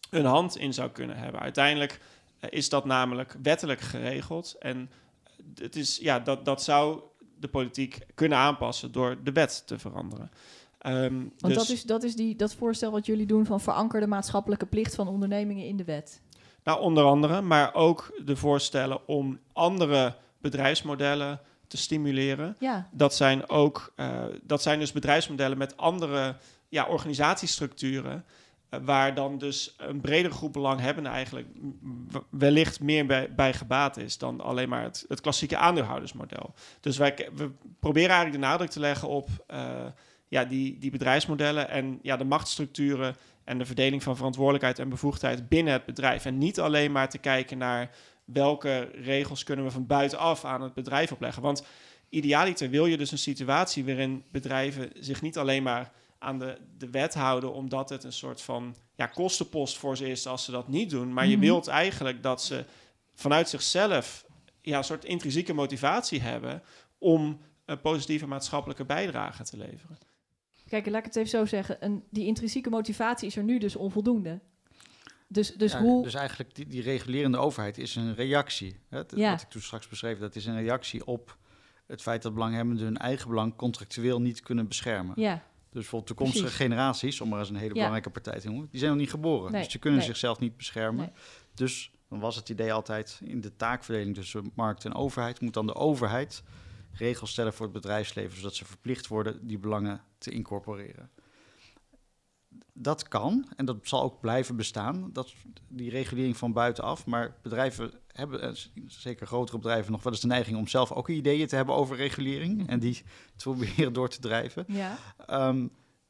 een 0.09 0.25
hand 0.25 0.57
in 0.57 0.73
zou 0.73 0.89
kunnen 0.89 1.17
hebben. 1.17 1.41
Uiteindelijk 1.41 1.99
eh, 2.39 2.49
is 2.51 2.69
dat 2.69 2.85
namelijk 2.85 3.35
wettelijk 3.41 3.79
geregeld 3.79 4.55
en 4.59 4.91
het 5.55 5.75
is, 5.75 5.97
ja, 5.97 6.19
dat, 6.19 6.45
dat 6.45 6.63
zou 6.63 7.01
de 7.43 7.49
politiek 7.49 7.99
kunnen 8.13 8.37
aanpassen 8.37 8.91
door 8.91 9.17
de 9.23 9.31
wet 9.31 9.63
te 9.67 9.79
veranderen. 9.79 10.31
Um, 10.85 11.33
Want 11.37 11.53
dus 11.53 11.55
dat 11.55 11.69
is, 11.69 11.83
dat 11.83 12.03
is 12.03 12.15
die, 12.15 12.35
dat 12.35 12.53
voorstel 12.53 12.91
wat 12.91 13.05
jullie 13.05 13.25
doen 13.25 13.45
van 13.45 13.61
verankerde 13.61 14.07
maatschappelijke 14.07 14.65
plicht 14.65 14.95
van 14.95 15.07
ondernemingen 15.07 15.65
in 15.65 15.77
de 15.77 15.83
wet. 15.83 16.21
Nou, 16.63 16.81
onder 16.81 17.03
andere, 17.03 17.41
maar 17.41 17.73
ook 17.73 18.21
de 18.25 18.35
voorstellen 18.35 19.07
om 19.07 19.39
andere 19.53 20.15
bedrijfsmodellen 20.41 21.39
te 21.67 21.77
stimuleren. 21.77 22.55
Ja. 22.59 22.89
Dat 22.91 23.15
zijn 23.15 23.49
ook, 23.49 23.93
uh, 23.95 24.23
dat 24.43 24.61
zijn 24.61 24.79
dus 24.79 24.91
bedrijfsmodellen 24.91 25.57
met 25.57 25.77
andere 25.77 26.35
ja, 26.69 26.87
organisatiestructuren. 26.87 28.25
Uh, 28.73 28.79
waar 28.83 29.13
dan 29.13 29.37
dus 29.37 29.73
een 29.77 30.01
bredere 30.01 30.33
groep 30.33 30.53
belanghebbenden 30.53 31.11
eigenlijk 31.11 31.47
wellicht 32.29 32.79
meer 32.79 33.05
bij, 33.05 33.33
bij 33.33 33.53
gebaat 33.53 33.97
is 33.97 34.17
dan 34.17 34.41
alleen 34.41 34.69
maar 34.69 34.83
het, 34.83 35.21
klassieke 35.21 35.57
aandeelhoudersmodel. 35.57 36.53
Dus 36.79 36.97
wij 36.97 37.29
we 37.35 37.51
proberen 37.79 38.09
eigenlijk 38.09 38.41
de 38.41 38.47
nadruk 38.47 38.69
te 38.69 38.79
leggen 38.79 39.07
op. 39.07 39.29
Uh, 39.51 39.85
ja, 40.27 40.45
die, 40.45 40.77
die 40.77 40.91
bedrijfsmodellen 40.91 41.69
en 41.69 41.99
ja, 42.01 42.17
de 42.17 42.23
machtsstructuren 42.23 43.15
en 43.43 43.57
de 43.57 43.65
verdeling 43.65 44.03
van 44.03 44.15
verantwoordelijkheid 44.15 44.79
en 44.79 44.89
bevoegdheid 44.89 45.49
binnen 45.49 45.73
het 45.73 45.85
bedrijf. 45.85 46.25
En 46.25 46.37
niet 46.37 46.59
alleen 46.59 46.91
maar 46.91 47.09
te 47.09 47.17
kijken 47.17 47.57
naar 47.57 47.89
welke 48.25 48.89
regels 48.93 49.43
kunnen 49.43 49.65
we 49.65 49.71
van 49.71 49.87
buitenaf 49.87 50.45
aan 50.45 50.61
het 50.61 50.73
bedrijf 50.73 51.11
opleggen. 51.11 51.41
Want 51.41 51.65
idealiter 52.09 52.69
wil 52.69 52.85
je 52.85 52.97
dus 52.97 53.11
een 53.11 53.17
situatie 53.17 53.85
waarin 53.85 54.23
bedrijven 54.31 54.89
zich 54.99 55.21
niet 55.21 55.37
alleen 55.37 55.63
maar 55.63 55.91
aan 56.23 56.39
de, 56.39 56.57
de 56.77 56.89
wet 56.89 57.13
houden, 57.13 57.53
omdat 57.53 57.89
het 57.89 58.03
een 58.03 58.13
soort 58.13 58.41
van 58.41 58.75
ja, 58.95 59.05
kostenpost 59.05 59.77
voor 59.77 59.97
ze 59.97 60.09
is 60.09 60.27
als 60.27 60.43
ze 60.43 60.51
dat 60.51 60.67
niet 60.67 60.89
doen. 60.89 61.13
Maar 61.13 61.25
je 61.25 61.37
mhm. 61.37 61.45
wilt 61.45 61.67
eigenlijk 61.67 62.23
dat 62.23 62.43
ze 62.43 62.65
vanuit 63.13 63.49
zichzelf 63.49 64.25
ja, 64.61 64.77
een 64.77 64.83
soort 64.83 65.05
intrinsieke 65.05 65.53
motivatie 65.53 66.21
hebben 66.21 66.61
om 66.97 67.39
een 67.65 67.81
positieve 67.81 68.27
maatschappelijke 68.27 68.85
bijdrage 68.85 69.43
te 69.43 69.57
leveren. 69.57 69.97
Kijk, 70.69 70.85
laat 70.85 70.99
ik 70.99 71.05
het 71.05 71.15
even 71.15 71.29
zo 71.29 71.45
zeggen. 71.45 71.77
Een, 71.79 72.03
die 72.09 72.25
intrinsieke 72.25 72.69
motivatie 72.69 73.27
is 73.27 73.35
er 73.35 73.43
nu 73.43 73.57
dus 73.57 73.75
onvoldoende. 73.75 74.39
Dus, 75.27 75.53
dus, 75.53 75.73
hoe... 75.73 76.03
dus 76.03 76.13
eigenlijk 76.13 76.55
die, 76.55 76.67
die 76.67 76.81
regulerende 76.81 77.37
overheid 77.37 77.77
is 77.77 77.95
een 77.95 78.15
reactie. 78.15 78.79
Hè? 78.89 79.01
Ja. 79.15 79.31
Wat 79.31 79.41
ik 79.41 79.49
toen 79.49 79.61
straks 79.61 79.87
beschreef, 79.87 80.19
dat 80.19 80.35
is 80.35 80.45
een 80.45 80.61
reactie 80.61 81.05
op 81.05 81.37
het 81.87 82.01
feit 82.01 82.21
dat 82.21 82.33
belanghebbenden 82.33 82.85
hun 82.85 82.97
eigen 82.97 83.29
belang 83.29 83.55
contractueel 83.55 84.21
niet 84.21 84.41
kunnen 84.41 84.67
beschermen. 84.67 85.21
Ja. 85.21 85.43
Dus 85.73 85.81
bijvoorbeeld 85.81 86.17
toekomstige 86.17 86.51
generaties, 86.63 87.21
om 87.21 87.29
maar 87.29 87.39
eens 87.39 87.49
een 87.49 87.55
hele 87.55 87.73
belangrijke 87.73 88.09
partij 88.09 88.39
te 88.39 88.47
noemen, 88.47 88.67
die 88.69 88.79
zijn 88.79 88.91
nog 88.91 88.99
niet 88.99 89.09
geboren. 89.09 89.51
dus 89.51 89.71
ze 89.71 89.79
kunnen 89.79 89.99
zichzelf 90.03 90.39
niet 90.39 90.57
beschermen. 90.57 91.11
Dus 91.53 91.91
dan 92.09 92.19
was 92.19 92.35
het 92.35 92.49
idee 92.49 92.73
altijd 92.73 93.21
in 93.23 93.41
de 93.41 93.55
taakverdeling 93.55 94.15
tussen 94.15 94.51
markt 94.55 94.85
en 94.85 94.93
overheid, 94.93 95.41
moet 95.41 95.53
dan 95.53 95.65
de 95.65 95.75
overheid 95.75 96.43
regels 96.91 97.31
stellen 97.31 97.53
voor 97.53 97.65
het 97.65 97.73
bedrijfsleven, 97.73 98.37
zodat 98.37 98.55
ze 98.55 98.65
verplicht 98.65 99.07
worden 99.07 99.47
die 99.47 99.57
belangen 99.57 100.01
te 100.17 100.31
incorporeren. 100.31 101.09
Dat 102.73 103.07
kan 103.07 103.47
en 103.55 103.65
dat 103.65 103.77
zal 103.81 104.03
ook 104.03 104.19
blijven 104.19 104.55
bestaan, 104.55 105.09
dat, 105.13 105.33
die 105.67 105.89
regulering 105.89 106.37
van 106.37 106.53
buitenaf. 106.53 107.05
Maar 107.05 107.35
bedrijven 107.41 107.91
hebben, 108.07 108.41
eh, 108.41 108.51
zeker 108.87 109.27
grotere 109.27 109.57
bedrijven, 109.57 109.91
nog 109.91 110.03
wel 110.03 110.11
eens 110.11 110.21
de 110.21 110.27
neiging 110.27 110.57
om 110.57 110.67
zelf 110.67 110.91
ook 110.91 111.09
ideeën 111.09 111.47
te 111.47 111.55
hebben 111.55 111.75
over 111.75 111.95
regulering 111.95 112.67
en 112.67 112.79
die 112.79 112.93
te 113.37 113.43
proberen 113.43 113.93
door 113.93 114.09
te 114.09 114.19
drijven. 114.19 114.65
Ja. 114.67 114.97
Ehm, 115.25 115.67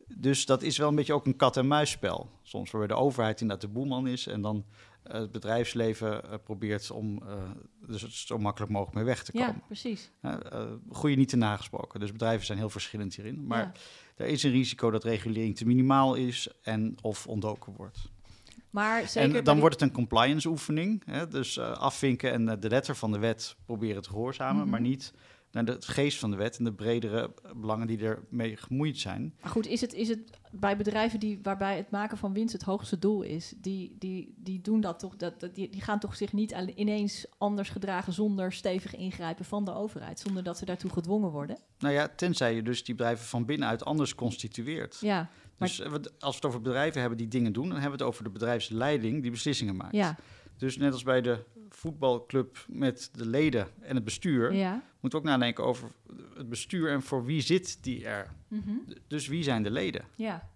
dus 0.08 0.46
dat 0.46 0.62
is 0.62 0.78
wel 0.78 0.90
een 0.90 0.96
beetje 0.96 1.14
ook 1.14 1.26
een 1.26 1.36
kat-en-muisspel. 1.36 2.30
Soms 2.42 2.72
waarbij 2.72 2.96
de 2.96 3.02
overheid 3.02 3.42
inderdaad 3.42 3.66
de 3.66 3.74
boeman 3.74 4.08
is 4.08 4.28
en 4.28 4.42
dan 4.42 4.66
het 5.04 5.32
bedrijfsleven 5.32 6.22
uh, 6.26 6.34
probeert 6.44 6.92
om 6.92 7.22
uh, 7.24 7.34
dus 7.88 8.26
zo 8.26 8.38
makkelijk 8.38 8.72
mogelijk 8.72 8.96
mee 8.96 9.06
weg 9.06 9.24
te 9.24 9.32
komen. 9.32 9.48
Ja, 9.48 9.62
precies. 9.66 10.12
Uh, 10.22 10.36
goede 10.90 11.16
niet 11.16 11.30
te 11.30 11.38
nagesproken. 11.38 12.00
Dus 12.00 12.12
bedrijven 12.12 12.46
zijn 12.46 12.58
heel 12.58 12.70
verschillend 12.70 13.16
hierin. 13.16 13.48
Maar 13.48 13.72
er 14.16 14.26
is 14.26 14.44
een 14.44 14.52
risico 14.52 14.92
dat 14.92 15.04
regulering 15.04 15.56
te 15.56 15.66
minimaal 15.66 16.16
is 16.16 16.48
en 16.62 16.96
of 17.02 17.28
ontdoken 17.28 17.74
wordt. 17.78 18.12
Maar 18.70 19.08
zeker 19.08 19.36
en 19.36 19.44
dan 19.44 19.60
wordt 19.60 19.80
het 19.80 19.90
een 19.90 19.96
compliance 19.96 20.50
oefening. 20.50 21.04
Hè? 21.06 21.28
Dus 21.28 21.60
afvinken 21.60 22.32
en 22.32 22.60
de 22.60 22.70
letter 22.70 22.96
van 22.96 23.12
de 23.12 23.20
wet 23.20 23.56
proberen 23.66 24.02
te 24.02 24.10
gehoorzamen, 24.10 24.62
mhm. 24.62 24.70
maar 24.70 24.82
niet 24.82 25.14
naar 25.54 25.66
de 25.66 25.78
geest 25.80 26.20
van 26.20 26.32
de 26.32 26.38
wet 26.38 26.58
en 26.58 26.64
de 26.64 26.74
bredere 26.74 27.34
belangen 27.56 27.88
die 27.88 28.00
ermee 28.00 28.58
gemoeid 28.58 28.98
zijn. 28.98 29.34
Maar 29.42 29.52
goed, 29.52 29.68
is 29.68 29.82
het, 29.82 29.94
is 29.94 30.08
het 30.08 30.20
bij 30.52 30.78
bedrijven 30.78 31.20
die, 31.20 31.40
waarbij 31.44 31.78
het 31.78 31.90
maken 31.90 32.18
van 32.18 32.34
winst 32.34 32.54
het 32.54 32.62
hoogste 32.62 33.00
doel 33.00 33.22
is, 33.22 33.54
die, 33.58 33.96
die, 34.00 34.34
die 34.38 34.62
doen 34.62 34.82
dat 34.82 35.00
toch, 35.00 35.16
dat, 35.16 35.50
die, 35.54 35.70
die 35.70 35.82
gaan 35.82 36.00
toch 36.00 36.16
zich 36.16 36.34
niet 36.34 36.56
ineens 36.76 37.26
anders 37.38 37.70
gedragen 37.70 38.14
zonder 38.14 38.54
stevig 38.54 38.96
ingrijpen 38.96 39.46
van 39.46 39.66
de 39.66 39.74
overheid, 39.74 40.20
zonder 40.20 40.44
dat 40.44 40.58
ze 40.58 40.66
daartoe 40.66 40.92
gedwongen 40.92 41.30
worden? 41.30 41.58
Nou 41.80 41.94
ja, 41.94 42.08
tenzij 42.16 42.56
je 42.56 42.64
dus 42.64 42.84
die 42.84 42.96
bedrijven 42.96 43.26
van 43.26 43.46
binnenuit 43.46 43.86
anders 43.86 44.16
constitueert. 44.16 44.98
Ja. 45.02 45.30
Dus 45.58 45.82
als 45.84 45.92
we 45.92 46.30
het 46.36 46.46
over 46.46 46.62
bedrijven 46.62 47.00
hebben 47.00 47.18
die 47.18 47.28
dingen 47.28 47.54
doen, 47.54 47.70
dan 47.70 47.80
hebben 47.80 47.98
we 47.98 48.06
het 48.06 48.14
over 48.14 48.24
de 48.24 48.30
bedrijfsleiding 48.30 49.22
die 49.22 49.32
beslissingen 49.32 49.76
maakt. 49.76 49.96
Ja. 49.96 50.18
Dus 50.58 50.78
net 50.78 50.94
als 50.94 51.04
bij 51.04 51.22
de 51.22 51.44
voetbalclub 51.70 52.66
met 52.68 53.10
de 53.14 53.26
leden 53.26 53.68
en 53.82 53.96
het 53.96 54.04
bestuur, 54.04 54.54
ja. 54.54 54.84
moeten 55.00 55.20
we 55.22 55.26
ook 55.26 55.32
nadenken 55.32 55.64
over 55.64 55.90
het 56.36 56.50
bestuur 56.50 56.92
en 56.92 57.02
voor 57.02 57.26
wie 57.26 57.42
zit 57.42 57.84
die 57.84 58.06
er. 58.06 58.34
Mhm. 58.48 58.72
Dus 59.08 59.28
wie 59.28 59.44
zijn 59.44 59.64
de 59.64 59.72
leden? 59.72 60.06
Ja. 60.16 60.50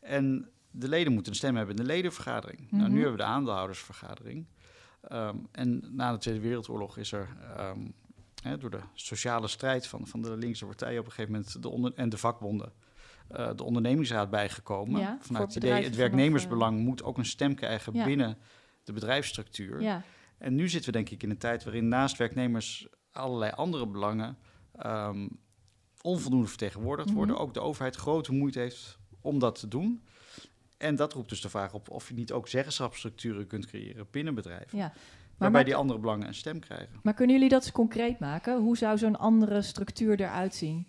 En 0.00 0.48
de 0.70 0.88
leden 0.88 1.12
moeten 1.12 1.32
een 1.32 1.38
stem 1.38 1.56
hebben 1.56 1.76
in 1.76 1.82
de 1.82 1.88
ledenvergadering. 1.88 2.70
Nou, 2.70 2.82
nu 2.82 2.88
mhm. 2.88 2.94
hebben 2.94 3.12
we 3.12 3.16
de 3.16 3.28
aandeelhoudersvergadering. 3.28 4.46
Ehm, 5.00 5.36
en 5.52 5.84
na 5.90 6.12
de 6.12 6.18
Tweede 6.18 6.40
Wereldoorlog 6.40 6.96
is 6.96 7.12
er 7.12 7.28
ehm, 7.56 7.80
hè, 8.42 8.58
door 8.58 8.70
de 8.70 8.80
sociale 8.94 9.48
strijd 9.48 9.86
van, 9.86 10.06
van 10.06 10.22
de 10.22 10.36
linkse 10.36 10.66
partijen 10.66 11.00
op 11.00 11.06
een 11.06 11.12
gegeven 11.12 11.32
moment 11.32 11.62
de 11.62 11.68
onder 11.68 11.92
en 11.94 12.08
de 12.08 12.18
vakbonden. 12.18 12.72
Uh, 13.32 13.50
de 13.56 13.64
ondernemingsraad 13.64 14.30
bijgekomen. 14.30 15.00
Ja, 15.00 15.18
Vanuit 15.20 15.54
het 15.54 15.64
idee, 15.64 15.84
het 15.84 15.96
werknemersbelang 15.96 16.80
moet 16.80 17.02
ook 17.02 17.18
een 17.18 17.24
stem 17.24 17.54
krijgen 17.54 17.92
binnen 17.92 18.38
de 18.88 19.00
bedrijfsstructuur. 19.00 19.82
Ja. 19.82 20.02
En 20.38 20.54
nu 20.54 20.68
zitten 20.68 20.92
we 20.92 20.96
denk 20.96 21.10
ik 21.10 21.22
in 21.22 21.30
een 21.30 21.38
tijd 21.38 21.64
waarin 21.64 21.88
naast 21.88 22.16
werknemers 22.16 22.88
allerlei 23.12 23.52
andere 23.52 23.86
belangen 23.86 24.38
um, 24.86 25.40
onvoldoende 26.02 26.48
vertegenwoordigd 26.48 27.10
worden. 27.10 27.34
Mhm. 27.34 27.44
Ook 27.44 27.54
de 27.54 27.60
overheid 27.60 27.96
grote 27.96 28.32
moeite 28.32 28.58
heeft 28.58 28.98
om 29.20 29.38
dat 29.38 29.60
te 29.60 29.68
doen. 29.68 30.02
En 30.78 30.96
dat 30.96 31.12
roept 31.12 31.28
dus 31.28 31.40
de 31.40 31.48
vraag 31.48 31.74
op 31.74 31.90
of 31.90 32.08
je 32.08 32.14
niet 32.14 32.32
ook 32.32 32.48
zeggenschapsstructuren 32.48 33.46
kunt 33.46 33.66
creëren 33.66 34.06
binnen 34.10 34.34
bedrijven. 34.34 34.78
Ja. 34.78 34.92
waarbij 35.36 35.64
die 35.64 35.74
andere 35.74 35.98
belangen 35.98 36.26
een 36.26 36.34
stem 36.34 36.60
krijgen. 36.60 37.00
Maar 37.02 37.14
kunnen 37.14 37.34
jullie 37.34 37.50
dat 37.50 37.62
eens 37.62 37.72
concreet 37.72 38.18
maken? 38.18 38.60
Hoe 38.60 38.76
zou 38.76 38.98
zo'n 38.98 39.16
andere 39.18 39.62
structuur 39.62 40.20
eruit 40.20 40.54
zien? 40.54 40.86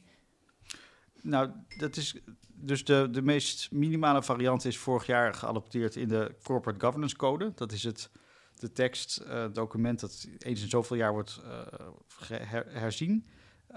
Nou, 1.22 1.52
dat 1.78 1.98
is 1.98 2.22
dus 2.62 2.84
de, 2.84 3.08
de 3.12 3.22
meest 3.22 3.72
minimale 3.72 4.24
variant 4.24 4.66
is 4.66 4.78
vorig 4.78 5.06
jaar 5.06 5.34
geadopteerd 5.34 5.96
in 5.96 6.08
de 6.08 6.36
Corporate 6.44 6.86
Governance 6.86 7.16
Code. 7.16 7.52
Dat 7.56 7.72
is 7.72 7.84
het 7.84 8.10
de 8.56 8.72
tekst, 8.72 9.24
uh, 9.28 9.46
document 9.54 10.00
dat 10.00 10.28
eens 10.38 10.62
in 10.62 10.70
zoveel 10.70 10.98
jaar 10.98 11.12
wordt 11.12 11.42
uh, 11.46 12.40
herzien. 12.68 13.28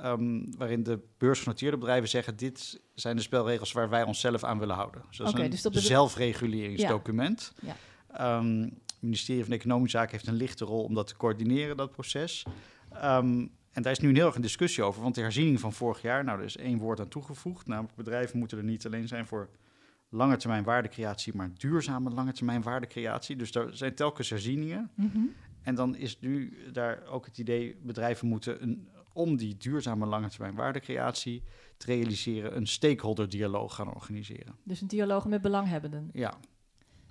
Um, 0.05 0.57
waarin 0.57 0.83
de 0.83 1.01
beursgenoteerde 1.19 1.79
bedrijven 1.79 2.09
zeggen: 2.09 2.37
dit 2.37 2.81
zijn 2.95 3.17
de 3.17 3.23
spelregels 3.23 3.73
waar 3.73 3.89
wij 3.89 4.03
onszelf 4.03 4.45
aan 4.45 4.59
willen 4.59 4.75
houden. 4.75 5.03
Dus 5.09 5.17
dat 5.17 5.27
is 5.27 5.41
een 5.41 5.51
dus 5.51 5.63
dat 5.63 5.75
zelfreguleringsdocument. 5.75 7.53
Ja. 7.61 7.77
Ja. 8.13 8.37
Um, 8.37 8.63
het 8.63 9.01
ministerie 9.01 9.45
van 9.45 9.53
Economische 9.53 9.97
Zaken 9.97 10.13
heeft 10.13 10.27
een 10.27 10.35
lichte 10.35 10.65
rol 10.65 10.85
om 10.85 10.95
dat 10.95 11.07
te 11.07 11.17
coördineren, 11.17 11.77
dat 11.77 11.93
proces. 11.93 12.47
Um, 13.05 13.51
en 13.73 13.83
daar 13.83 13.93
is 13.93 13.99
nu 13.99 14.09
een 14.09 14.15
heel 14.15 14.27
erg 14.27 14.35
een 14.35 14.43
discussie 14.43 14.85
over, 14.85 15.03
want 15.03 15.15
de 15.15 15.21
herziening 15.21 15.61
van 15.61 15.73
vorig 15.73 16.03
jaar, 16.03 16.25
nou, 16.25 16.39
er 16.39 16.45
is 16.45 16.57
één 16.57 16.79
woord 16.79 17.01
aan 17.01 17.09
toegevoegd, 17.09 17.67
namelijk 17.67 17.95
bedrijven 17.95 18.39
moeten 18.39 18.59
er 18.59 18.65
niet 18.65 18.87
alleen 18.87 19.09
zijn 19.09 19.27
voor 19.27 19.49
lange 20.09 20.37
termijn 20.37 20.65
waardecreatie, 20.65 21.35
maar 21.35 21.51
duurzame 21.55 22.11
lange 22.11 22.33
termijn 22.33 22.63
waardecreatie. 22.63 23.37
Dus 23.37 23.55
er 23.55 23.77
zijn 23.77 23.95
telkens 23.95 24.31
herzieningen. 24.31 24.91
Mhm. 24.95 25.19
En 25.63 25.75
dan 25.75 25.97
is 25.97 26.21
nu 26.21 26.57
daar 26.73 27.07
ook 27.07 27.25
het 27.27 27.39
idee, 27.39 27.77
bedrijven 27.83 28.29
moeten 28.29 28.63
een, 28.63 28.89
om 29.13 29.37
die 29.37 29.57
duurzame 29.57 30.07
lange 30.07 30.29
termijn 30.29 30.55
waardecreatie 30.55 31.43
te 31.77 31.87
realiseren, 31.87 32.57
een 32.57 32.67
stakeholder 32.67 33.29
dialoog 33.29 33.75
gaan 33.75 33.95
organiseren. 33.95 34.57
Dus 34.65 34.81
een 34.81 34.89
dialoog 34.89 35.27
met 35.27 35.43
belanghebbenden. 35.43 36.11
Ja. 36.13 36.35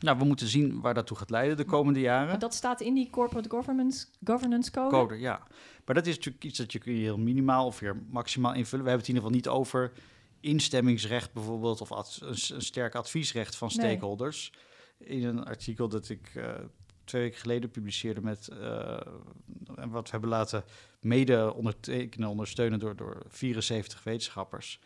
Nou, 0.01 0.17
we 0.17 0.25
moeten 0.25 0.47
zien 0.47 0.81
waar 0.81 0.93
dat 0.93 1.07
toe 1.07 1.17
gaat 1.17 1.29
leiden 1.29 1.57
de 1.57 1.65
komende 1.65 1.99
jaren. 1.99 2.27
Maar 2.27 2.39
dat 2.39 2.53
staat 2.53 2.81
in 2.81 2.93
die 2.93 3.09
Corporate 3.09 3.49
Governance, 3.49 4.05
governance 4.23 4.71
Code. 4.71 4.89
Code, 4.89 5.19
ja. 5.19 5.47
Maar 5.85 5.95
dat 5.95 6.07
is 6.07 6.15
natuurlijk 6.15 6.43
iets 6.43 6.57
dat 6.57 6.71
je 6.71 6.79
kun 6.79 6.93
je 6.93 6.99
heel 6.99 7.17
minimaal 7.17 7.65
of 7.65 7.79
weer 7.79 8.01
maximaal 8.09 8.53
invullen. 8.53 8.85
We 8.85 8.91
hebben 8.91 9.07
het 9.07 9.15
in 9.17 9.23
ieder 9.23 9.39
geval 9.39 9.53
niet 9.53 9.67
over 9.67 9.91
instemmingsrecht 10.39 11.33
bijvoorbeeld... 11.33 11.81
of 11.81 11.91
ad- 11.91 12.19
een, 12.23 12.61
sterk 12.61 12.95
adviesrecht 12.95 13.55
van 13.55 13.67
Nee. 13.75 13.77
stakeholders. 13.89 14.53
In 14.97 15.23
een 15.25 15.43
artikel 15.43 15.87
dat 15.87 16.09
ik 16.09 16.31
eh, 16.35 16.53
twee 17.03 17.21
weken 17.21 17.39
geleden 17.39 17.69
publiceerde 17.71 18.21
met... 18.21 18.47
eh, 18.47 18.99
wat 19.75 20.03
we 20.03 20.11
hebben 20.11 20.29
laten 20.29 20.63
mede 20.99 21.53
ondertekenen, 21.53 22.29
ondersteunen 22.29 22.79
door, 22.79 22.95
door 22.95 23.23
74 23.27 24.03
wetenschappers... 24.03 24.79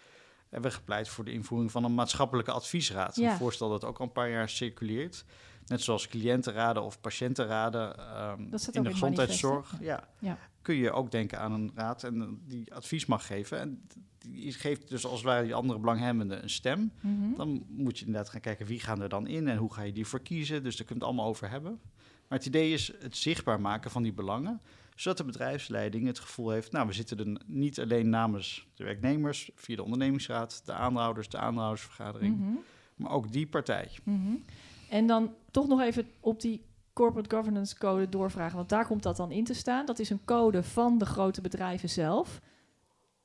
hebben 0.56 0.74
we 0.74 0.78
gepleit 0.78 1.10
voor 1.10 1.26
de 1.26 1.32
invoering 1.32 1.72
van 1.72 1.84
een 1.84 1.94
maatschappelijke 1.94 2.52
adviesraad. 2.52 3.16
Ja. 3.16 3.32
Een 3.32 3.38
voorstel 3.38 3.70
dat 3.70 3.84
ook 3.84 3.98
al 3.98 4.06
een 4.06 4.12
paar 4.12 4.30
jaar 4.30 4.50
circuleert. 4.50 5.26
Net 5.66 5.82
zoals 5.82 6.08
cliëntenraden 6.08 6.84
of 6.84 7.02
patiëntenraden 7.02 7.98
ehm, 7.98 8.50
Dat 8.50 8.70
in 8.72 8.84
de 8.84 8.90
in 8.90 8.94
gezondheidszorg. 8.94 9.74
Ja. 9.80 10.08
Ja. 10.20 10.38
Kun 10.62 10.76
je 10.76 10.92
ook 10.92 11.12
denken 11.12 11.40
aan 11.40 11.52
een 11.52 11.72
raad 11.76 12.04
en 12.04 12.42
die 12.48 12.74
advies 12.74 13.06
mag 13.06 13.26
geven. 13.26 13.60
En 13.60 13.88
die 14.18 14.52
geeft 14.52 14.90
dus 14.90 15.06
als 15.06 15.14
het 15.14 15.24
ware 15.24 15.44
die 15.44 15.56
andere 15.56 15.80
belanghebbenden 15.80 16.44
een 16.44 16.50
stem. 16.50 16.92
Mhm. 17.02 17.36
Dan 17.36 17.66
moet 17.68 18.00
je 18.00 18.06
inderdaad 18.06 18.32
gaan 18.32 18.42
kijken 18.42 18.66
wie 18.66 18.80
gaan 18.80 19.02
er 19.02 19.10
dan 19.10 19.28
in 19.28 19.48
en 19.48 19.58
hoe 19.58 19.74
ga 19.74 19.82
je 19.82 19.94
die 19.94 20.08
verkiezen. 20.08 20.64
Dus 20.64 20.76
daar 20.76 20.86
kun 20.86 20.96
je 20.96 21.02
het 21.02 21.10
allemaal 21.10 21.30
over 21.30 21.50
hebben. 21.50 21.80
Maar 22.28 22.38
het 22.38 22.48
idee 22.48 22.74
is 22.74 22.92
het 23.00 23.18
zichtbaar 23.18 23.62
maken 23.62 23.92
van 23.92 24.04
die 24.04 24.14
belangen. 24.14 24.62
Zodat 24.96 25.18
de 25.18 25.24
bedrijfsleiding 25.24 26.08
het 26.08 26.20
gevoel 26.20 26.50
heeft, 26.50 26.72
nou 26.72 26.88
we 26.88 26.94
zitten 26.94 27.18
er 27.20 27.42
niet 27.46 27.80
alleen 27.80 28.10
namens 28.10 28.68
de 28.76 28.84
werknemers, 28.84 29.52
via 29.56 29.76
de 29.76 29.84
ondernemingsraad, 29.84 30.62
de 30.66 30.74
aandeelhouders, 30.74 31.30
de 31.30 31.38
aandeelhoudersvergadering, 31.38 32.38
Mhm. 32.40 32.50
maar 32.96 33.12
ook 33.12 33.32
die 33.32 33.48
partij. 33.48 33.90
Mhm. 34.04 34.36
En 34.90 35.08
dan 35.08 35.34
toch 35.52 35.68
nog 35.68 35.82
even 35.82 36.08
op 36.20 36.42
die 36.42 36.66
Corporate 36.94 37.36
Governance 37.36 37.78
Code 37.78 38.10
doorvragen, 38.10 38.56
want 38.58 38.70
daar 38.70 38.88
komt 38.88 39.04
dat 39.04 39.18
dan 39.18 39.32
in 39.32 39.44
te 39.44 39.54
staan. 39.54 39.86
Dat 39.86 40.00
is 40.00 40.10
een 40.10 40.26
code 40.26 40.64
van 40.64 40.98
de 40.98 41.06
grote 41.06 41.42
bedrijven 41.42 41.90
zelf. 41.90 42.42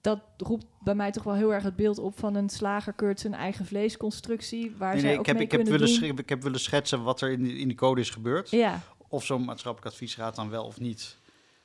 Dat 0.00 0.20
roept 0.36 0.66
bij 0.82 0.94
mij 0.94 1.10
toch 1.10 1.22
wel 1.22 1.34
heel 1.34 1.54
erg 1.54 1.62
het 1.62 1.76
beeld 1.76 1.98
op 1.98 2.18
van 2.18 2.34
een 2.34 2.48
slager 2.48 2.92
keurt 2.92 3.20
zijn 3.20 3.34
eigen 3.34 3.66
vleesconstructie, 3.66 4.74
waar 4.76 4.92
Nee, 4.92 5.00
zij 5.00 5.08
nee, 5.08 5.18
ook 5.18 5.20
ik, 5.20 5.26
heb, 5.26 5.36
mee 5.36 5.44
ik, 5.44 5.50
heb 5.50 5.66
willen 5.66 6.18
ik 6.18 6.28
heb 6.28 6.42
willen 6.42 6.60
schetsen 6.60 7.02
wat 7.02 7.20
er 7.20 7.30
in 7.30 7.42
die, 7.42 7.58
in 7.58 7.68
die 7.68 7.76
code 7.76 8.00
is 8.00 8.10
gebeurd. 8.10 8.50
Ja, 8.50 8.80
Of 9.08 9.24
zo'n 9.24 9.44
maatschappelijk 9.44 9.92
adviesraad 9.92 10.34
dan 10.36 10.50
wel 10.50 10.64
of 10.64 10.80
niet 10.80 11.18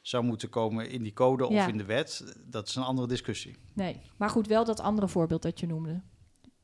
zou 0.07 0.23
moeten 0.23 0.49
komen 0.49 0.89
in 0.89 1.03
die 1.03 1.13
code 1.13 1.47
Ja. 1.49 1.63
of 1.63 1.67
in 1.71 1.77
de 1.77 1.85
wet, 1.85 2.35
dat 2.45 2.67
is 2.67 2.75
een 2.75 2.83
andere 2.83 3.07
discussie. 3.07 3.55
nee. 3.73 4.01
Maar 4.17 4.29
goed, 4.29 4.47
wel 4.47 4.65
dat 4.65 4.79
andere 4.79 5.07
voorbeeld 5.07 5.41
dat 5.41 5.59
je 5.59 5.67
noemde. 5.67 6.01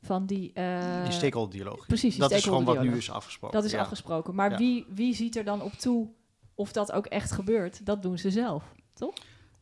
Van 0.02 0.26
die... 0.26 0.54
eh, 0.54 1.04
die 1.04 1.12
stakeholder-dialoog. 1.14 1.86
Precies, 1.88 2.12
die 2.12 2.20
Dat 2.22 2.32
is 2.32 2.44
gewoon 2.44 2.64
wat 2.64 2.82
nu 2.82 2.96
is 2.98 3.12
afgesproken. 3.12 3.58
Dat 3.58 3.66
is 3.66 3.72
ja. 3.72 3.80
afgesproken. 3.82 4.36
Maar 4.36 4.52
Ja. 4.52 4.58
wie, 4.58 4.86
wie 4.90 5.14
ziet 5.16 5.36
er 5.36 5.44
dan 5.44 5.62
op 5.62 5.72
toe 5.74 6.10
of 6.56 6.72
dat 6.72 6.92
ook 6.92 7.06
echt 7.06 7.32
gebeurt? 7.32 7.86
Dat 7.86 8.02
doen 8.02 8.18
ze 8.18 8.32
zelf, 8.32 8.64
toch? 8.94 9.14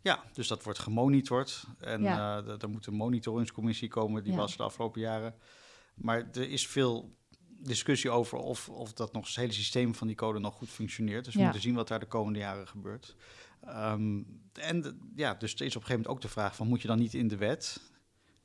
Ja, 0.02 0.24
dus 0.34 0.48
dat 0.48 0.64
wordt 0.64 0.80
gemonitord. 0.80 1.64
En 1.80 2.02
Ja. 2.02 2.44
eh, 2.44 2.62
er 2.62 2.70
moet 2.70 2.86
een 2.86 2.94
monitoringscommissie 2.94 3.88
komen, 3.88 4.24
die 4.24 4.34
was 4.36 4.58
de 4.58 4.64
afgelopen 4.64 5.02
jaren. 5.02 5.36
Maar 5.96 6.30
er 6.34 6.50
is 6.50 6.68
veel 6.68 7.16
discussie 7.62 8.10
over 8.10 8.38
of, 8.38 8.70
of 8.70 8.94
dat 8.94 9.14
nog 9.14 9.26
het 9.28 9.36
hele 9.36 9.52
systeem 9.54 9.96
van 9.96 10.08
die 10.08 10.16
code 10.16 10.40
nog 10.40 10.54
goed 10.54 10.70
functioneert. 10.70 11.26
Dus 11.26 11.36
we 11.36 11.42
moeten 11.42 11.62
zien 11.62 11.76
wat 11.76 11.88
daar 11.88 12.00
de 12.00 12.06
komende 12.06 12.40
jaren 12.40 12.68
gebeurt. 12.68 13.16
Ehm, 13.66 14.22
en 14.54 15.00
ja, 15.16 15.34
dus 15.34 15.54
er 15.56 15.62
is 15.66 15.76
op 15.76 15.82
een 15.82 15.88
gegeven 15.88 15.90
moment 15.96 16.08
ook 16.08 16.22
de 16.22 16.28
vraag 16.28 16.56
van, 16.56 16.68
moet 16.68 16.82
je 16.82 16.88
dan 16.88 16.98
niet 17.00 17.14
in 17.14 17.28
de 17.28 17.38
wet? 17.38 17.82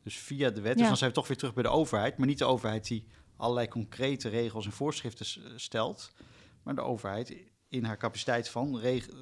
Dus 0.03 0.19
via 0.19 0.51
de 0.51 0.61
wet. 0.61 0.73
Ja. 0.73 0.79
Dus 0.79 0.87
dan 0.89 0.97
zijn 0.97 1.11
we 1.11 1.17
toch 1.17 1.29
weer 1.29 1.37
terug 1.37 1.55
bij 1.55 1.63
de 1.63 1.69
overheid. 1.69 2.17
Maar 2.19 2.27
niet 2.27 2.39
de 2.39 2.45
overheid 2.45 2.87
die 2.89 3.07
allerlei 3.37 3.69
concrete 3.69 4.29
regels 4.29 4.65
en 4.67 4.73
voorschriften 4.73 5.27
s- 5.27 5.41
stelt. 5.57 6.13
Maar 6.63 6.75
de 6.75 6.81
overheid 6.81 7.37
in 7.69 7.85
haar 7.85 7.97
capaciteit 7.97 8.49
van 8.49 8.73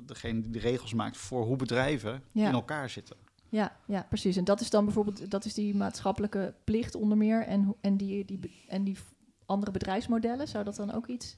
degene 0.06 0.40
die 0.40 0.50
de 0.50 0.58
regels 0.58 0.94
maakt 0.94 1.16
voor 1.16 1.44
hoe 1.44 1.56
bedrijven 1.56 2.22
Ja. 2.32 2.46
in 2.48 2.52
elkaar 2.54 2.90
zitten. 2.90 3.16
Ja, 3.48 3.76
ja, 3.86 4.06
precies. 4.08 4.36
En 4.36 4.44
dat 4.44 4.60
is 4.60 4.70
dan 4.70 4.84
bijvoorbeeld 4.84 5.30
dat 5.30 5.44
is 5.44 5.54
die 5.54 5.74
maatschappelijke 5.76 6.54
plicht 6.64 6.94
onder 6.94 7.18
meer. 7.18 7.42
En, 7.46 7.74
en, 7.80 7.96
die, 7.96 8.24
die, 8.24 8.64
en 8.68 8.84
die 8.84 8.96
andere 9.46 9.70
bedrijfsmodellen, 9.72 10.48
zou 10.48 10.64
dat 10.64 10.76
dan 10.76 10.92
ook 10.92 11.06
iets 11.06 11.36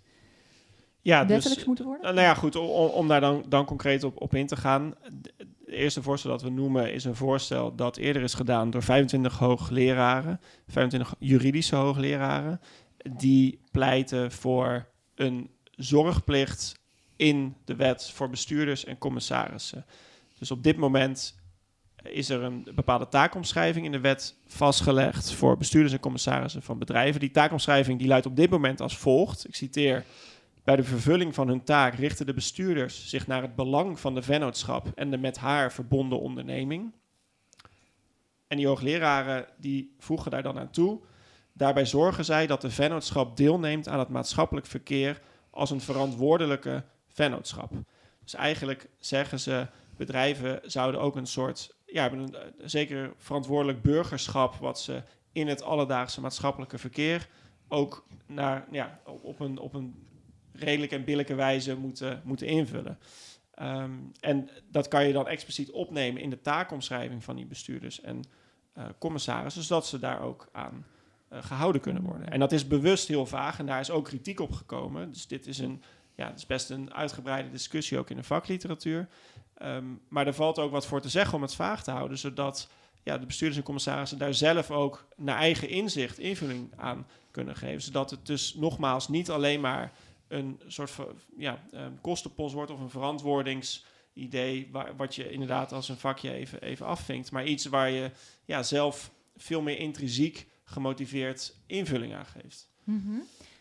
Ja, 1.05 1.21
dus, 1.21 1.29
wettelijks 1.29 1.65
moeten 1.65 1.85
worden? 1.85 2.15
nou 2.15 2.27
ja, 2.27 2.35
goed, 2.35 2.57
om, 2.57 2.67
om 2.69 3.09
daar 3.09 3.21
dan, 3.21 3.45
dan 3.49 3.65
concreet 3.65 4.05
op, 4.05 4.21
op 4.21 4.35
in 4.35 4.47
te 4.47 4.57
gaan. 4.57 4.95
Het 5.03 5.45
eerste 5.67 6.03
voorstel 6.03 6.31
dat 6.31 6.43
we 6.43 6.51
noemen 6.51 6.93
is 6.93 7.05
een 7.05 7.15
voorstel 7.15 7.75
dat 7.75 7.97
eerder 7.97 8.23
is 8.23 8.35
gedaan 8.35 8.71
door 8.71 8.83
25 8.83 9.39
hoogleraren, 9.39 10.41
25 10.69 11.15
juridische 11.19 11.77
hoogleraren, 11.77 12.61
die 13.11 13.61
pleiten 13.71 14.33
voor 14.33 14.87
een 15.15 15.51
zorgplicht 15.77 16.79
in 17.17 17.55
de 17.65 17.77
wet 17.77 18.11
voor 18.11 18.31
bestuurders 18.31 18.85
en 18.85 18.99
commissarissen. 18.99 19.85
Dus 20.39 20.51
op 20.51 20.63
dit 20.63 20.77
moment 20.77 21.37
is 22.03 22.29
er 22.29 22.43
een 22.43 22.67
bepaalde 22.75 23.09
taakomschrijving 23.09 23.85
in 23.85 23.93
de 23.93 24.01
wet 24.01 24.37
vastgelegd 24.47 25.33
voor 25.33 25.57
bestuurders 25.57 25.93
en 25.93 26.01
commissarissen 26.01 26.63
van 26.63 26.79
bedrijven. 26.79 27.21
Die 27.21 27.31
taakomschrijving 27.31 27.99
die 27.99 28.09
luidt 28.09 28.27
op 28.27 28.37
dit 28.37 28.51
moment 28.51 28.81
als 28.81 28.97
volgt. 28.97 29.49
Ik 29.49 29.55
citeer. 29.55 30.05
Bij 30.65 30.77
de 30.77 30.85
vervulling 30.85 31.35
van 31.35 31.49
hun 31.49 31.65
taak 31.65 31.95
richten 31.95 32.27
de 32.27 32.35
bestuurders 32.35 33.09
zich 33.09 33.27
naar 33.27 33.43
het 33.43 33.55
belang 33.55 34.01
van 34.01 34.15
de 34.15 34.23
vennootschap 34.23 34.87
en 34.95 35.11
de 35.11 35.19
met 35.19 35.39
haar 35.39 35.73
verbonden 35.73 36.21
onderneming. 36.21 36.93
En 38.47 38.57
die 38.57 38.67
hoogleraren 38.67 39.47
die 39.57 39.95
voegen 39.99 40.31
daar 40.31 40.43
dan 40.43 40.59
aan 40.59 40.71
toe. 40.71 41.01
Daarbij 41.53 41.87
zorgen 41.87 42.25
zij 42.25 42.47
dat 42.47 42.61
de 42.61 42.71
vennootschap 42.71 43.37
deelneemt 43.37 43.89
aan 43.89 43.99
het 43.99 44.09
maatschappelijk 44.09 44.67
verkeer 44.67 45.21
als 45.51 45.71
een 45.71 45.81
verantwoordelijke 45.81 46.85
vennootschap. 47.09 47.73
Dus 48.23 48.35
eigenlijk 48.35 48.89
zeggen 48.99 49.41
ze, 49.41 49.67
bedrijven 49.97 50.61
zouden 50.65 51.01
ook 51.01 51.17
een 51.17 51.27
soort, 51.27 51.77
ja, 51.87 52.12
een, 52.12 52.35
eh, 52.35 52.41
zeker 52.59 53.12
verantwoordelijk 53.17 53.83
burgerschap, 53.83 54.55
wat 54.55 54.81
ze 54.81 55.03
in 55.33 55.49
het 55.49 55.62
alledaagse 55.62 56.21
maatschappelijke 56.21 56.79
verkeer 56.79 57.29
ook 57.69 58.07
naar, 58.27 58.67
ja, 58.71 59.01
op, 59.05 59.41
een, 59.41 59.59
op 59.59 59.75
een 59.75 59.95
redelijke 60.55 60.95
en 60.95 61.05
billijke 61.05 61.35
wijze 61.35 61.77
moeten, 61.77 62.23
moeten 62.25 62.47
invullen. 62.47 62.99
Ehm, 63.55 63.93
en 64.21 64.49
dat 64.71 64.89
kan 64.89 65.07
je 65.07 65.13
dan 65.13 65.29
expliciet 65.29 65.71
opnemen 65.71 66.23
in 66.23 66.31
de 66.31 66.41
taakomschrijving 66.41 67.25
van 67.25 67.37
die 67.37 67.47
bestuurders 67.47 68.01
en 68.01 68.25
eh, 68.73 68.85
commissarissen, 68.99 69.63
zodat 69.63 69.87
ze 69.87 69.99
daar 69.99 70.21
ook 70.21 70.49
aan 70.53 70.87
eh, 71.29 71.43
gehouden 71.43 71.81
kunnen 71.81 72.03
worden. 72.03 72.29
En 72.29 72.39
dat 72.39 72.53
is 72.53 72.67
bewust 72.67 73.09
heel 73.09 73.27
vaag 73.27 73.59
en 73.59 73.67
daar 73.67 73.81
is 73.81 73.91
ook 73.91 74.05
kritiek 74.05 74.41
op 74.41 74.53
gekomen. 74.53 75.13
Dus 75.13 75.27
dit 75.27 75.47
is, 75.47 75.59
een, 75.59 75.83
ja, 76.15 76.27
het 76.27 76.39
is 76.39 76.47
best 76.47 76.71
een 76.71 76.95
uitgebreide 76.95 77.51
discussie 77.51 77.99
ook 77.99 78.11
in 78.11 78.17
de 78.17 78.23
vakliteratuur. 78.23 79.09
Ehm, 79.55 79.85
maar 80.09 80.27
er 80.27 80.35
valt 80.35 80.59
ook 80.59 80.71
wat 80.71 80.87
voor 80.87 81.01
te 81.01 81.09
zeggen 81.09 81.35
om 81.35 81.43
het 81.43 81.55
vaag 81.55 81.83
te 81.85 81.91
houden, 81.91 82.19
zodat 82.19 82.69
ja, 83.03 83.19
de 83.19 83.27
bestuurders 83.27 83.59
en 83.59 83.65
commissarissen 83.65 84.19
daar 84.19 84.35
zelf 84.35 84.71
ook 84.71 85.07
naar 85.17 85.39
eigen 85.39 85.69
inzicht 85.69 86.19
invulling 86.19 86.73
aan 86.77 87.07
kunnen 87.31 87.57
geven. 87.57 87.83
Zodat 87.83 88.11
het 88.11 88.27
dus 88.27 88.55
nogmaals 88.55 89.09
niet 89.09 89.31
alleen 89.31 89.61
maar 89.61 89.93
een 90.35 90.61
soort 90.66 90.91
van 90.91 91.07
ja, 91.37 91.64
kostenpost 92.01 92.55
wordt 92.55 92.70
of 92.70 92.80
een 92.80 92.91
verantwoordingsidee, 92.91 94.68
waar, 94.72 94.97
wat 94.97 95.14
je 95.14 95.30
inderdaad 95.30 95.72
als 95.72 95.89
een 95.89 95.97
vakje 95.97 96.32
even, 96.32 96.62
even 96.62 96.87
afvinkt, 96.87 97.30
maar 97.30 97.45
iets 97.47 97.66
waar 97.66 97.91
je 97.91 98.11
ja, 98.45 98.62
zelf 98.62 99.12
veel 99.37 99.62
meer 99.62 99.78
intrinsiek 99.78 100.47
gemotiveerd 100.64 101.57
invulling 101.66 102.14
aan 102.14 102.26
geeft. 102.26 102.68
Mhm. 102.85 103.18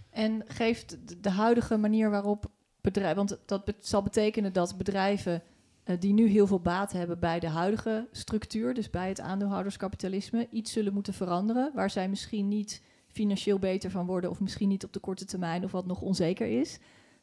En 0.09 0.43
geeft 0.47 1.23
de- 1.23 1.29
huidige 1.29 1.77
manier 1.77 2.09
waarop 2.09 2.45
bedrijven, 2.81 3.15
want 3.15 3.37
dat 3.45 3.73
zal 3.79 4.03
betekenen 4.03 4.53
dat 4.53 4.77
bedrijven 4.77 5.43
eh, 5.83 5.95
die 5.99 6.13
nu 6.13 6.27
heel 6.27 6.47
veel 6.47 6.59
baat 6.59 6.91
hebben 6.91 7.19
bij 7.19 7.39
de 7.39 7.47
huidige 7.47 8.07
structuur, 8.11 8.73
dus 8.73 8.89
bij 8.89 9.07
het 9.07 9.19
aandeelhouderskapitalisme, 9.19 10.47
iets 10.51 10.71
zullen 10.71 10.93
moeten 10.93 11.13
veranderen, 11.13 11.71
waar 11.73 11.89
zij 11.89 12.09
misschien 12.09 12.47
niet 12.47 12.81
financieel 13.13 13.59
beter 13.59 13.91
van 13.91 14.05
worden 14.05 14.29
of 14.29 14.39
misschien 14.39 14.69
niet 14.69 14.83
op 14.83 14.93
de 14.93 14.99
korte 14.99 15.25
termijn 15.25 15.63
of 15.63 15.71
wat 15.71 15.85
nog 15.85 16.01
onzeker 16.01 16.59
is. 16.59 16.79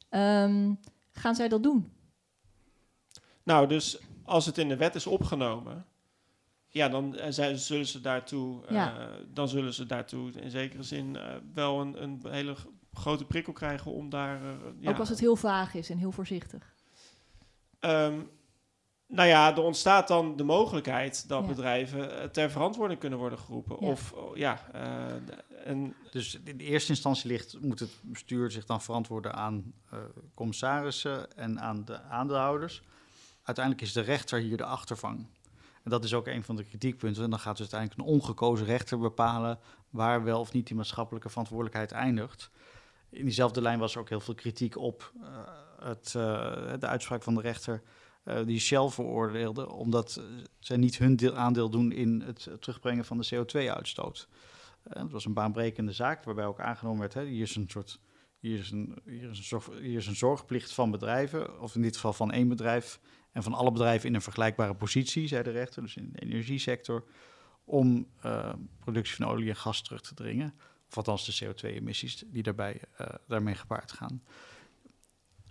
Ehm, 0.09 0.74
gaan 1.12 1.34
zij 1.34 1.49
dat 1.49 1.62
doen? 1.62 1.93
Nou, 3.43 3.66
dus 3.66 4.01
als 4.22 4.47
het 4.47 4.59
in 4.59 4.68
de 4.68 4.76
wet 4.76 4.95
is 4.95 5.07
opgenomen, 5.07 5.86
ja, 6.68 6.88
dan 6.88 7.16
eh, 7.16 7.55
zullen 7.55 7.86
ze 7.86 8.01
daartoe, 8.01 8.66
eh, 8.66 8.97
dan 9.26 9.49
zullen 9.49 9.74
ze 9.74 9.86
daartoe 9.86 10.32
in 10.32 10.51
zekere 10.51 10.82
zin 10.82 11.16
eh, 11.16 11.34
wel 11.55 11.80
een, 11.80 12.03
een 12.03 12.20
hele 12.28 12.55
grote 12.93 13.24
prikkel 13.24 13.53
krijgen 13.53 13.93
om 13.93 14.09
daar. 14.09 14.41
ja, 14.78 14.91
Ook 14.91 14.99
als 14.99 15.09
het 15.09 15.20
heel 15.20 15.36
vaag 15.36 15.74
is 15.74 15.91
en 15.91 15.99
heel 15.99 16.12
voorzichtig. 16.12 16.74
Ehm, 17.78 18.20
nou 19.11 19.29
ja, 19.29 19.57
er 19.57 19.63
ontstaat 19.63 20.09
dan 20.09 20.37
de 20.37 20.45
mogelijkheid 20.45 21.29
dat 21.29 21.41
Ja. 21.41 21.49
bedrijven 21.49 22.21
eh, 22.21 22.29
ter 22.29 22.51
verantwoording 22.51 23.01
kunnen 23.01 23.19
worden 23.19 23.39
geroepen. 23.39 23.77
Ja. 23.81 23.87
Of 23.87 24.13
oh, 24.13 24.37
ja, 24.37 24.61
eh, 24.73 25.69
en 25.69 25.95
Dus 26.11 26.39
in 26.45 26.57
de 26.57 26.65
eerste 26.65 26.91
instantie 26.91 27.31
ligt, 27.31 27.61
moet 27.61 27.79
het 27.81 27.91
bestuur 28.03 28.51
zich 28.51 28.65
dan 28.65 28.81
verantwoorden 28.81 29.35
aan 29.35 29.73
eh, 29.91 29.99
commissarissen 30.35 31.37
en 31.37 31.61
aan 31.61 31.85
de 31.85 32.03
aandeelhouders. 32.03 32.83
Uiteindelijk 33.43 33.87
is 33.87 33.93
de 33.93 34.01
rechter 34.01 34.41
hier 34.41 34.57
de 34.57 34.65
achtervang. 34.65 35.27
En 35.83 35.91
dat 35.91 36.05
is 36.05 36.15
ook 36.15 36.27
een 36.27 36.45
van 36.45 36.57
de 36.57 36.65
kritiekpunten. 36.65 37.25
En 37.25 37.31
dan 37.31 37.39
gaat 37.39 37.57
dus 37.57 37.73
uiteindelijk 37.73 38.01
een 38.01 38.15
ongekozen 38.15 38.67
rechter 38.67 38.99
bepalen 38.99 39.59
waar 39.91 40.25
wel 40.25 40.41
of 40.41 40.53
niet 40.53 40.67
die 40.67 40.77
maatschappelijke 40.77 41.29
verantwoordelijkheid 41.29 41.93
eindigt. 41.93 42.51
in 43.11 43.25
diezelfde 43.25 43.61
lijn 43.61 43.79
was 43.79 43.95
er 43.95 44.01
ook 44.01 44.09
heel 44.09 44.21
veel 44.21 44.35
kritiek 44.35 44.77
op 44.77 45.13
uh, 45.21 45.27
het, 45.81 46.15
uh, 46.17 46.23
de 46.79 46.87
uitspraak 46.87 47.23
van 47.23 47.35
de 47.35 47.41
rechter 47.41 47.83
uh, 47.83 47.89
die 48.45 48.61
Shell 48.61 48.89
veroordeelde, 48.89 49.68
omdat 49.68 50.23
zij 50.59 50.77
niet 50.77 50.99
hun 50.99 51.16
deel, 51.16 51.37
aandeel 51.37 51.71
doen 51.71 51.93
in 51.93 52.21
het 52.21 52.49
terugbrengen 52.61 53.05
van 53.05 53.18
de 53.18 53.29
CO2-uitstoot. 53.35 54.29
het 54.83 55.11
was 55.11 55.25
een 55.25 55.35
baanbrekende 55.35 55.93
zaak, 55.93 56.25
waarbij 56.25 56.47
ook 56.47 56.61
aangenomen 56.61 57.01
werd, 57.01 57.14
hè, 57.14 57.25
hier 57.25 57.43
is 57.43 57.57
een 57.57 57.68
soort 57.68 58.01
hier 58.41 58.59
is 58.59 58.71
een, 58.71 58.99
hier, 59.05 59.31
is 59.31 59.39
een 59.39 59.45
zorg, 59.45 59.68
hier 59.81 59.97
is 59.97 60.07
een 60.07 60.16
zorgplicht 60.16 60.73
van 60.73 60.91
bedrijven, 60.91 61.61
of 61.61 61.75
in 61.75 61.83
dit 61.83 61.95
geval 61.95 62.12
van 62.12 62.33
één 62.33 62.49
bedrijf 62.49 63.01
en 63.33 63.43
van 63.43 63.55
alle 63.55 63.73
bedrijven 63.73 64.09
in 64.09 64.14
een 64.14 64.23
vergelijkbare 64.23 64.75
positie, 64.75 65.29
zei 65.29 65.43
de 65.43 65.51
rechter, 65.51 65.83
dus 65.83 65.97
in 65.97 66.11
de 66.12 66.21
energiesector, 66.21 67.05
om 67.64 68.07
uh, 68.25 68.53
productie 68.79 69.16
van 69.16 69.27
olie 69.27 69.49
en 69.49 69.57
gas 69.57 69.83
terug 69.83 70.01
te 70.01 70.14
dringen. 70.14 70.55
Of 70.89 70.97
althans 70.97 71.39
de 71.39 71.45
CO2-emissies 71.45 72.23
die 72.27 72.43
daarbij, 72.43 72.81
daarmee 73.27 73.55
gepaard 73.55 73.93
gaan. 73.93 74.23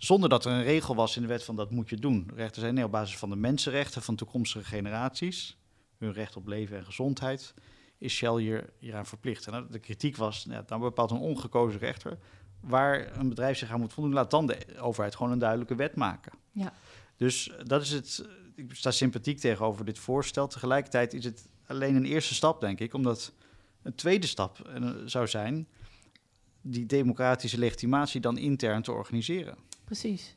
Zonder 0.00 0.28
dat 0.28 0.44
er 0.44 0.52
een 0.52 0.62
regel 0.62 0.94
was 0.94 1.16
in 1.16 1.22
de 1.22 1.28
wet 1.28 1.44
van 1.44 1.56
dat 1.56 1.70
moet 1.70 1.88
je 1.88 1.96
doen. 1.96 2.24
De 2.26 2.34
rechter 2.34 2.60
zei 2.60 2.72
nee, 2.72 2.84
op 2.84 2.90
basis 2.90 3.18
van 3.18 3.30
de 3.30 3.36
mensenrechten 3.36 4.02
van 4.02 4.14
toekomstige 4.14 4.64
generaties, 4.64 5.56
hun 5.98 6.12
recht 6.12 6.36
op 6.36 6.46
leven 6.46 6.76
en 6.76 6.84
gezondheid, 6.84 7.54
is 7.98 8.14
Shell 8.14 8.40
hier, 8.40 8.72
hieraan 8.78 9.06
verplicht. 9.06 9.46
En 9.46 9.66
de 9.70 9.78
kritiek 9.78 10.16
was, 10.16 10.46
ja, 10.48 10.62
dan 10.62 10.80
bepaalt 10.80 11.10
een 11.10 11.18
ongekozen 11.18 11.80
rechter 11.80 12.18
waar 12.60 13.18
een 13.18 13.28
bedrijf 13.28 13.58
zich 13.58 13.70
aan 13.70 13.80
moet 13.80 13.92
voldoen, 13.92 14.12
laat 14.12 14.30
dan 14.30 14.46
de 14.46 14.58
overheid 14.78 15.16
gewoon 15.16 15.32
een 15.32 15.38
duidelijke 15.38 15.74
wet 15.74 15.96
maken. 15.96 16.32
Ja. 16.52 16.72
Dus 17.16 17.52
dat 17.64 17.82
is 17.82 17.90
het. 17.90 18.28
Ik 18.54 18.74
sta 18.74 18.90
sympathiek 18.90 19.38
tegenover 19.38 19.84
dit 19.84 19.98
voorstel. 19.98 20.46
Tegelijkertijd 20.46 21.14
is 21.14 21.24
het 21.24 21.48
alleen 21.66 21.94
een 21.94 22.04
eerste 22.04 22.34
stap, 22.34 22.60
denk 22.60 22.80
ik, 22.80 22.94
omdat 22.94 23.32
een 23.82 23.94
tweede 23.94 24.26
stap 24.26 24.60
eh, 24.60 24.90
zou 25.04 25.28
zijn 25.28 25.68
die 26.60 26.86
democratische 26.86 27.58
legitimatie 27.58 28.20
dan 28.20 28.38
intern 28.38 28.82
te 28.82 28.92
organiseren. 28.92 29.56
Precies. 29.90 30.36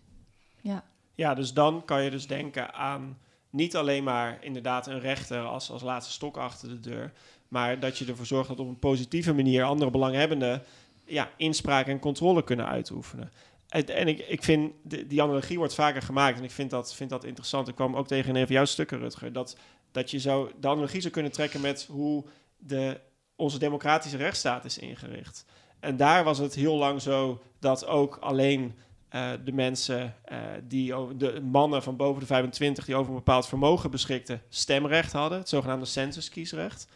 Ja. 0.62 0.84
Ja, 1.16 1.34
dus 1.34 1.54
dan 1.54 1.86
kan 1.86 2.04
je 2.04 2.10
dus 2.10 2.28
denken 2.28 2.74
aan 2.74 3.18
niet 3.50 3.76
alleen 3.76 4.04
maar 4.04 4.38
inderdaad 4.42 4.88
een 4.88 5.00
rechter 5.00 5.40
als, 5.46 5.70
als 5.70 5.82
laatste 5.82 6.12
stok 6.12 6.38
achter 6.38 6.70
de 6.70 6.80
deur, 6.80 7.14
maar 7.48 7.80
dat 7.80 7.98
je 7.98 8.06
ervoor 8.06 8.26
zorgt 8.26 8.50
dat 8.50 8.60
op 8.60 8.68
een 8.68 8.80
positieve 8.80 9.34
manier 9.34 9.64
andere 9.64 9.92
belanghebbenden 9.92 10.64
ja, 11.06 11.30
inspraak 11.38 11.88
en 11.88 12.00
controle 12.00 12.44
kunnen 12.44 12.68
uitoefenen. 12.68 13.32
En, 13.68 14.08
ik, 14.08 14.20
ik 14.20 14.44
vind, 14.44 14.74
die 14.84 15.22
analogie 15.22 15.58
wordt 15.58 15.76
vaker 15.76 16.02
gemaakt 16.02 16.38
en 16.38 16.44
ik 16.44 16.52
vind 16.52 16.70
dat, 16.70 16.96
vind 16.96 17.10
dat 17.10 17.24
interessant. 17.24 17.68
Ik 17.68 17.76
kwam 17.76 17.96
ook 17.96 18.08
tegen 18.08 18.30
in 18.30 18.36
een 18.36 18.46
van 18.46 18.56
jouw 18.56 18.66
stukken, 18.66 19.00
Rutger, 19.00 19.34
dat, 19.34 19.58
dat 19.92 20.12
je 20.12 20.20
zo 20.20 20.52
de 20.60 20.68
analogie 20.68 21.02
zou 21.02 21.14
kunnen 21.14 21.32
trekken 21.32 21.62
met 21.62 21.86
hoe 21.90 22.26
de, 22.58 23.00
onze 23.36 23.60
democratische 23.60 24.18
rechtsstaat 24.18 24.66
is 24.66 24.78
ingericht. 24.78 25.46
En 25.80 25.98
daar 25.98 26.24
was 26.24 26.38
het 26.38 26.54
heel 26.54 26.76
lang 26.76 27.02
zo 27.02 27.42
dat 27.60 27.86
ook 27.86 28.16
alleen 28.16 28.76
uh, 29.16 29.32
de 29.44 29.52
mensen, 29.52 30.16
uh, 30.32 30.38
die 30.68 30.94
de 31.18 31.42
mannen 31.42 31.84
van 31.84 31.96
boven 31.96 32.20
de 32.20 32.26
25 32.26 32.86
die 32.86 32.96
over 32.96 33.10
een 33.10 33.18
bepaald 33.18 33.48
vermogen 33.48 33.92
beschikten, 33.92 34.42
stemrecht 34.50 35.12
hadden, 35.12 35.38
het 35.38 35.50
zogenaamde 35.50 35.86
census-kiesrecht. 35.86 36.88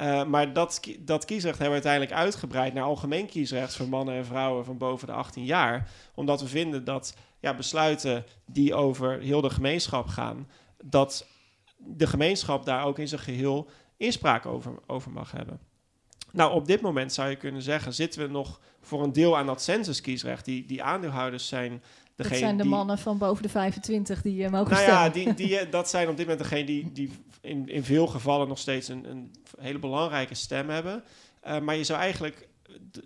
Uh, 0.00 0.24
maar 0.24 0.52
dat, 0.52 0.80
dat 0.98 1.24
kiesrecht 1.24 1.58
hebben 1.58 1.78
we 1.78 1.86
uiteindelijk 1.86 2.24
uitgebreid 2.24 2.74
naar 2.74 2.84
algemeen 2.84 3.26
kiesrecht 3.26 3.76
voor 3.76 3.88
mannen 3.88 4.14
en 4.14 4.24
vrouwen 4.24 4.64
van 4.64 4.78
boven 4.78 5.06
de 5.06 5.12
18 5.12 5.44
jaar. 5.44 5.90
Omdat 6.14 6.40
we 6.40 6.48
vinden 6.48 6.84
dat 6.84 7.16
ja, 7.40 7.54
besluiten 7.54 8.24
die 8.46 8.74
over 8.74 9.20
heel 9.20 9.40
de 9.40 9.50
gemeenschap 9.50 10.06
gaan, 10.06 10.48
dat 10.82 11.26
de 11.76 12.06
gemeenschap 12.06 12.64
daar 12.64 12.84
ook 12.84 12.98
in 12.98 13.08
zijn 13.08 13.20
geheel 13.20 13.68
inspraak 13.96 14.46
over, 14.46 14.72
over 14.86 15.10
mag 15.10 15.32
hebben. 15.32 15.60
Nou, 16.36 16.54
op 16.54 16.66
dit 16.66 16.80
moment 16.80 17.12
zou 17.12 17.28
je 17.30 17.36
kunnen 17.36 17.62
zeggen, 17.62 17.94
zitten 17.94 18.20
we 18.20 18.28
nog 18.28 18.60
voor 18.80 19.02
een 19.02 19.12
deel 19.12 19.36
aan 19.36 19.46
dat 19.46 19.62
censuskiesrecht. 19.62 20.44
Die, 20.44 20.66
die 20.66 20.82
aandeelhouders 20.82 21.48
zijn 21.48 21.82
dat 22.16 22.26
zijn 22.26 22.56
de 22.56 22.64
mannen 22.64 22.98
van 22.98 23.18
boven 23.18 23.42
de 23.42 23.48
25 23.48 24.22
die 24.22 24.42
uh, 24.42 24.50
mogen 24.50 24.70
nou 24.70 24.82
stemmen. 24.82 25.02
Ja, 25.02 25.08
die, 25.08 25.34
die, 25.34 25.58
eh, 25.58 25.70
dat 25.70 25.90
zijn 25.90 26.08
op 26.08 26.16
dit 26.16 26.26
moment 26.26 26.48
degenen 26.48 26.66
die, 26.66 26.92
die 26.92 27.12
in, 27.40 27.68
in 27.68 27.84
veel 27.84 28.06
gevallen 28.06 28.48
nog 28.48 28.58
steeds 28.58 28.88
een, 28.88 29.10
een 29.10 29.34
hele 29.58 29.78
belangrijke 29.78 30.34
stem 30.34 30.68
hebben. 30.68 31.04
Uh, 31.46 31.58
maar 31.58 31.76
je 31.76 31.84
zou 31.84 32.00
eigenlijk 32.00 32.48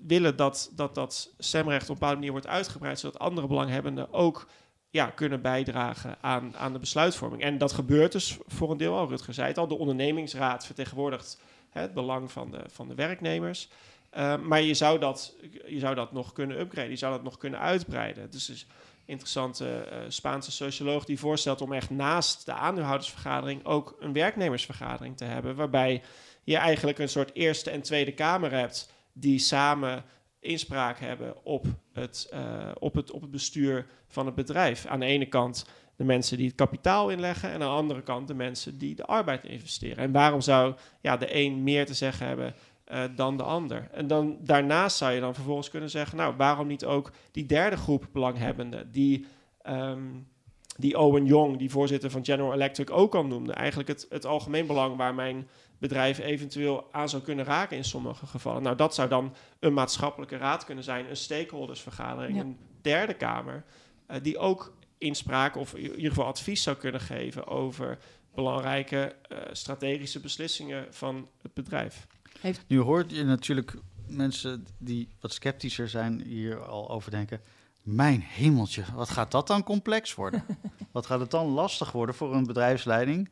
willen 0.07 0.37
dat, 0.37 0.71
dat 0.75 0.95
dat 0.95 1.35
stemrecht 1.39 1.83
op 1.83 1.89
een 1.89 1.95
bepaalde 1.95 2.17
manier 2.17 2.31
wordt 2.31 2.47
uitgebreid, 2.47 2.99
zodat 2.99 3.21
andere 3.21 3.47
belanghebbenden 3.47 4.13
ook 4.13 4.49
ja, 4.91 5.07
kunnen 5.07 5.43
bijdragen 5.43 6.17
aan, 6.21 6.57
aan 6.57 6.73
de 6.73 6.79
besluitvorming. 6.79 7.43
En 7.43 7.59
dat 7.59 7.73
gebeurt 7.73 8.13
dus 8.13 8.39
voor 8.47 8.71
een 8.71 8.77
deel 8.77 8.97
al. 8.97 9.09
Rutger 9.09 9.35
zei 9.35 9.49
het 9.49 9.59
al, 9.59 9.69
de 9.69 9.79
ondernemingsraad 9.79 10.67
vertegenwoordigt 10.67 11.41
het 11.71 11.95
belang 11.95 12.33
van 12.33 12.51
de, 12.51 12.63
van 12.67 12.89
de 12.89 12.95
werknemers. 12.95 13.69
Uh, 14.17 14.37
maar 14.39 14.61
je 14.61 14.75
zou, 14.75 14.99
dat, 14.99 15.35
je 15.67 15.79
zou 15.79 15.95
dat 15.95 16.13
nog 16.13 16.33
kunnen 16.33 16.61
upgraden, 16.61 16.91
je 16.91 16.97
zou 16.97 17.13
dat 17.13 17.23
nog 17.23 17.37
kunnen 17.37 17.61
uitbreiden. 17.61 18.31
Dus, 18.31 18.47
dus 18.47 18.67
interessante 19.05 19.89
uh, 19.93 19.99
Spaanse 20.09 20.53
socioloog 20.53 21.05
die 21.05 21.19
voorstelt 21.19 21.61
om 21.61 21.73
echt 21.73 21.91
naast 21.91 22.47
de 22.47 22.53
aandeelhoudersvergadering 22.53 23.65
ook 23.65 23.97
een 24.01 24.13
werknemersvergadering 24.13 25.17
te 25.17 25.25
hebben, 25.25 25.57
waarbij 25.57 26.03
je 26.45 26.57
eigenlijk 26.57 26.99
een 26.99 27.09
soort 27.09 27.35
Eerste 27.35 27.71
en 27.71 27.83
Tweede 27.83 28.13
Kamer 28.13 28.53
hebt 28.53 28.93
die 29.13 29.39
samen 29.39 30.05
inspraak 30.41 30.99
hebben 30.99 31.45
op 31.45 31.67
het, 31.93 32.31
uh, 32.35 32.71
op 32.79 32.95
het, 32.95 33.11
op 33.11 33.21
het 33.21 33.31
bestuur 33.31 33.87
van 34.09 34.27
het 34.27 34.35
bedrijf. 34.35 34.87
Aan 34.87 35.01
de 35.01 35.07
ene 35.07 35.27
kant 35.27 35.67
de 36.01 36.07
mensen 36.07 36.37
die 36.37 36.47
het 36.47 36.57
kapitaal 36.57 37.11
inleggen 37.11 37.49
en 37.49 37.55
aan 37.55 37.61
de 37.61 37.67
andere 37.67 38.03
kant 38.03 38.29
de 38.29 38.35
mensen 38.35 38.79
die 38.79 38.95
de 38.95 39.05
arbeid 39.05 39.45
investeren. 39.45 39.97
En 39.97 40.13
waarom 40.13 40.41
zou 40.41 40.75
ja, 41.01 41.17
de 41.17 41.37
een 41.37 41.63
meer 41.63 41.87
te 41.87 41.95
zeggen 41.95 42.27
hebben 42.27 42.55
uh, 42.93 43.03
dan 43.17 43.37
de 43.37 43.43
ander. 43.43 43.89
En 43.93 44.07
dan 44.07 44.39
daarnaast 44.43 44.97
zou 44.97 45.13
je 45.13 45.21
dan 45.21 45.35
vervolgens 45.35 45.71
kunnen 45.71 45.91
zeggen, 45.91 46.17
nou, 46.17 46.35
waarom 46.37 46.67
niet 46.67 46.85
ook 46.85 47.13
die 47.31 47.47
derde 47.47 47.77
groep 47.77 48.07
belanghebbenden, 48.13 48.91
die, 48.91 49.27
um, 49.69 50.29
die 50.77 50.99
Owen 50.99 51.27
Young, 51.27 51.59
die 51.59 51.71
voorzitter 51.71 52.11
van 52.11 52.25
General 52.25 52.53
Electric, 52.53 52.91
ook 52.91 53.15
al 53.15 53.27
noemde. 53.27 53.53
Eigenlijk 53.53 53.89
het, 53.89 54.07
het 54.11 54.27
algemeen 54.27 54.67
belang 54.67 54.97
waar 54.97 55.15
mijn 55.15 55.49
bedrijf 55.79 56.19
eventueel 56.19 56.89
aan 56.93 57.09
zou 57.09 57.23
kunnen 57.23 57.45
raken 57.45 57.77
in 57.77 57.85
sommige 57.85 58.27
gevallen. 58.27 58.63
Nou, 58.63 58.77
dat 58.77 58.95
zou 58.95 59.09
dan 59.09 59.35
een 59.59 59.75
maatschappelijke 59.75 60.37
raad 60.37 60.65
kunnen 60.65 60.85
zijn, 60.85 61.09
een 61.09 61.17
stakeholdersvergadering, 61.17 62.37
ja. 62.37 62.43
een 62.43 62.59
derde 62.83 63.15
kamer, 63.15 63.65
uh, 64.11 64.17
die 64.23 64.39
ook 64.39 64.79
inspraak 65.01 65.57
of 65.57 65.75
in 65.75 65.95
ieder 65.95 66.09
geval 66.09 66.27
advies 66.27 66.63
zou 66.63 66.77
kunnen 66.77 67.01
geven 67.01 67.47
over 67.47 67.99
belangrijke 68.35 69.17
uh, 69.33 69.39
strategische 69.53 70.21
beslissingen 70.21 70.87
van 70.91 71.29
het 71.43 71.55
bedrijf. 71.55 72.07
Heeft... 72.41 72.65
Nu 72.67 72.79
hoort 72.79 73.11
je 73.11 73.25
natuurlijk 73.25 73.75
mensen 74.07 74.67
die 74.79 75.09
wat 75.21 75.33
sceptischer 75.33 75.89
zijn 75.89 76.23
hier 76.23 76.65
al 76.65 76.91
over 76.91 77.11
denken. 77.11 77.41
Mijn 77.83 78.21
hemeltje, 78.21 78.85
wat 78.95 79.11
gaat 79.11 79.31
dat 79.31 79.47
dan 79.47 79.63
complex 79.63 80.15
worden? 80.15 80.45
wat 80.93 81.07
gaat 81.07 81.21
het 81.21 81.31
dan 81.31 81.47
lastig 81.47 81.93
worden 81.93 82.15
voor 82.15 82.35
een 82.35 82.47
bedrijfsleiding 82.47 83.31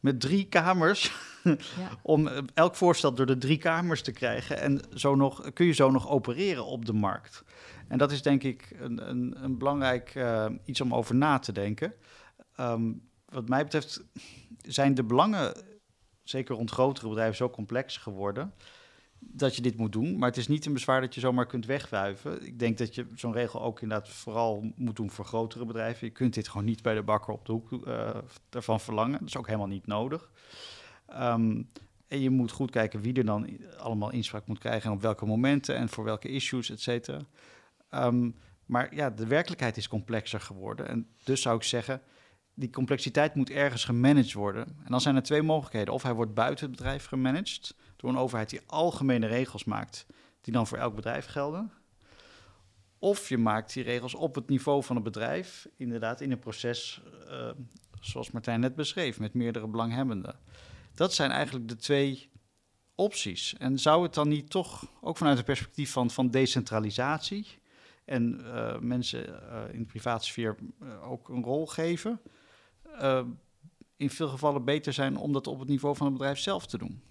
met 0.00 0.20
drie 0.20 0.44
kamers 0.44 1.12
ja. 1.44 1.58
om 2.02 2.28
elk 2.54 2.74
voorstel 2.74 3.14
door 3.14 3.26
de 3.26 3.38
drie 3.38 3.58
kamers 3.58 4.02
te 4.02 4.12
krijgen 4.12 4.60
en 4.60 4.80
zo 4.94 5.14
nog 5.14 5.52
kun 5.52 5.66
je 5.66 5.72
zo 5.72 5.90
nog 5.90 6.08
opereren 6.08 6.64
op 6.64 6.84
de 6.84 6.92
markt. 6.92 7.42
En 7.88 7.98
dat 7.98 8.12
is 8.12 8.22
denk 8.22 8.42
ik 8.42 8.76
een, 8.78 9.08
een, 9.08 9.44
een 9.44 9.58
belangrijk 9.58 10.14
uh, 10.14 10.46
iets 10.64 10.80
om 10.80 10.94
over 10.94 11.14
na 11.14 11.38
te 11.38 11.52
denken. 11.52 11.94
Um, 12.60 13.08
wat 13.28 13.48
mij 13.48 13.62
betreft 13.62 14.04
zijn 14.62 14.94
de 14.94 15.04
belangen 15.04 15.54
zeker 16.22 16.54
rond 16.54 16.70
grotere 16.70 17.08
bedrijven, 17.08 17.36
zo 17.36 17.50
complex 17.50 17.96
geworden 17.96 18.52
dat 19.18 19.56
je 19.56 19.62
dit 19.62 19.76
moet 19.76 19.92
doen. 19.92 20.18
Maar 20.18 20.28
het 20.28 20.38
is 20.38 20.48
niet 20.48 20.66
een 20.66 20.72
bezwaar 20.72 21.00
dat 21.00 21.14
je 21.14 21.20
zomaar 21.20 21.46
kunt 21.46 21.66
wegwuiven. 21.66 22.46
Ik 22.46 22.58
denk 22.58 22.78
dat 22.78 22.94
je 22.94 23.06
zo'n 23.14 23.32
regel 23.32 23.62
ook 23.62 23.80
inderdaad 23.80 24.08
vooral 24.08 24.72
moet 24.76 24.96
doen 24.96 25.10
voor 25.10 25.24
grotere 25.24 25.64
bedrijven. 25.64 26.06
Je 26.06 26.12
kunt 26.12 26.34
dit 26.34 26.48
gewoon 26.48 26.66
niet 26.66 26.82
bij 26.82 26.94
de 26.94 27.02
bakker 27.02 27.32
op 27.32 27.46
de 27.46 27.52
hoek 27.52 27.88
ervan 28.50 28.80
verlangen. 28.80 29.18
Dat 29.18 29.28
is 29.28 29.36
ook 29.36 29.46
helemaal 29.46 29.66
niet 29.66 29.86
nodig. 29.86 30.30
Um, 31.10 31.68
en 32.08 32.20
je 32.20 32.30
moet 32.30 32.50
goed 32.50 32.70
kijken 32.70 33.00
wie 33.00 33.14
er 33.14 33.24
dan 33.24 33.48
allemaal 33.78 34.10
inspraak 34.10 34.46
moet 34.46 34.58
krijgen 34.58 34.90
en 34.90 34.96
op 34.96 35.02
welke 35.02 35.26
momenten 35.26 35.76
en 35.76 35.88
voor 35.88 36.04
welke 36.04 36.28
issues, 36.28 36.70
et 36.70 36.80
cetera. 36.80 37.20
Um, 37.90 38.34
maar 38.68 38.94
ja, 38.94 39.10
de 39.10 39.26
werkelijkheid 39.26 39.76
is 39.76 39.88
complexer 39.88 40.40
geworden. 40.40 40.88
En 40.88 41.08
dus 41.24 41.42
zou 41.42 41.56
ik 41.56 41.62
zeggen, 41.62 42.02
die 42.54 42.70
complexiteit 42.70 43.34
moet 43.34 43.50
ergens 43.50 43.84
gemanaged 43.84 44.32
worden. 44.32 44.66
En 44.66 44.90
dan 44.90 45.00
zijn 45.00 45.16
er 45.16 45.22
twee 45.22 45.42
mogelijkheden. 45.42 45.94
Of 45.94 46.02
hij 46.02 46.14
wordt 46.14 46.34
buiten 46.34 46.66
het 46.66 46.76
bedrijf 46.76 47.06
gemanaged 47.06 47.74
door 47.96 48.10
een 48.10 48.18
overheid 48.18 48.50
die 48.50 48.60
algemene 48.66 49.26
regels 49.26 49.64
maakt, 49.64 50.06
die 50.40 50.52
dan 50.52 50.66
voor 50.66 50.78
elk 50.78 50.94
bedrijf 50.94 51.26
gelden. 51.26 51.72
Of 52.98 53.28
je 53.28 53.38
maakt 53.38 53.72
die 53.72 53.82
regels 53.82 54.14
op 54.14 54.34
het 54.34 54.48
niveau 54.48 54.82
van 54.82 54.96
het 54.96 55.04
bedrijf, 55.04 55.68
inderdaad 55.76 56.20
in 56.20 56.32
een 56.32 56.38
proces 56.38 57.02
uh, 57.28 57.50
zoals 58.00 58.30
Martijn 58.30 58.60
net 58.60 58.74
beschreef, 58.74 59.18
met 59.18 59.34
meerdere 59.34 59.66
belanghebbenden. 59.66 60.38
Dat 60.94 61.14
zijn 61.14 61.30
eigenlijk 61.30 61.68
de 61.68 61.76
twee 61.76 62.30
opties. 62.94 63.56
En 63.56 63.78
zou 63.78 64.02
het 64.02 64.14
dan 64.14 64.28
niet 64.28 64.50
toch, 64.50 64.92
ook 65.00 65.16
vanuit 65.16 65.36
het 65.36 65.46
perspectief 65.46 65.92
van, 65.92 66.10
van 66.10 66.30
decentralisatie 66.30 67.46
en 68.08 68.40
uh, 68.44 68.78
mensen 68.78 69.28
uh, 69.28 69.62
in 69.72 69.78
de 69.78 69.86
privaatsfeer 69.86 70.56
ook 71.02 71.28
een 71.28 71.42
rol 71.42 71.66
geven, 71.66 72.20
uh, 73.00 73.20
in 73.96 74.10
veel 74.10 74.28
gevallen 74.28 74.64
beter 74.64 74.92
zijn 74.92 75.16
om 75.16 75.32
dat 75.32 75.46
op 75.46 75.58
het 75.58 75.68
niveau 75.68 75.96
van 75.96 76.06
het 76.06 76.16
bedrijf 76.16 76.38
zelf 76.38 76.66
te 76.66 76.78
doen. 76.78 77.02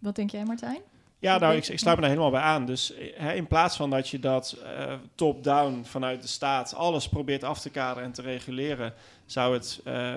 Wat 0.00 0.16
denk 0.16 0.30
jij, 0.30 0.44
Martijn? 0.44 0.80
Ja, 1.24 1.38
nou, 1.38 1.56
ik, 1.56 1.68
ik 1.68 1.78
sluit 1.78 1.96
me 1.96 2.02
daar 2.02 2.10
helemaal 2.10 2.32
bij 2.32 2.40
aan. 2.40 2.66
Dus 2.66 2.94
eh, 2.94 3.08
hè, 3.14 3.32
in 3.32 3.46
plaats 3.46 3.76
van 3.76 3.90
dat 3.90 4.08
je 4.08 4.18
dat 4.18 4.56
eh, 4.64 4.94
top-down 5.14 5.84
vanuit 5.84 6.22
de 6.22 6.28
staat 6.28 6.74
alles 6.74 7.08
probeert 7.08 7.44
af 7.44 7.60
te 7.60 7.70
kaderen 7.70 8.04
en 8.04 8.12
te 8.12 8.22
reguleren, 8.22 8.94
zou 9.26 9.54
het 9.54 9.80
eh, 9.84 10.14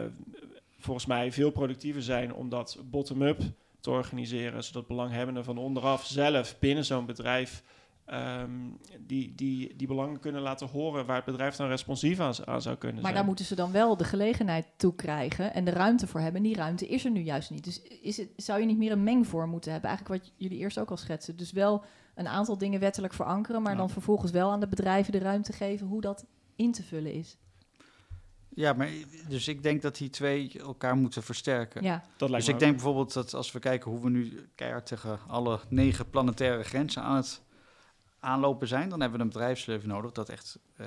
volgens 0.79 1.05
mij 1.05 1.31
veel 1.31 1.51
productiever 1.51 2.01
zijn 2.01 2.33
om 2.33 2.49
dat 2.49 2.77
bottom-up 2.83 3.41
te 3.79 3.89
organiseren, 3.89 4.63
zodat 4.63 4.87
belanghebbenden 4.87 5.43
van 5.43 5.57
onderaf 5.57 6.05
zelf 6.05 6.59
binnen 6.59 6.85
zo'n 6.85 7.05
bedrijf 7.05 7.63
ehm, 8.07 8.51
die, 8.99 9.35
die, 9.35 9.75
die 9.75 9.87
belangen 9.87 10.19
kunnen 10.19 10.41
laten 10.41 10.67
horen 10.67 11.05
waar 11.05 11.15
het 11.15 11.25
bedrijf 11.25 11.55
dan 11.55 11.67
responsief 11.67 12.19
aan, 12.19 12.33
aan 12.47 12.61
zou 12.61 12.75
kunnen 12.75 12.95
Maar 12.95 13.03
zijn. 13.05 13.15
daar 13.15 13.25
moeten 13.25 13.45
ze 13.45 13.55
dan 13.55 13.71
wel 13.71 13.97
de 13.97 14.03
gelegenheid 14.03 14.65
toe 14.77 14.95
krijgen 14.95 15.53
en 15.53 15.65
de 15.65 15.71
ruimte 15.71 16.07
voor 16.07 16.19
hebben. 16.19 16.41
En 16.41 16.47
die 16.47 16.55
ruimte 16.57 16.87
is 16.87 17.05
er 17.05 17.11
nu 17.11 17.21
juist 17.21 17.49
niet. 17.49 17.63
Dus 17.63 17.81
is 17.81 18.17
het, 18.17 18.29
zou 18.35 18.59
je 18.59 18.65
niet 18.65 18.77
meer 18.77 18.91
een 18.91 19.03
mengvorm 19.03 19.49
moeten 19.49 19.71
hebben? 19.71 19.89
Eigenlijk 19.89 20.21
wat 20.23 20.31
jullie 20.37 20.57
eerst 20.57 20.79
ook 20.79 20.89
al 20.89 20.97
schetsen. 20.97 21.35
Dus 21.37 21.51
wel 21.51 21.83
een 22.15 22.27
aantal 22.27 22.57
dingen 22.57 22.79
wettelijk 22.79 23.13
verankeren, 23.13 23.61
maar 23.61 23.71
Ja. 23.71 23.77
dan 23.77 23.89
vervolgens 23.89 24.31
wel 24.31 24.51
aan 24.51 24.59
de 24.59 24.67
bedrijven 24.67 25.11
de 25.11 25.19
ruimte 25.19 25.53
geven 25.53 25.87
hoe 25.87 26.01
dat 26.01 26.25
in 26.55 26.71
te 26.71 26.83
vullen 26.83 27.13
is. 27.13 27.37
Ja, 28.49 28.73
maar 28.73 28.89
dus 29.29 29.47
ik 29.47 29.63
denk 29.63 29.81
dat 29.81 29.97
die 29.97 30.09
twee 30.09 30.51
elkaar 30.59 30.95
moeten 30.95 31.23
versterken. 31.23 31.83
Ja, 31.83 32.03
dat 32.17 32.29
lijkt 32.29 32.45
Dus 32.45 32.45
me 32.45 32.53
ik 32.53 32.59
denk 32.59 32.71
bijvoorbeeld 32.75 33.13
dat 33.13 33.33
als 33.33 33.51
we 33.51 33.59
kijken 33.59 33.91
hoe 33.91 34.01
we 34.01 34.09
nu 34.09 34.47
keihard 34.55 34.85
tegen 34.85 35.19
alle 35.27 35.59
negen 35.69 36.09
planetaire 36.09 36.63
grenzen 36.63 37.01
aan 37.01 37.15
het 37.15 37.41
aanlopen 38.27 38.67
zijn, 38.67 38.89
dan 38.89 38.99
hebben 39.01 39.17
we 39.19 39.25
een 39.25 39.31
bedrijfsleven 39.31 39.89
nodig 39.89 40.11
dat 40.11 40.29
echt, 40.29 40.59
eh, 40.75 40.85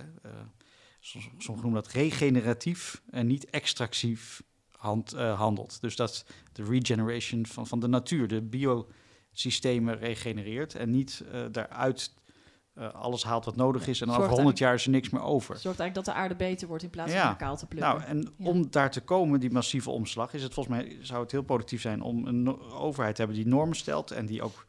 soms, 1.01 1.29
soms 1.39 1.63
noemen 1.63 1.83
dat 1.83 1.93
regeneratief 1.93 3.03
en 3.11 3.27
niet 3.27 3.51
extractief 3.51 4.43
hand, 4.77 5.13
eh, 5.13 5.39
handelt. 5.39 5.81
Dus 5.81 5.97
dat 5.97 6.25
de 6.53 6.65
regeneration 6.65 7.47
van, 7.47 7.67
van 7.67 7.81
de 7.81 7.87
natuur, 7.89 8.29
de 8.29 8.43
biosystemen 8.43 9.99
regenereert 9.99 10.75
en 10.75 10.91
niet 10.91 11.25
eh, 11.33 11.41
daaruit 11.53 12.19
alles 12.93 13.25
haalt 13.25 13.45
wat 13.45 13.57
nodig 13.57 13.87
is 13.89 14.01
en 14.01 14.07
dan 14.07 14.17
over 14.17 14.31
100 14.31 14.59
jaar 14.59 14.75
is 14.75 14.85
er 14.85 14.91
niks 14.91 15.11
meer 15.11 15.23
over. 15.23 15.57
zorgt 15.59 15.81
eigenlijk 15.81 15.95
dat 15.95 16.05
de 16.05 16.21
aarde 16.21 16.37
beter 16.37 16.69
wordt 16.69 16.83
in 16.83 16.91
plaats 16.91 17.13
Ja. 17.13 17.27
van 17.27 17.37
kaal 17.37 17.57
te 17.57 17.67
plukken. 17.67 17.91
Nou, 17.95 18.03
en 18.03 18.33
Ja. 18.37 18.47
om 18.47 18.71
daar 18.71 18.91
te 18.91 19.01
komen, 19.01 19.41
die 19.41 19.51
massieve 19.51 19.91
omslag, 19.91 20.35
is 20.35 20.43
het 20.43 20.55
volgens 20.55 20.77
mij 20.77 20.99
zou 21.01 21.23
het 21.23 21.31
heel 21.31 21.43
productief 21.43 21.81
zijn 21.81 22.03
om 22.03 22.27
een 22.27 22.61
overheid 22.73 23.15
te 23.15 23.23
hebben 23.23 23.41
die 23.43 23.49
normen 23.51 23.77
stelt 23.77 24.11
en 24.11 24.27
die 24.27 24.43
ook 24.43 24.67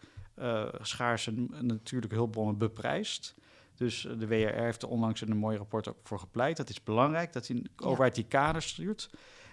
schaarse 0.82 1.32
n- 1.32 1.54
natuurlijke 1.62 2.16
hulpbronnen 2.16 2.58
beprijst. 2.58 3.36
Dus 3.76 4.06
eh, 4.06 4.20
de 4.20 4.28
WRR 4.28 4.64
heeft 4.64 4.82
er 4.82 4.88
onlangs 4.90 5.22
in 5.22 5.32
een 5.32 5.38
mooi 5.38 5.58
rapport 5.58 5.88
ook 5.88 5.98
voor 6.04 6.20
gepleit. 6.20 6.58
Dat 6.58 6.70
is 6.70 6.84
belangrijk, 6.84 7.34
dat 7.34 7.46
die 7.46 7.56
Ja. 7.78 7.86
overheid 7.86 8.16
die 8.16 8.26
kaders 8.28 8.68
stuurt. 8.68 9.10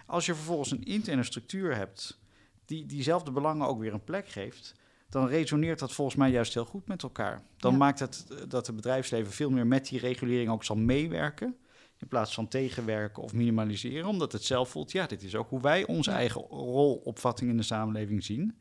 Als 0.07 0.27
je 0.27 0.35
vervolgens 0.35 0.71
een 0.71 0.83
interne 0.85 1.23
structuur 1.23 1.77
hebt 1.77 2.21
die 2.65 2.87
diezelfde 2.87 3.31
belangen 3.31 3.67
ook 3.67 3.79
weer 3.81 3.93
een 3.93 4.05
plek 4.05 4.29
geeft, 4.29 4.75
dan 5.09 5.27
resoneert 5.27 5.79
dat 5.79 5.93
volgens 5.93 6.17
mij 6.17 6.31
juist 6.31 6.55
heel 6.55 6.65
goed 6.65 6.87
met 6.89 7.03
elkaar. 7.03 7.43
Dan 7.57 7.73
Ja. 7.73 7.79
maakt 7.79 7.99
het 7.99 8.27
eh, 8.31 8.37
dat 8.49 8.67
het 8.67 8.77
bedrijfsleven 8.77 9.33
veel 9.33 9.51
meer 9.51 9.67
met 9.67 9.89
die 9.89 9.99
regulering 10.01 10.51
ook 10.51 10.65
zal 10.65 10.77
meewerken. 10.77 11.57
In 11.99 12.09
plaats 12.09 12.35
van 12.35 12.49
tegenwerken 12.49 13.23
of 13.23 13.33
minimaliseren, 13.33 14.07
omdat 14.09 14.33
het 14.33 14.45
zelf 14.45 14.69
voelt, 14.69 14.93
ja, 14.93 15.07
dit 15.07 15.23
is 15.23 15.35
ook 15.35 15.49
hoe 15.49 15.61
wij 15.61 15.87
onze 15.87 16.11
eigen 16.11 16.41
rolopvatting 16.41 17.51
in 17.51 17.57
de 17.57 17.63
samenleving 17.63 18.25
zien. 18.25 18.59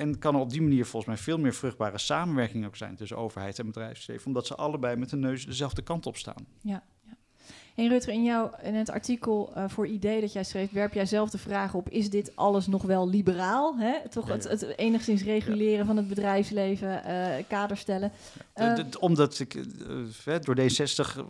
En 0.00 0.18
kan 0.18 0.36
op 0.36 0.50
die 0.50 0.62
manier 0.62 0.86
volgens 0.86 1.06
mij 1.12 1.22
veel 1.22 1.38
meer 1.38 1.54
vruchtbare 1.54 1.98
samenwerking 1.98 2.66
ook 2.66 2.76
zijn 2.76 2.96
tussen 2.96 3.16
overheid 3.16 3.58
en 3.58 3.66
bedrijfsleven, 3.66 4.26
omdat 4.26 4.46
ze 4.46 4.54
allebei 4.54 4.96
met 4.96 5.10
de 5.10 5.16
neus 5.16 5.46
dezelfde 5.46 5.82
kant 5.82 6.06
op 6.06 6.16
staan. 6.16 6.46
Ja. 6.60 6.82
Hey 7.80 7.88
Rutger, 7.88 8.12
in, 8.12 8.24
jouw, 8.24 8.50
in 8.62 8.74
het 8.74 8.90
artikel 8.90 9.52
eh, 9.54 9.64
voor 9.68 9.86
idee 9.86 10.20
dat 10.20 10.32
jij 10.32 10.44
schreef, 10.44 10.70
werp 10.70 10.92
jij 10.94 11.06
zelf 11.06 11.30
de 11.30 11.38
vraag 11.38 11.74
op: 11.74 11.88
is 11.88 12.10
dit 12.10 12.32
alles 12.34 12.66
nog 12.66 12.82
wel 12.82 13.08
liberaal? 13.08 13.76
Hè? 13.78 14.08
Toch 14.08 14.26
Ja, 14.26 14.32
het, 14.32 14.42
ja. 14.42 14.50
het 14.50 14.78
enigszins 14.78 15.22
reguleren 15.22 15.86
van 15.86 15.96
het 15.96 16.08
bedrijfsleven, 16.08 17.04
eh 17.04 17.44
kader 17.48 17.76
stellen. 17.76 18.12
Eh, 18.52 18.78
omdat 18.98 19.38
ik 19.38 19.56
door 20.44 20.56
D60 20.56 21.20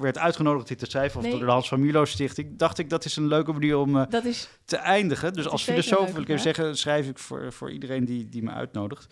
werd 0.00 0.18
uitgenodigd 0.18 0.68
dit 0.68 0.78
te 0.78 0.86
schrijven, 0.86 1.18
of 1.18 1.22
Nee. 1.22 1.32
door 1.36 1.46
de 1.46 1.52
Hans 1.52 1.68
van 1.68 1.80
Milo 1.80 2.04
Stichting, 2.04 2.58
dacht 2.58 2.78
ik 2.78 2.90
dat 2.90 3.04
is 3.04 3.16
een 3.16 3.28
leuke 3.28 3.52
manier 3.52 3.78
om 3.78 4.06
dat 4.10 4.24
is 4.24 4.48
te 4.64 4.76
eindigen. 4.76 5.32
Dus 5.32 5.48
als 5.48 5.62
filosoof 5.62 6.12
wil 6.12 6.22
ik 6.22 6.28
even 6.28 6.42
zeggen, 6.42 6.76
schrijf 6.76 7.08
ik 7.08 7.18
voor, 7.18 7.52
voor 7.52 7.70
iedereen 7.72 8.04
die, 8.04 8.28
die 8.28 8.42
me 8.42 8.50
uitnodigt. 8.50 9.06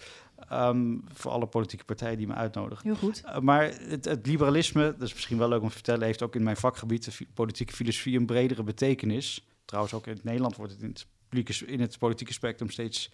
Ehm, 0.49 0.97
voor 1.13 1.31
alle 1.31 1.47
politieke 1.47 1.85
partijen 1.85 2.17
die 2.19 2.27
me 2.27 2.35
uitnodigen. 2.35 2.85
heel 2.87 2.97
goed. 2.97 3.23
Uh, 3.27 3.39
maar 3.39 3.65
het, 3.65 4.05
het 4.05 4.27
liberalisme, 4.27 4.83
dat 4.99 5.03
is 5.03 5.13
misschien 5.15 5.39
wel 5.39 5.49
leuk 5.49 5.61
om 5.63 5.69
te 5.69 5.75
vertellen, 5.75 6.07
heeft 6.07 6.23
ook 6.23 6.35
in 6.35 6.43
mijn 6.43 6.57
vakgebied, 6.57 7.05
de 7.05 7.13
fi- 7.13 7.27
politieke 7.35 7.73
filosofie, 7.73 8.19
een 8.19 8.27
bredere 8.27 8.63
betekenis. 8.63 9.47
Trouwens, 9.65 9.95
ook 9.95 10.07
in 10.07 10.13
het 10.13 10.25
Nederland 10.25 10.57
wordt 10.57 10.73
het 10.73 10.81
in 10.83 10.89
het, 10.89 11.07
publieke- 11.29 11.67
in 11.67 11.81
het 11.81 11.99
politieke 11.99 12.33
spectrum 12.33 12.71
steeds 12.71 13.11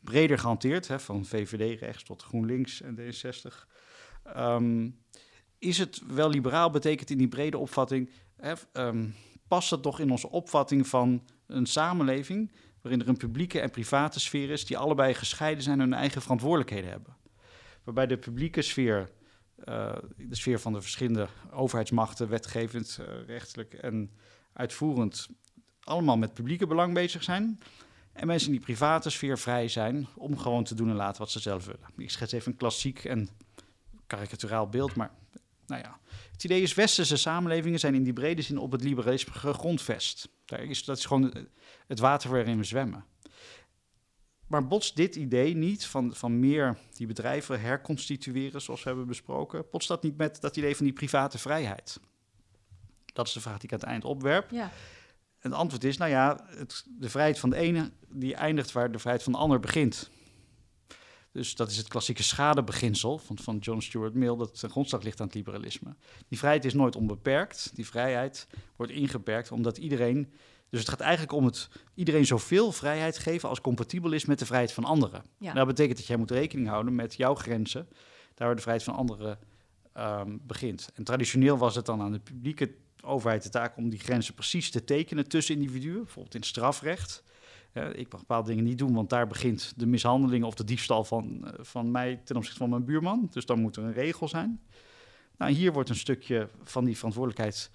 breder 0.00 0.38
gehanteerd, 0.38 0.88
hè, 0.88 1.00
van 1.00 1.24
VVD 1.24 1.80
rechts 1.80 2.02
tot 2.02 2.22
GroenLinks 2.22 2.82
en 2.82 2.96
D66. 2.98 3.66
Ehm, 4.24 4.88
is 5.58 5.78
het 5.78 6.02
wel 6.06 6.30
liberaal, 6.30 6.70
betekent 6.70 7.10
in 7.10 7.18
die 7.18 7.28
brede 7.28 7.58
opvatting, 7.58 8.10
hè, 8.36 8.52
ehm, 8.72 9.06
past 9.48 9.70
het 9.70 9.82
toch 9.82 10.00
in 10.00 10.10
onze 10.10 10.30
opvatting 10.30 10.86
van 10.86 11.22
een 11.46 11.66
samenleving 11.66 12.50
waarin 12.86 13.04
er 13.04 13.12
een 13.12 13.16
publieke 13.28 13.60
en 13.60 13.70
private 13.70 14.20
sfeer 14.20 14.50
is, 14.50 14.66
die 14.66 14.78
allebei 14.78 15.14
gescheiden 15.14 15.62
zijn 15.62 15.80
en 15.80 15.90
hun 15.90 15.98
eigen 15.98 16.22
verantwoordelijkheden 16.22 16.90
hebben? 16.90 17.16
Waarbij 17.84 18.06
de 18.06 18.18
publieke 18.18 18.62
sfeer, 18.62 19.10
eh, 19.64 19.96
de 20.16 20.34
sfeer 20.34 20.60
van 20.60 20.72
de 20.72 20.80
verschillende 20.80 21.28
overheidsmachten, 21.50 22.28
wetgevend, 22.28 22.98
eh, 23.00 23.26
rechtelijk 23.26 23.74
en 23.74 24.10
uitvoerend, 24.52 25.28
allemaal 25.80 26.16
met 26.16 26.34
publieke 26.34 26.66
belang 26.66 26.94
bezig 26.94 27.22
zijn. 27.22 27.58
En 28.12 28.26
mensen 28.26 28.48
in 28.48 28.54
die 28.54 28.64
private 28.64 29.10
sfeer 29.10 29.38
vrij 29.38 29.68
zijn 29.68 30.06
om 30.14 30.38
gewoon 30.38 30.64
te 30.64 30.74
doen 30.74 30.88
en 30.88 30.96
laten 30.96 31.20
wat 31.20 31.30
ze 31.30 31.40
zelf 31.40 31.66
willen. 31.66 31.88
Ik 31.96 32.10
schets 32.10 32.32
even 32.32 32.52
een 32.52 32.58
klassiek 32.58 33.04
en 33.04 33.28
karikaturaal 34.06 34.68
beeld, 34.68 34.94
maar 34.94 35.10
nou 35.66 35.82
ja. 35.82 35.98
Het 36.32 36.44
idee 36.44 36.62
is, 36.62 36.74
westerse 36.74 37.16
samenlevingen 37.16 37.78
zijn 37.78 37.94
in 37.94 38.02
die 38.02 38.12
brede 38.12 38.42
zin 38.42 38.58
op 38.58 38.72
het 38.72 38.82
liberalisme 38.82 39.32
gegrondvest. 39.32 40.28
Daar 40.44 40.62
is, 40.62 40.84
dat 40.84 40.98
is 40.98 41.04
gewoon 41.04 41.48
het 41.86 41.98
water 41.98 42.30
waarin 42.30 42.58
we 42.58 42.64
zwemmen. 42.64 43.04
Maar 44.46 44.66
botst 44.66 44.96
dit 44.96 45.16
idee 45.16 45.54
niet 45.54 45.86
van, 45.86 46.14
van 46.14 46.38
meer 46.38 46.78
die 46.92 47.06
bedrijven 47.06 47.60
herconstitueren, 47.60 48.62
zoals 48.62 48.82
we 48.82 48.88
hebben 48.88 49.06
besproken, 49.06 49.64
botst 49.70 49.88
dat 49.88 50.02
niet 50.02 50.16
met 50.16 50.40
dat 50.40 50.56
idee 50.56 50.76
van 50.76 50.84
die 50.84 50.94
private 50.94 51.38
vrijheid? 51.38 52.00
Dat 53.12 53.26
is 53.26 53.32
de 53.32 53.40
vraag 53.40 53.58
die 53.58 53.64
ik 53.64 53.72
aan 53.72 53.78
het 53.78 53.88
eind 53.88 54.04
opwerp. 54.04 54.50
Ja. 54.50 54.70
En 55.38 55.50
het 55.50 55.60
antwoord 55.60 55.84
is, 55.84 55.96
nou 55.96 56.10
ja, 56.10 56.46
het, 56.46 56.84
de 56.98 57.10
vrijheid 57.10 57.38
van 57.38 57.50
de 57.50 57.56
ene 57.56 57.90
die 58.08 58.34
eindigt 58.34 58.72
waar 58.72 58.92
de 58.92 58.98
vrijheid 58.98 59.24
van 59.24 59.32
de 59.32 59.38
ander 59.38 59.60
begint. 59.60 60.10
Dus 61.32 61.54
dat 61.54 61.70
is 61.70 61.76
het 61.76 61.88
klassieke 61.88 62.22
schadebeginsel 62.22 63.18
van, 63.18 63.38
van 63.38 63.58
John 63.58 63.80
Stuart 63.80 64.14
Mill, 64.14 64.36
dat 64.36 64.58
ten 64.58 64.70
grondslag 64.70 65.02
ligt 65.02 65.20
aan 65.20 65.26
het 65.26 65.34
liberalisme. 65.34 65.96
Die 66.28 66.38
vrijheid 66.38 66.64
is 66.64 66.74
nooit 66.74 66.96
onbeperkt. 66.96 67.70
Die 67.74 67.86
vrijheid 67.86 68.46
wordt 68.76 68.92
ingeperkt 68.92 69.50
omdat 69.50 69.78
iedereen. 69.78 70.32
Dus 70.70 70.80
het 70.80 70.88
gaat 70.88 71.00
eigenlijk 71.00 71.32
om 71.32 71.44
het 71.44 71.68
iedereen 71.94 72.26
zoveel 72.26 72.72
vrijheid 72.72 73.18
geven 73.18 73.48
als 73.48 73.60
compatibel 73.60 74.12
is 74.12 74.24
met 74.24 74.38
de 74.38 74.46
vrijheid 74.46 74.72
van 74.72 74.84
anderen. 74.84 75.24
Ja. 75.38 75.52
Dat 75.52 75.66
betekent 75.66 75.96
dat 75.96 76.06
jij 76.06 76.16
moet 76.16 76.30
rekening 76.30 76.68
houden 76.68 76.94
met 76.94 77.14
jouw 77.14 77.34
grenzen, 77.34 77.88
daar 78.34 78.46
waar 78.46 78.56
de 78.56 78.62
vrijheid 78.62 78.86
van 78.86 78.94
anderen 78.94 79.38
ehm, 79.92 80.36
begint. 80.42 80.90
En 80.94 81.04
traditioneel 81.04 81.58
was 81.58 81.74
het 81.74 81.86
dan 81.86 82.00
aan 82.00 82.12
de 82.12 82.18
publieke 82.18 82.74
overheid 83.02 83.42
de 83.42 83.48
taak 83.48 83.76
om 83.76 83.88
die 83.88 83.98
grenzen 83.98 84.34
precies 84.34 84.70
te 84.70 84.84
tekenen 84.84 85.28
tussen 85.28 85.54
individuen, 85.54 86.02
bijvoorbeeld 86.02 86.34
in 86.34 86.42
strafrecht. 86.42 87.22
Eh, 87.72 87.88
ik 87.94 88.12
mag 88.12 88.20
bepaalde 88.20 88.48
dingen 88.48 88.64
niet 88.64 88.78
doen, 88.78 88.94
want 88.94 89.10
daar 89.10 89.26
begint 89.26 89.72
de 89.76 89.86
mishandeling 89.86 90.44
of 90.44 90.54
de 90.54 90.64
diefstal 90.64 91.04
van, 91.04 91.46
eh, 91.46 91.52
van 91.64 91.90
mij 91.90 92.20
ten 92.24 92.36
opzichte 92.36 92.58
van 92.58 92.70
mijn 92.70 92.84
buurman. 92.84 93.28
Dus 93.30 93.46
dan 93.46 93.60
moet 93.60 93.76
er 93.76 93.82
een 93.82 93.92
regel 93.92 94.28
zijn. 94.28 94.60
Nou, 95.36 95.52
hier 95.52 95.72
wordt 95.72 95.88
een 95.88 95.96
stukje 95.96 96.48
van 96.62 96.84
die 96.84 96.96
verantwoordelijkheid 96.96 97.70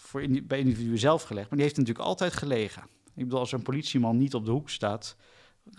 voor 0.00 0.26
bij 0.42 0.58
individuen 0.58 0.98
zelf 0.98 1.22
gelegd. 1.22 1.48
Maar 1.48 1.58
die 1.58 1.66
heeft 1.66 1.78
natuurlijk 1.78 2.06
altijd 2.06 2.32
gelegen. 2.32 2.82
Ik 3.14 3.24
bedoel, 3.24 3.38
als 3.38 3.52
een 3.52 3.62
politieman 3.62 4.16
niet 4.16 4.34
op 4.34 4.44
de 4.44 4.50
hoek 4.50 4.70
staat, 4.70 5.16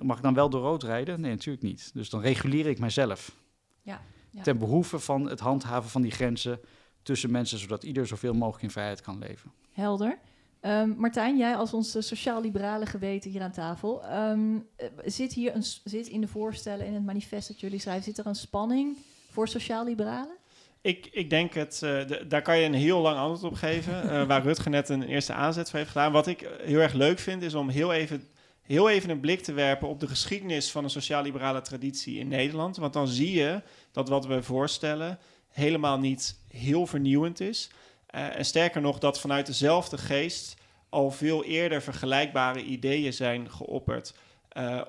mag 0.01 0.17
ik 0.17 0.23
dan 0.23 0.33
wel 0.33 0.49
door 0.49 0.61
rood 0.61 0.83
rijden? 0.83 1.21
Nee, 1.21 1.31
natuurlijk 1.31 1.63
niet. 1.63 1.91
Dus 1.93 2.09
dan 2.09 2.21
reguleer 2.21 2.67
ik 2.67 2.79
mijzelf. 2.79 3.35
Ja, 3.81 4.01
ja. 4.29 4.41
Ten 4.41 4.57
behoeve 4.57 4.99
van 4.99 5.29
het 5.29 5.39
handhaven 5.39 5.89
van 5.89 6.01
die 6.01 6.11
grenzen 6.11 6.59
tussen 7.03 7.31
mensen, 7.31 7.57
zodat 7.57 7.83
ieder 7.83 8.07
zoveel 8.07 8.33
mogelijk 8.33 8.63
in 8.63 8.71
vrijheid 8.71 9.01
kan 9.01 9.17
leven. 9.19 9.51
Helder. 9.71 10.19
Ehm, 10.59 10.93
Martijn, 10.97 11.37
jij 11.37 11.55
als 11.55 11.73
ons 11.73 11.95
eh, 11.95 12.01
sociaal-liberale 12.01 12.85
geweten 12.85 13.31
hier 13.31 13.41
aan 13.41 13.51
tafel, 13.51 14.03
ehm, 14.03 14.59
eh, 14.75 14.87
zit 15.05 15.33
hier 15.33 15.55
een, 15.55 15.63
zit 15.83 16.07
in 16.07 16.21
de 16.21 16.27
voorstellen, 16.27 16.85
in 16.85 16.93
het 16.93 17.05
manifest 17.05 17.47
dat 17.47 17.59
jullie 17.59 17.79
schrijven, 17.79 18.03
zit 18.03 18.17
er 18.17 18.25
een 18.25 18.35
spanning 18.35 18.97
voor 19.29 19.47
sociaal-liberalen? 19.47 20.37
Ik, 20.81 21.09
ik 21.11 21.29
denk 21.29 21.53
het, 21.53 21.73
eh, 21.83 22.07
de- 22.07 22.25
daar 22.27 22.41
kan 22.41 22.57
je 22.57 22.65
een 22.65 22.73
heel 22.73 22.99
lang 22.99 23.17
antwoord 23.17 23.51
op 23.53 23.57
geven, 23.59 24.09
eh, 24.09 24.23
waar 24.27 24.43
Rutger 24.43 24.71
net 24.71 24.89
een 24.89 25.03
eerste 25.03 25.33
aanzet 25.33 25.69
voor 25.69 25.79
heeft 25.79 25.91
gedaan. 25.91 26.11
Wat 26.11 26.27
ik 26.27 26.49
heel 26.61 26.79
erg 26.79 26.93
leuk 26.93 27.19
vind, 27.19 27.41
is 27.41 27.53
om 27.53 27.69
heel 27.69 27.93
even, 27.93 28.23
heel 28.61 28.89
even 28.89 29.09
een 29.09 29.19
blik 29.19 29.41
te 29.43 29.53
werpen 29.53 29.87
op 29.87 29.99
de 29.99 30.07
geschiedenis 30.07 30.71
van 30.71 30.83
een 30.83 30.89
sociaal-liberale 30.89 31.61
traditie 31.61 32.17
in 32.19 32.27
Nederland. 32.27 32.77
Want 32.77 32.93
dan 32.93 33.07
zie 33.07 33.31
je 33.31 33.61
dat 33.91 34.09
wat 34.09 34.25
we 34.25 34.43
voorstellen 34.43 35.19
helemaal 35.49 35.99
niet 35.99 36.39
heel 36.47 36.87
vernieuwend 36.87 37.39
is. 37.39 37.69
Eh, 38.07 38.37
en 38.37 38.45
sterker 38.45 38.81
nog, 38.81 38.99
dat 38.99 39.19
vanuit 39.19 39.45
dezelfde 39.45 39.97
geest 39.97 40.55
al 40.89 41.11
veel 41.11 41.43
eerder 41.43 41.81
vergelijkbare 41.81 42.63
ideeën 42.63 43.13
zijn 43.13 43.51
geopperd. 43.51 44.13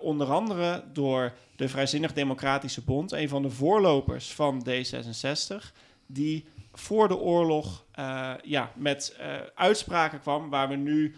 Onder 0.01 0.27
andere 0.27 0.85
door 0.93 1.33
de 1.57 1.69
Vrijzinnig 1.69 2.13
Democratische 2.13 2.81
Bond, 2.81 3.13
een 3.13 3.29
van 3.29 3.43
de 3.43 3.51
voorlopers 3.51 4.33
van 4.33 4.67
D66, 4.69 5.73
die 6.13 6.45
voor 6.73 7.09
de 7.09 7.19
oorlog 7.19 7.85
uh, 7.99 8.33
ja, 8.43 8.73
met 8.77 9.17
uh, 9.21 9.35
uitspraken 9.55 10.21
kwam 10.21 10.51
waar 10.51 10.69
we 10.69 10.77
nu 10.77 11.15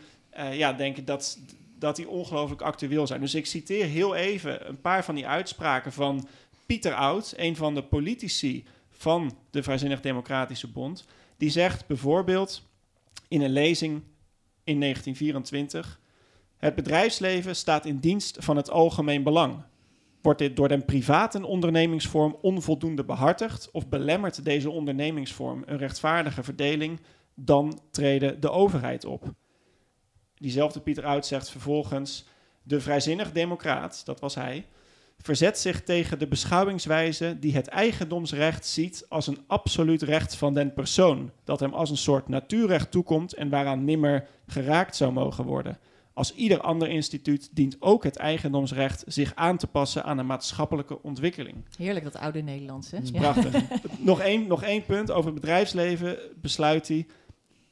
ja, 0.52 0.72
denken 0.72 1.04
dat, 1.04 1.38
dat 1.78 1.96
die 1.96 2.08
ongelooflijk 2.08 2.62
actueel 2.62 3.06
zijn. 3.06 3.20
Dus 3.20 3.34
ik 3.34 3.46
citeer 3.46 3.86
heel 3.86 4.14
even 4.14 4.68
een 4.68 4.80
paar 4.80 5.04
van 5.04 5.14
die 5.14 5.26
uitspraken 5.26 5.92
van 5.92 6.28
Pieter 6.66 6.94
Oud, 6.94 7.32
een 7.36 7.56
van 7.56 7.74
de 7.74 7.82
politici 7.82 8.64
van 8.90 9.36
de 9.50 9.62
Vrijzinnig 9.62 10.00
Democratische 10.00 10.68
Bond. 10.68 11.04
Die 11.36 11.50
zegt 11.50 11.86
bijvoorbeeld 11.86 12.62
in 13.28 13.42
een 13.42 13.52
lezing 13.52 14.02
in 14.64 14.80
1924: 14.80 16.00
Het 16.56 16.74
bedrijfsleven 16.74 17.56
staat 17.56 17.86
in 17.86 17.98
dienst 17.98 18.36
van 18.40 18.56
het 18.56 18.70
algemeen 18.70 19.22
belang. 19.22 19.62
Wordt 20.24 20.38
dit 20.38 20.56
door 20.56 20.68
den 20.68 20.84
private 20.84 21.46
ondernemingsvorm 21.46 22.36
onvoldoende 22.40 23.04
behartigd 23.04 23.70
of 23.70 23.88
belemmert 23.88 24.44
deze 24.44 24.70
ondernemingsvorm 24.70 25.62
een 25.66 25.78
rechtvaardige 25.78 26.42
verdeling, 26.42 27.00
dan 27.34 27.80
treden 27.90 28.40
de 28.40 28.50
overheid 28.50 29.04
op. 29.04 29.32
Diezelfde 30.34 30.80
Pieter 30.80 31.04
Oud 31.04 31.26
zegt 31.26 31.50
vervolgens: 31.50 32.26
De 32.62 32.80
vrijzinnig 32.80 33.32
democraat, 33.32 34.02
dat 34.04 34.20
was 34.20 34.34
hij, 34.34 34.66
verzet 35.18 35.58
zich 35.58 35.82
tegen 35.82 36.18
de 36.18 36.26
beschouwingswijze 36.26 37.38
die 37.38 37.54
het 37.54 37.68
eigendomsrecht 37.68 38.66
ziet 38.66 39.06
als 39.08 39.26
een 39.26 39.44
absoluut 39.46 40.02
recht 40.02 40.36
van 40.36 40.54
den 40.54 40.74
persoon, 40.74 41.30
dat 41.44 41.60
hem 41.60 41.74
als 41.74 41.90
een 41.90 41.96
soort 41.96 42.28
natuurrecht 42.28 42.90
toekomt 42.90 43.34
en 43.34 43.48
waaraan 43.48 43.84
nimmer 43.84 44.28
geraakt 44.46 44.96
zou 44.96 45.12
mogen 45.12 45.44
worden. 45.44 45.78
Als 46.14 46.34
ieder 46.34 46.60
ander 46.60 46.88
instituut 46.88 47.48
dient 47.52 47.76
ook 47.80 48.04
het 48.04 48.16
eigendomsrecht 48.16 49.04
zich 49.06 49.34
aan 49.34 49.56
te 49.56 49.66
passen 49.66 50.04
aan 50.04 50.18
een 50.18 50.26
maatschappelijke 50.26 51.02
ontwikkeling. 51.02 51.56
Heerlijk 51.76 52.04
dat 52.04 52.16
oude 52.16 52.40
Nederlands, 52.40 52.90
hè? 52.90 52.98
Is 52.98 53.10
prachtig. 53.10 53.62
nog, 53.98 54.20
één, 54.20 54.46
nog 54.46 54.62
één 54.62 54.84
punt 54.84 55.10
over 55.10 55.30
het 55.30 55.40
bedrijfsleven 55.40 56.18
besluit 56.40 56.88
hij. 56.88 57.06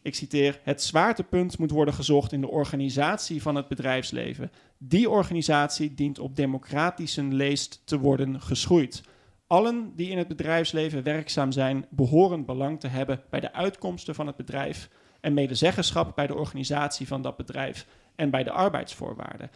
Ik 0.02 0.14
citeer: 0.14 0.60
Het 0.62 0.82
zwaartepunt 0.82 1.58
moet 1.58 1.70
worden 1.70 1.94
gezocht 1.94 2.32
in 2.32 2.40
de 2.40 2.48
organisatie 2.48 3.42
van 3.42 3.54
het 3.54 3.68
bedrijfsleven. 3.68 4.50
Die 4.78 5.10
organisatie 5.10 5.94
dient 5.94 6.18
op 6.18 6.36
democratische 6.36 7.22
leest 7.22 7.82
te 7.84 7.98
worden 7.98 8.40
geschoeid. 8.40 9.02
Allen 9.46 9.92
die 9.96 10.10
in 10.10 10.18
het 10.18 10.28
bedrijfsleven 10.28 11.02
werkzaam 11.02 11.52
zijn, 11.52 11.86
behoren 11.90 12.44
belang 12.44 12.80
te 12.80 12.88
hebben 12.88 13.22
bij 13.30 13.40
de 13.40 13.52
uitkomsten 13.52 14.14
van 14.14 14.26
het 14.26 14.36
bedrijf 14.36 14.88
en 15.20 15.34
medezeggenschap 15.34 16.16
bij 16.16 16.26
de 16.26 16.34
organisatie 16.34 17.06
van 17.06 17.22
dat 17.22 17.36
bedrijf 17.36 17.86
en 18.14 18.30
bij 18.30 18.44
de 18.44 18.50
arbeidsvoorwaarden. 18.50 19.50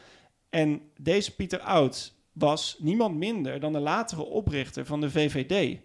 En 0.50 0.80
deze 1.00 1.34
Pieter 1.34 1.60
Oud 1.60 2.14
was 2.32 2.76
niemand 2.78 3.16
minder 3.16 3.60
dan 3.60 3.72
de 3.72 3.78
latere 3.78 4.24
oprichter 4.24 4.86
van 4.86 5.00
de 5.00 5.10
VVD. 5.10 5.78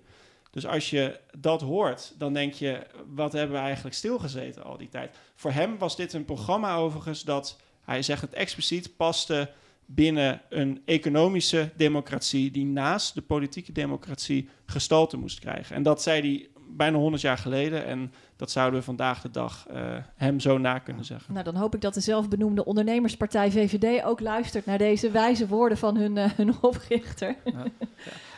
Dus 0.52 0.66
als 0.66 0.90
je 0.90 1.20
dat 1.38 1.62
hoort, 1.62 2.14
dan 2.18 2.34
denk 2.34 2.54
je, 2.54 2.88
wat 3.08 3.34
hebben 3.34 3.56
we 3.56 3.62
eigenlijk 3.62 3.96
stilgezeten 3.96 4.64
al 4.64 4.78
die 4.78 4.90
tijd? 4.90 5.18
Voor 5.36 5.52
hem 5.52 5.78
was 5.78 5.96
dit 5.96 6.14
een 6.14 6.26
programma 6.26 6.76
overigens 6.76 7.24
dat, 7.24 7.60
hij 7.82 8.02
zegt 8.02 8.22
het 8.22 8.34
expliciet, 8.34 8.96
paste 8.96 9.52
binnen 9.86 10.42
een 10.50 10.82
economische 10.86 11.70
democratie 11.76 12.52
die 12.52 12.66
naast 12.66 13.14
de 13.14 13.22
politieke 13.22 13.72
democratie 13.72 14.50
gestalte 14.66 15.18
moest 15.18 15.40
krijgen. 15.40 15.76
En 15.76 15.84
dat 15.84 16.02
zei 16.02 16.22
hij 16.22 16.50
bijna 16.72 16.98
100 16.98 17.22
jaar 17.22 17.38
geleden 17.38 17.86
en 17.86 18.14
dat 18.36 18.52
zouden 18.52 18.80
we 18.80 18.86
vandaag 18.86 19.22
de 19.22 19.32
dag 19.32 19.68
uh, 19.72 19.98
hem 20.16 20.40
zo 20.40 20.58
na 20.58 20.80
kunnen 20.80 21.06
zeggen. 21.06 21.34
Nou, 21.34 21.46
dan 21.46 21.56
hoop 21.56 21.76
ik 21.76 21.82
dat 21.82 21.94
de 21.94 22.00
zelfbenoemde 22.00 22.66
ondernemerspartij 22.66 23.52
VVD 23.52 24.04
ook 24.04 24.20
luistert 24.20 24.66
naar 24.66 24.78
deze 24.78 25.12
wijze 25.12 25.48
woorden 25.48 25.78
van 25.78 25.98
hun, 25.98 26.16
uh, 26.16 26.32
hun 26.32 26.62
oprichter. 26.62 27.36
Ja. 27.46 27.66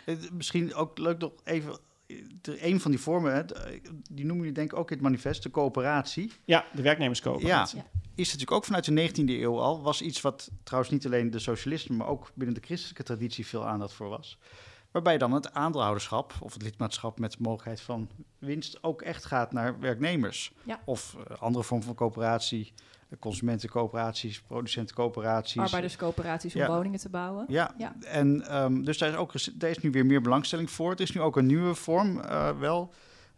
Ja. 0.06 0.16
Misschien 0.32 0.74
ook 0.74 0.98
leuk 0.98 1.20
nog 1.20 1.32
even 1.44 1.78
een 2.44 2.80
van 2.80 2.92
die 2.92 3.00
vormen, 3.00 3.46
die 4.12 4.26
noemen 4.26 4.38
jullie 4.38 4.52
denk 4.52 4.72
ik 4.72 4.78
ook 4.78 4.90
in 4.90 4.96
het 4.96 5.06
manifest, 5.06 5.44
de 5.44 5.52
coöperatie. 5.52 6.32
Ja, 6.46 6.66
de 6.74 6.82
werknemerscoöperatie. 6.82 7.78
Ja, 7.78 7.86
is 8.16 8.26
natuurlijk 8.26 8.52
ook 8.52 8.66
vanuit 8.66 8.86
de 8.86 9.10
19e 9.10 9.30
eeuw 9.30 9.60
al. 9.60 9.82
Was 9.82 10.02
iets 10.02 10.22
wat 10.22 10.52
trouwens 10.64 10.94
niet 10.94 11.06
alleen 11.06 11.32
de 11.32 11.40
socialisten, 11.40 11.96
maar 11.96 12.08
ook 12.08 12.32
binnen 12.34 12.56
de 12.56 12.62
christelijke 12.66 13.04
traditie 13.04 13.48
veel 13.48 13.68
aandacht 13.68 13.94
voor 13.94 14.10
was. 14.10 14.38
Waarbij 14.94 15.18
dan 15.18 15.32
het 15.32 15.54
aandeelhouderschap 15.54 16.34
of 16.40 16.54
het 16.54 16.62
lidmaatschap 16.62 17.20
met 17.20 17.32
de 17.32 17.38
mogelijkheid 17.40 17.82
van 17.82 18.10
winst 18.40 18.84
ook 18.84 19.02
echt 19.02 19.26
gaat 19.26 19.52
naar 19.52 19.80
werknemers. 19.80 20.54
Ja. 20.64 20.80
Of 20.86 21.16
uh, 21.18 21.38
andere 21.40 21.64
vorm 21.64 21.84
van 21.84 21.96
coöperatie, 21.96 22.74
consumentencoöperaties, 23.20 24.42
producentencoöperaties. 24.42 25.62
Arbeiderscoöperaties 25.62 26.56
om 26.56 26.66
woningen 26.66 27.00
te 27.00 27.10
bouwen. 27.10 27.46
Ja, 27.48 27.74
ja. 27.78 27.96
en 28.02 28.58
um, 28.64 28.86
dus 28.86 28.98
daar 28.98 29.10
is, 29.10 29.16
ook, 29.16 29.60
daar 29.60 29.70
is 29.70 29.78
nu 29.78 29.92
weer 29.92 30.06
meer 30.06 30.22
belangstelling 30.22 30.72
voor. 30.72 30.90
Het 30.90 31.00
is 31.00 31.12
nu 31.12 31.22
ook 31.22 31.38
een 31.38 31.46
nieuwe 31.46 31.76
vorm 31.76 32.18
uh, 32.18 32.60
wel 32.60 32.94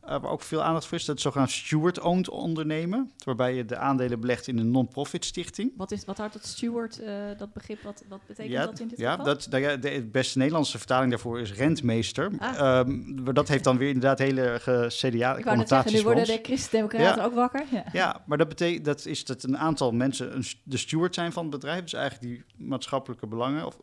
uh, 0.05 0.21
waar 0.21 0.31
ook 0.31 0.41
veel 0.41 0.61
aandacht 0.61 0.85
voor 0.85 0.97
is, 0.97 1.05
dat 1.05 1.19
zogenaamd 1.19 1.51
steward-owned 1.51 2.29
ondernemen. 2.29 3.11
Waarbij 3.23 3.55
je 3.55 3.65
de 3.65 3.77
aandelen 3.77 4.19
belegt 4.19 4.47
in 4.47 4.57
een 4.57 4.71
non-profit 4.71 5.25
stichting. 5.25 5.71
Wat, 5.77 5.91
is, 5.91 6.05
wat 6.05 6.17
houdt 6.17 6.33
dat 6.33 6.45
steward, 6.45 7.01
uh, 7.01 7.07
dat 7.37 7.53
begrip, 7.53 7.81
wat, 7.81 8.03
wat 8.09 8.19
betekent 8.27 8.53
ja, 8.53 8.65
dat 8.65 8.79
in 8.79 8.87
dit 8.87 8.97
ja, 8.97 9.09
geval? 9.09 9.25
Dat, 9.25 9.47
ja, 9.51 9.75
de 9.75 10.09
beste 10.11 10.37
Nederlandse 10.37 10.77
vertaling 10.77 11.09
daarvoor 11.09 11.39
is 11.39 11.53
rentmeester. 11.53 12.31
Ah. 12.37 12.79
Um, 12.87 13.33
dat 13.33 13.47
heeft 13.47 13.63
dan 13.63 13.77
weer 13.77 13.87
inderdaad 13.87 14.19
hele 14.19 14.59
CDA-connotaties 14.87 15.37
Ik 15.37 15.45
wou 15.45 15.57
net 15.57 15.67
zeggen, 15.67 15.93
nu 15.93 16.01
worden 16.01 16.25
de 16.25 16.39
christen-democraten 16.43 17.23
ook 17.23 17.33
wakker. 17.33 17.65
Ja. 17.71 17.83
ja, 17.91 18.23
maar 18.25 18.37
dat 18.37 18.47
betekent 18.47 18.85
dat 18.85 19.05
is 19.05 19.25
dat 19.25 19.43
een 19.43 19.57
aantal 19.57 19.91
mensen 19.91 20.35
een, 20.35 20.43
de 20.63 20.77
steward 20.77 21.13
zijn 21.15 21.31
van 21.31 21.43
het 21.43 21.51
bedrijf. 21.51 21.81
Dus 21.81 21.93
eigenlijk 21.93 22.33
die 22.33 22.67
maatschappelijke 22.67 23.27
belangen 23.27 23.65
of, 23.65 23.77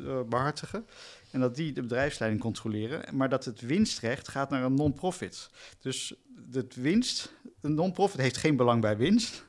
uh, 0.00 0.20
behartigen. 0.28 0.86
En 1.30 1.40
dat 1.40 1.56
die 1.56 1.72
de 1.72 1.82
bedrijfsleiding 1.82 2.42
controleren. 2.42 3.16
Maar 3.16 3.28
dat 3.28 3.44
het 3.44 3.60
winstrecht 3.60 4.28
gaat 4.28 4.50
naar 4.50 4.62
een 4.62 4.74
non-profit. 4.74 5.50
Dus 5.80 6.14
het 6.52 6.74
winst, 6.74 7.34
een 7.60 7.74
non-profit 7.74 8.20
heeft 8.20 8.36
geen 8.36 8.56
belang 8.56 8.80
bij 8.80 8.96
winst. 8.96 9.46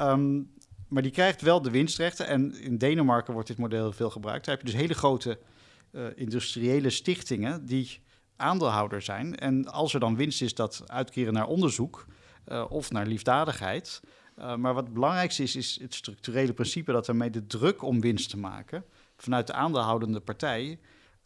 Um, 0.00 0.52
maar 0.88 1.02
die 1.02 1.12
krijgt 1.12 1.40
wel 1.40 1.62
de 1.62 1.70
winstrechten. 1.70 2.26
En 2.26 2.54
in 2.54 2.78
Denemarken 2.78 3.32
wordt 3.32 3.48
dit 3.48 3.58
model 3.58 3.92
veel 3.92 4.10
gebruikt. 4.10 4.44
Daar 4.44 4.56
heb 4.56 4.66
je 4.66 4.72
dus 4.72 4.80
hele 4.80 4.94
grote 4.94 5.38
uh, 5.92 6.06
industriële 6.14 6.90
stichtingen 6.90 7.66
die 7.66 8.00
aandeelhouder 8.36 9.02
zijn. 9.02 9.36
En 9.36 9.68
als 9.68 9.94
er 9.94 10.00
dan 10.00 10.16
winst 10.16 10.42
is, 10.42 10.54
dat 10.54 10.82
uitkeren 10.86 11.32
naar 11.32 11.46
onderzoek 11.46 12.06
uh, 12.48 12.64
of 12.68 12.90
naar 12.90 13.06
liefdadigheid. 13.06 14.00
Uh, 14.38 14.56
maar 14.56 14.74
wat 14.74 14.84
het 14.84 14.92
belangrijkste 14.92 15.42
is, 15.42 15.56
is 15.56 15.78
het 15.80 15.94
structurele 15.94 16.52
principe 16.52 16.92
dat 16.92 17.06
daarmee 17.06 17.30
de 17.30 17.46
druk 17.46 17.82
om 17.82 18.00
winst 18.00 18.30
te 18.30 18.38
maken 18.38 18.84
vanuit 19.22 19.46
de 19.46 19.52
aandeelhoudende 19.52 20.20
partij 20.20 20.78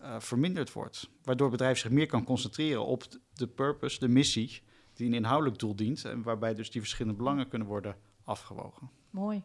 uh, 0.03 0.21
verminderd 0.21 0.73
wordt. 0.73 1.11
Waardoor 1.23 1.49
het 1.49 1.57
bedrijf 1.57 1.79
zich 1.79 1.91
meer 1.91 2.07
kan 2.07 2.25
concentreren 2.25 2.87
op 2.87 3.05
de 3.33 3.47
purpose, 3.47 3.99
de 3.99 4.09
missie, 4.09 4.63
die 4.95 5.07
een 5.07 5.15
inhoudelijk 5.15 5.59
doel 5.59 5.77
dient. 5.77 6.05
En 6.05 6.23
waarbij 6.23 6.55
dus 6.55 6.71
die 6.71 6.81
verschillende 6.81 7.19
belangen 7.19 7.49
kunnen 7.49 7.69
worden 7.69 7.97
afgewogen. 8.25 8.91
Mooi. 9.11 9.43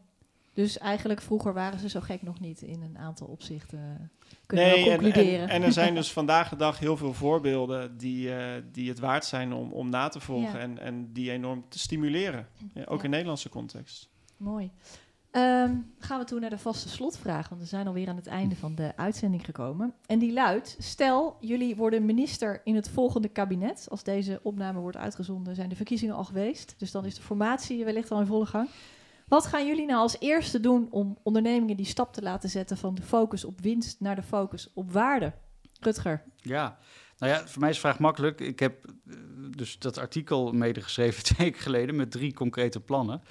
Dus 0.53 0.77
eigenlijk 0.77 1.21
vroeger 1.21 1.53
waren 1.53 1.79
ze 1.79 1.89
zo 1.89 1.99
gek 1.99 2.21
nog 2.21 2.39
niet 2.39 2.61
in 2.61 2.81
een 2.81 2.97
aantal 2.97 3.27
opzichten. 3.27 4.11
Kunnen 4.45 4.65
nee, 4.65 4.83
we 4.83 4.89
concluderen. 4.89 5.47
En, 5.47 5.49
en, 5.49 5.63
er 5.63 5.71
zijn 5.71 5.95
dus 6.01 6.11
vandaag 6.11 6.49
de 6.49 6.55
dag 6.55 6.79
heel 6.79 6.97
veel 6.97 7.13
voorbeelden 7.13 7.97
die, 7.97 8.27
uh, 8.27 8.53
die 8.71 8.89
het 8.89 8.99
waard 8.99 9.25
zijn 9.25 9.53
om, 9.53 9.71
om 9.71 9.89
na 9.89 10.07
te 10.07 10.19
volgen 10.19 10.51
ja. 10.51 10.59
en, 10.59 10.79
en 10.79 11.13
die 11.13 11.31
enorm 11.31 11.65
te 11.69 11.79
stimuleren. 11.79 12.47
Ja, 12.73 12.83
ook 12.85 12.97
ja. 12.97 13.03
in 13.03 13.09
Nederlandse 13.09 13.49
context. 13.49 14.09
Mooi. 14.37 14.71
Um, 15.31 15.93
gaan 15.99 16.19
we 16.19 16.25
toen 16.25 16.41
naar 16.41 16.49
de 16.49 16.57
vaste 16.57 16.89
slotvraag, 16.89 17.49
want 17.49 17.61
we 17.61 17.67
zijn 17.67 17.87
alweer 17.87 18.09
aan 18.09 18.15
het 18.15 18.27
einde 18.27 18.55
van 18.55 18.75
de 18.75 18.91
uitzending 18.95 19.45
gekomen. 19.45 19.93
En 20.05 20.19
die 20.19 20.33
luidt: 20.33 20.75
Stel, 20.79 21.37
jullie 21.39 21.75
worden 21.75 22.05
minister 22.05 22.61
in 22.63 22.75
het 22.75 22.89
volgende 22.89 23.27
kabinet. 23.27 23.87
Als 23.89 24.03
deze 24.03 24.39
opname 24.43 24.79
wordt 24.79 24.97
uitgezonden, 24.97 25.55
zijn 25.55 25.69
de 25.69 25.75
verkiezingen 25.75 26.15
al 26.15 26.23
geweest. 26.23 26.75
Dus 26.77 26.91
dan 26.91 27.05
is 27.05 27.15
de 27.15 27.21
formatie 27.21 27.85
wellicht 27.85 28.11
al 28.11 28.19
in 28.19 28.25
volle 28.25 28.45
gang. 28.45 28.69
Wat 29.27 29.45
gaan 29.45 29.67
jullie 29.67 29.85
nou 29.85 29.99
als 29.99 30.19
eerste 30.19 30.59
doen 30.59 30.87
om 30.91 31.17
ondernemingen 31.23 31.77
die 31.77 31.85
stap 31.85 32.13
te 32.13 32.21
laten 32.21 32.49
zetten 32.49 32.77
van 32.77 32.95
de 32.95 33.01
focus 33.01 33.45
op 33.45 33.61
winst 33.61 33.99
naar 33.99 34.15
de 34.15 34.23
focus 34.23 34.71
op 34.73 34.91
waarde? 34.91 35.33
Rutger. 35.79 36.23
Ja, 36.35 36.77
nou 37.17 37.33
ja, 37.33 37.47
voor 37.47 37.59
mij 37.59 37.69
is 37.69 37.75
de 37.75 37.81
vraag 37.81 37.99
makkelijk. 37.99 38.39
Ik 38.41 38.59
heb 38.59 38.85
uh, 39.05 39.15
dus 39.55 39.79
dat 39.79 39.97
artikel 39.97 40.51
medegeschreven 40.51 41.23
twee 41.33 41.47
weken 41.47 41.61
geleden 41.61 41.95
met 41.95 42.11
drie 42.11 42.33
concrete 42.33 42.79
plannen. 42.79 43.21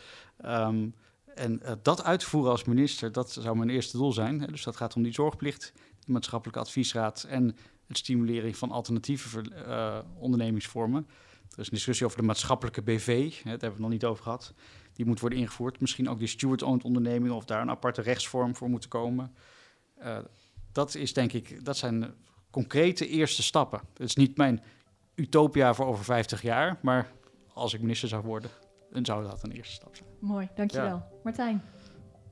Um, 0.44 0.94
en 1.38 1.60
uh, 1.62 1.72
dat 1.82 2.04
uitvoeren 2.04 2.50
als 2.50 2.64
minister, 2.64 3.12
dat 3.12 3.32
zou 3.32 3.56
mijn 3.56 3.70
eerste 3.70 3.96
doel 3.96 4.12
zijn. 4.12 4.38
Dus 4.38 4.62
dat 4.62 4.76
gaat 4.76 4.96
om 4.96 5.02
die 5.02 5.12
zorgplicht, 5.12 5.72
de 6.04 6.12
maatschappelijke 6.12 6.60
adviesraad 6.60 7.26
en 7.28 7.56
het 7.86 7.98
stimuleren 7.98 8.54
van 8.54 8.70
alternatieve 8.70 9.44
uh, 9.66 9.98
ondernemingsvormen. 10.18 11.06
Er 11.50 11.58
is 11.58 11.66
een 11.66 11.74
discussie 11.74 12.06
over 12.06 12.18
de 12.18 12.24
maatschappelijke 12.24 12.82
BV, 12.82 13.06
hè, 13.06 13.42
daar 13.42 13.50
hebben 13.50 13.60
we 13.60 13.66
het 13.66 13.78
nog 13.78 13.90
niet 13.90 14.04
over 14.04 14.22
gehad. 14.22 14.54
Die 14.92 15.06
moet 15.06 15.20
worden 15.20 15.38
ingevoerd. 15.38 15.80
Misschien 15.80 16.08
ook 16.08 16.18
die 16.18 16.28
steward-owned 16.28 16.84
ondernemingen 16.84 17.36
of 17.36 17.44
daar 17.44 17.62
een 17.62 17.70
aparte 17.70 18.02
rechtsvorm 18.02 18.56
voor 18.56 18.68
moet 18.68 18.88
komen. 18.88 19.34
Uh, 20.02 20.18
dat 20.72 20.94
is 20.94 21.12
denk 21.12 21.32
ik, 21.32 21.64
dat 21.64 21.76
zijn 21.76 22.14
concrete 22.50 23.08
eerste 23.08 23.42
stappen. 23.42 23.80
Het 23.92 24.08
is 24.08 24.16
niet 24.16 24.36
mijn 24.36 24.62
utopia 25.14 25.74
voor 25.74 25.86
over 25.86 26.04
50 26.04 26.42
jaar, 26.42 26.78
maar 26.82 27.12
als 27.52 27.74
ik 27.74 27.80
minister 27.80 28.08
zou 28.08 28.22
worden, 28.22 28.50
dan 28.90 29.04
zou 29.04 29.22
dat 29.22 29.42
een 29.42 29.52
eerste 29.52 29.74
stap 29.74 29.96
zijn. 29.96 30.08
Mooi, 30.20 30.48
dankjewel. 30.54 30.86
Ja. 30.86 31.08
Martijn? 31.22 31.62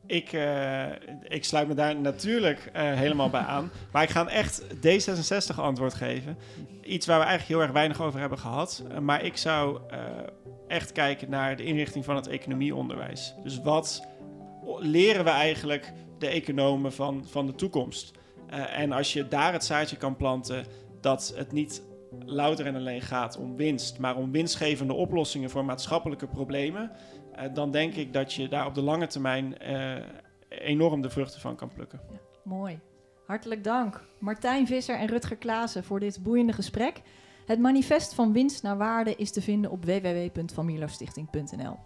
ik, 0.06 0.32
eh, 0.32 0.90
ik 1.22 1.44
sluit 1.44 1.68
me 1.68 1.74
daar 1.74 1.96
natuurlijk 1.96 2.70
eh, 2.72 2.92
helemaal 2.92 3.30
bij 3.30 3.40
aan. 3.40 3.70
Maar 3.92 4.02
ik 4.02 4.08
ga 4.08 4.20
een 4.20 4.28
echt 4.28 4.62
D66 4.62 5.56
antwoord 5.56 5.94
geven. 5.94 6.38
Iets 6.82 7.06
waar 7.06 7.18
we 7.18 7.24
eigenlijk 7.24 7.54
heel 7.54 7.62
erg 7.62 7.72
weinig 7.72 8.00
over 8.00 8.20
hebben 8.20 8.38
gehad. 8.38 8.84
Uh, 8.92 8.98
maar 8.98 9.24
ik 9.24 9.36
zou 9.36 9.80
echt 10.68 10.92
kijken 10.92 11.30
naar 11.30 11.56
de 11.56 11.64
inrichting 11.64 12.04
van 12.04 12.16
het 12.16 12.26
economieonderwijs. 12.26 13.34
Dus 13.42 13.60
wat 13.60 14.06
leren 14.78 15.24
we 15.24 15.30
eigenlijk 15.30 15.92
de 16.18 16.26
economen 16.26 16.92
van, 16.92 17.24
van 17.26 17.46
de 17.46 17.54
toekomst? 17.54 18.14
en 18.72 18.92
als 18.92 19.12
je 19.12 19.28
daar 19.28 19.52
het 19.52 19.64
zaadje 19.64 19.96
kan 19.96 20.16
planten 20.16 20.66
dat 21.00 21.32
het 21.36 21.52
niet 21.52 21.82
louter 22.24 22.66
en 22.66 22.74
alleen 22.74 23.00
gaat 23.00 23.38
om 23.38 23.56
winst, 23.56 23.98
maar 23.98 24.16
om 24.16 24.32
winstgevende 24.32 24.92
oplossingen 24.92 25.50
voor 25.50 25.64
maatschappelijke 25.64 26.26
problemen, 26.26 26.90
uh, 27.36 27.42
dan 27.54 27.70
denk 27.70 27.94
ik 27.94 28.12
dat 28.12 28.32
je 28.32 28.48
daar 28.48 28.66
op 28.66 28.74
de 28.74 28.82
lange 28.82 29.06
termijn 29.06 29.54
uh, 29.62 29.94
enorm 30.48 31.00
de 31.02 31.10
vruchten 31.10 31.40
van 31.40 31.56
kan 31.56 31.68
plukken. 31.68 32.00
Ja, 32.12 32.18
mooi. 32.44 32.80
Hartelijk 33.26 33.64
dank 33.64 34.04
Martijn 34.18 34.66
Visser 34.66 34.96
en 34.96 35.06
Rutger 35.06 35.36
Klaassen 35.36 35.84
voor 35.84 36.00
dit 36.00 36.22
boeiende 36.22 36.52
gesprek. 36.52 37.02
Het 37.46 37.58
manifest 37.58 38.14
van 38.14 38.32
winst 38.32 38.62
naar 38.62 38.76
waarde 38.76 39.14
is 39.16 39.30
te 39.30 39.42
vinden 39.42 39.70
op 39.70 39.84
www.vanmierlostichting.nl. 39.84 41.78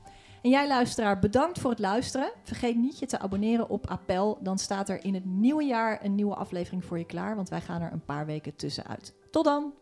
En 0.42 0.50
jij 0.50 0.68
luisteraar, 0.68 1.18
bedankt 1.18 1.58
voor 1.58 1.70
het 1.70 1.78
luisteren. 1.78 2.32
Vergeet 2.42 2.76
niet 2.76 2.98
je 2.98 3.06
te 3.06 3.18
abonneren 3.18 3.68
op 3.68 3.86
Appel. 3.86 4.38
Dan 4.42 4.58
staat 4.58 4.88
er 4.88 5.04
in 5.04 5.14
het 5.14 5.24
nieuwe 5.24 5.64
jaar 5.64 6.04
een 6.04 6.14
nieuwe 6.14 6.34
aflevering 6.34 6.84
voor 6.84 6.98
je 6.98 7.04
klaar, 7.04 7.36
want 7.36 7.48
wij 7.48 7.60
gaan 7.60 7.82
er 7.82 7.92
een 7.92 8.04
paar 8.04 8.26
weken 8.26 8.56
tussenuit. 8.56 9.14
Tot 9.30 9.44
dan! 9.44 9.72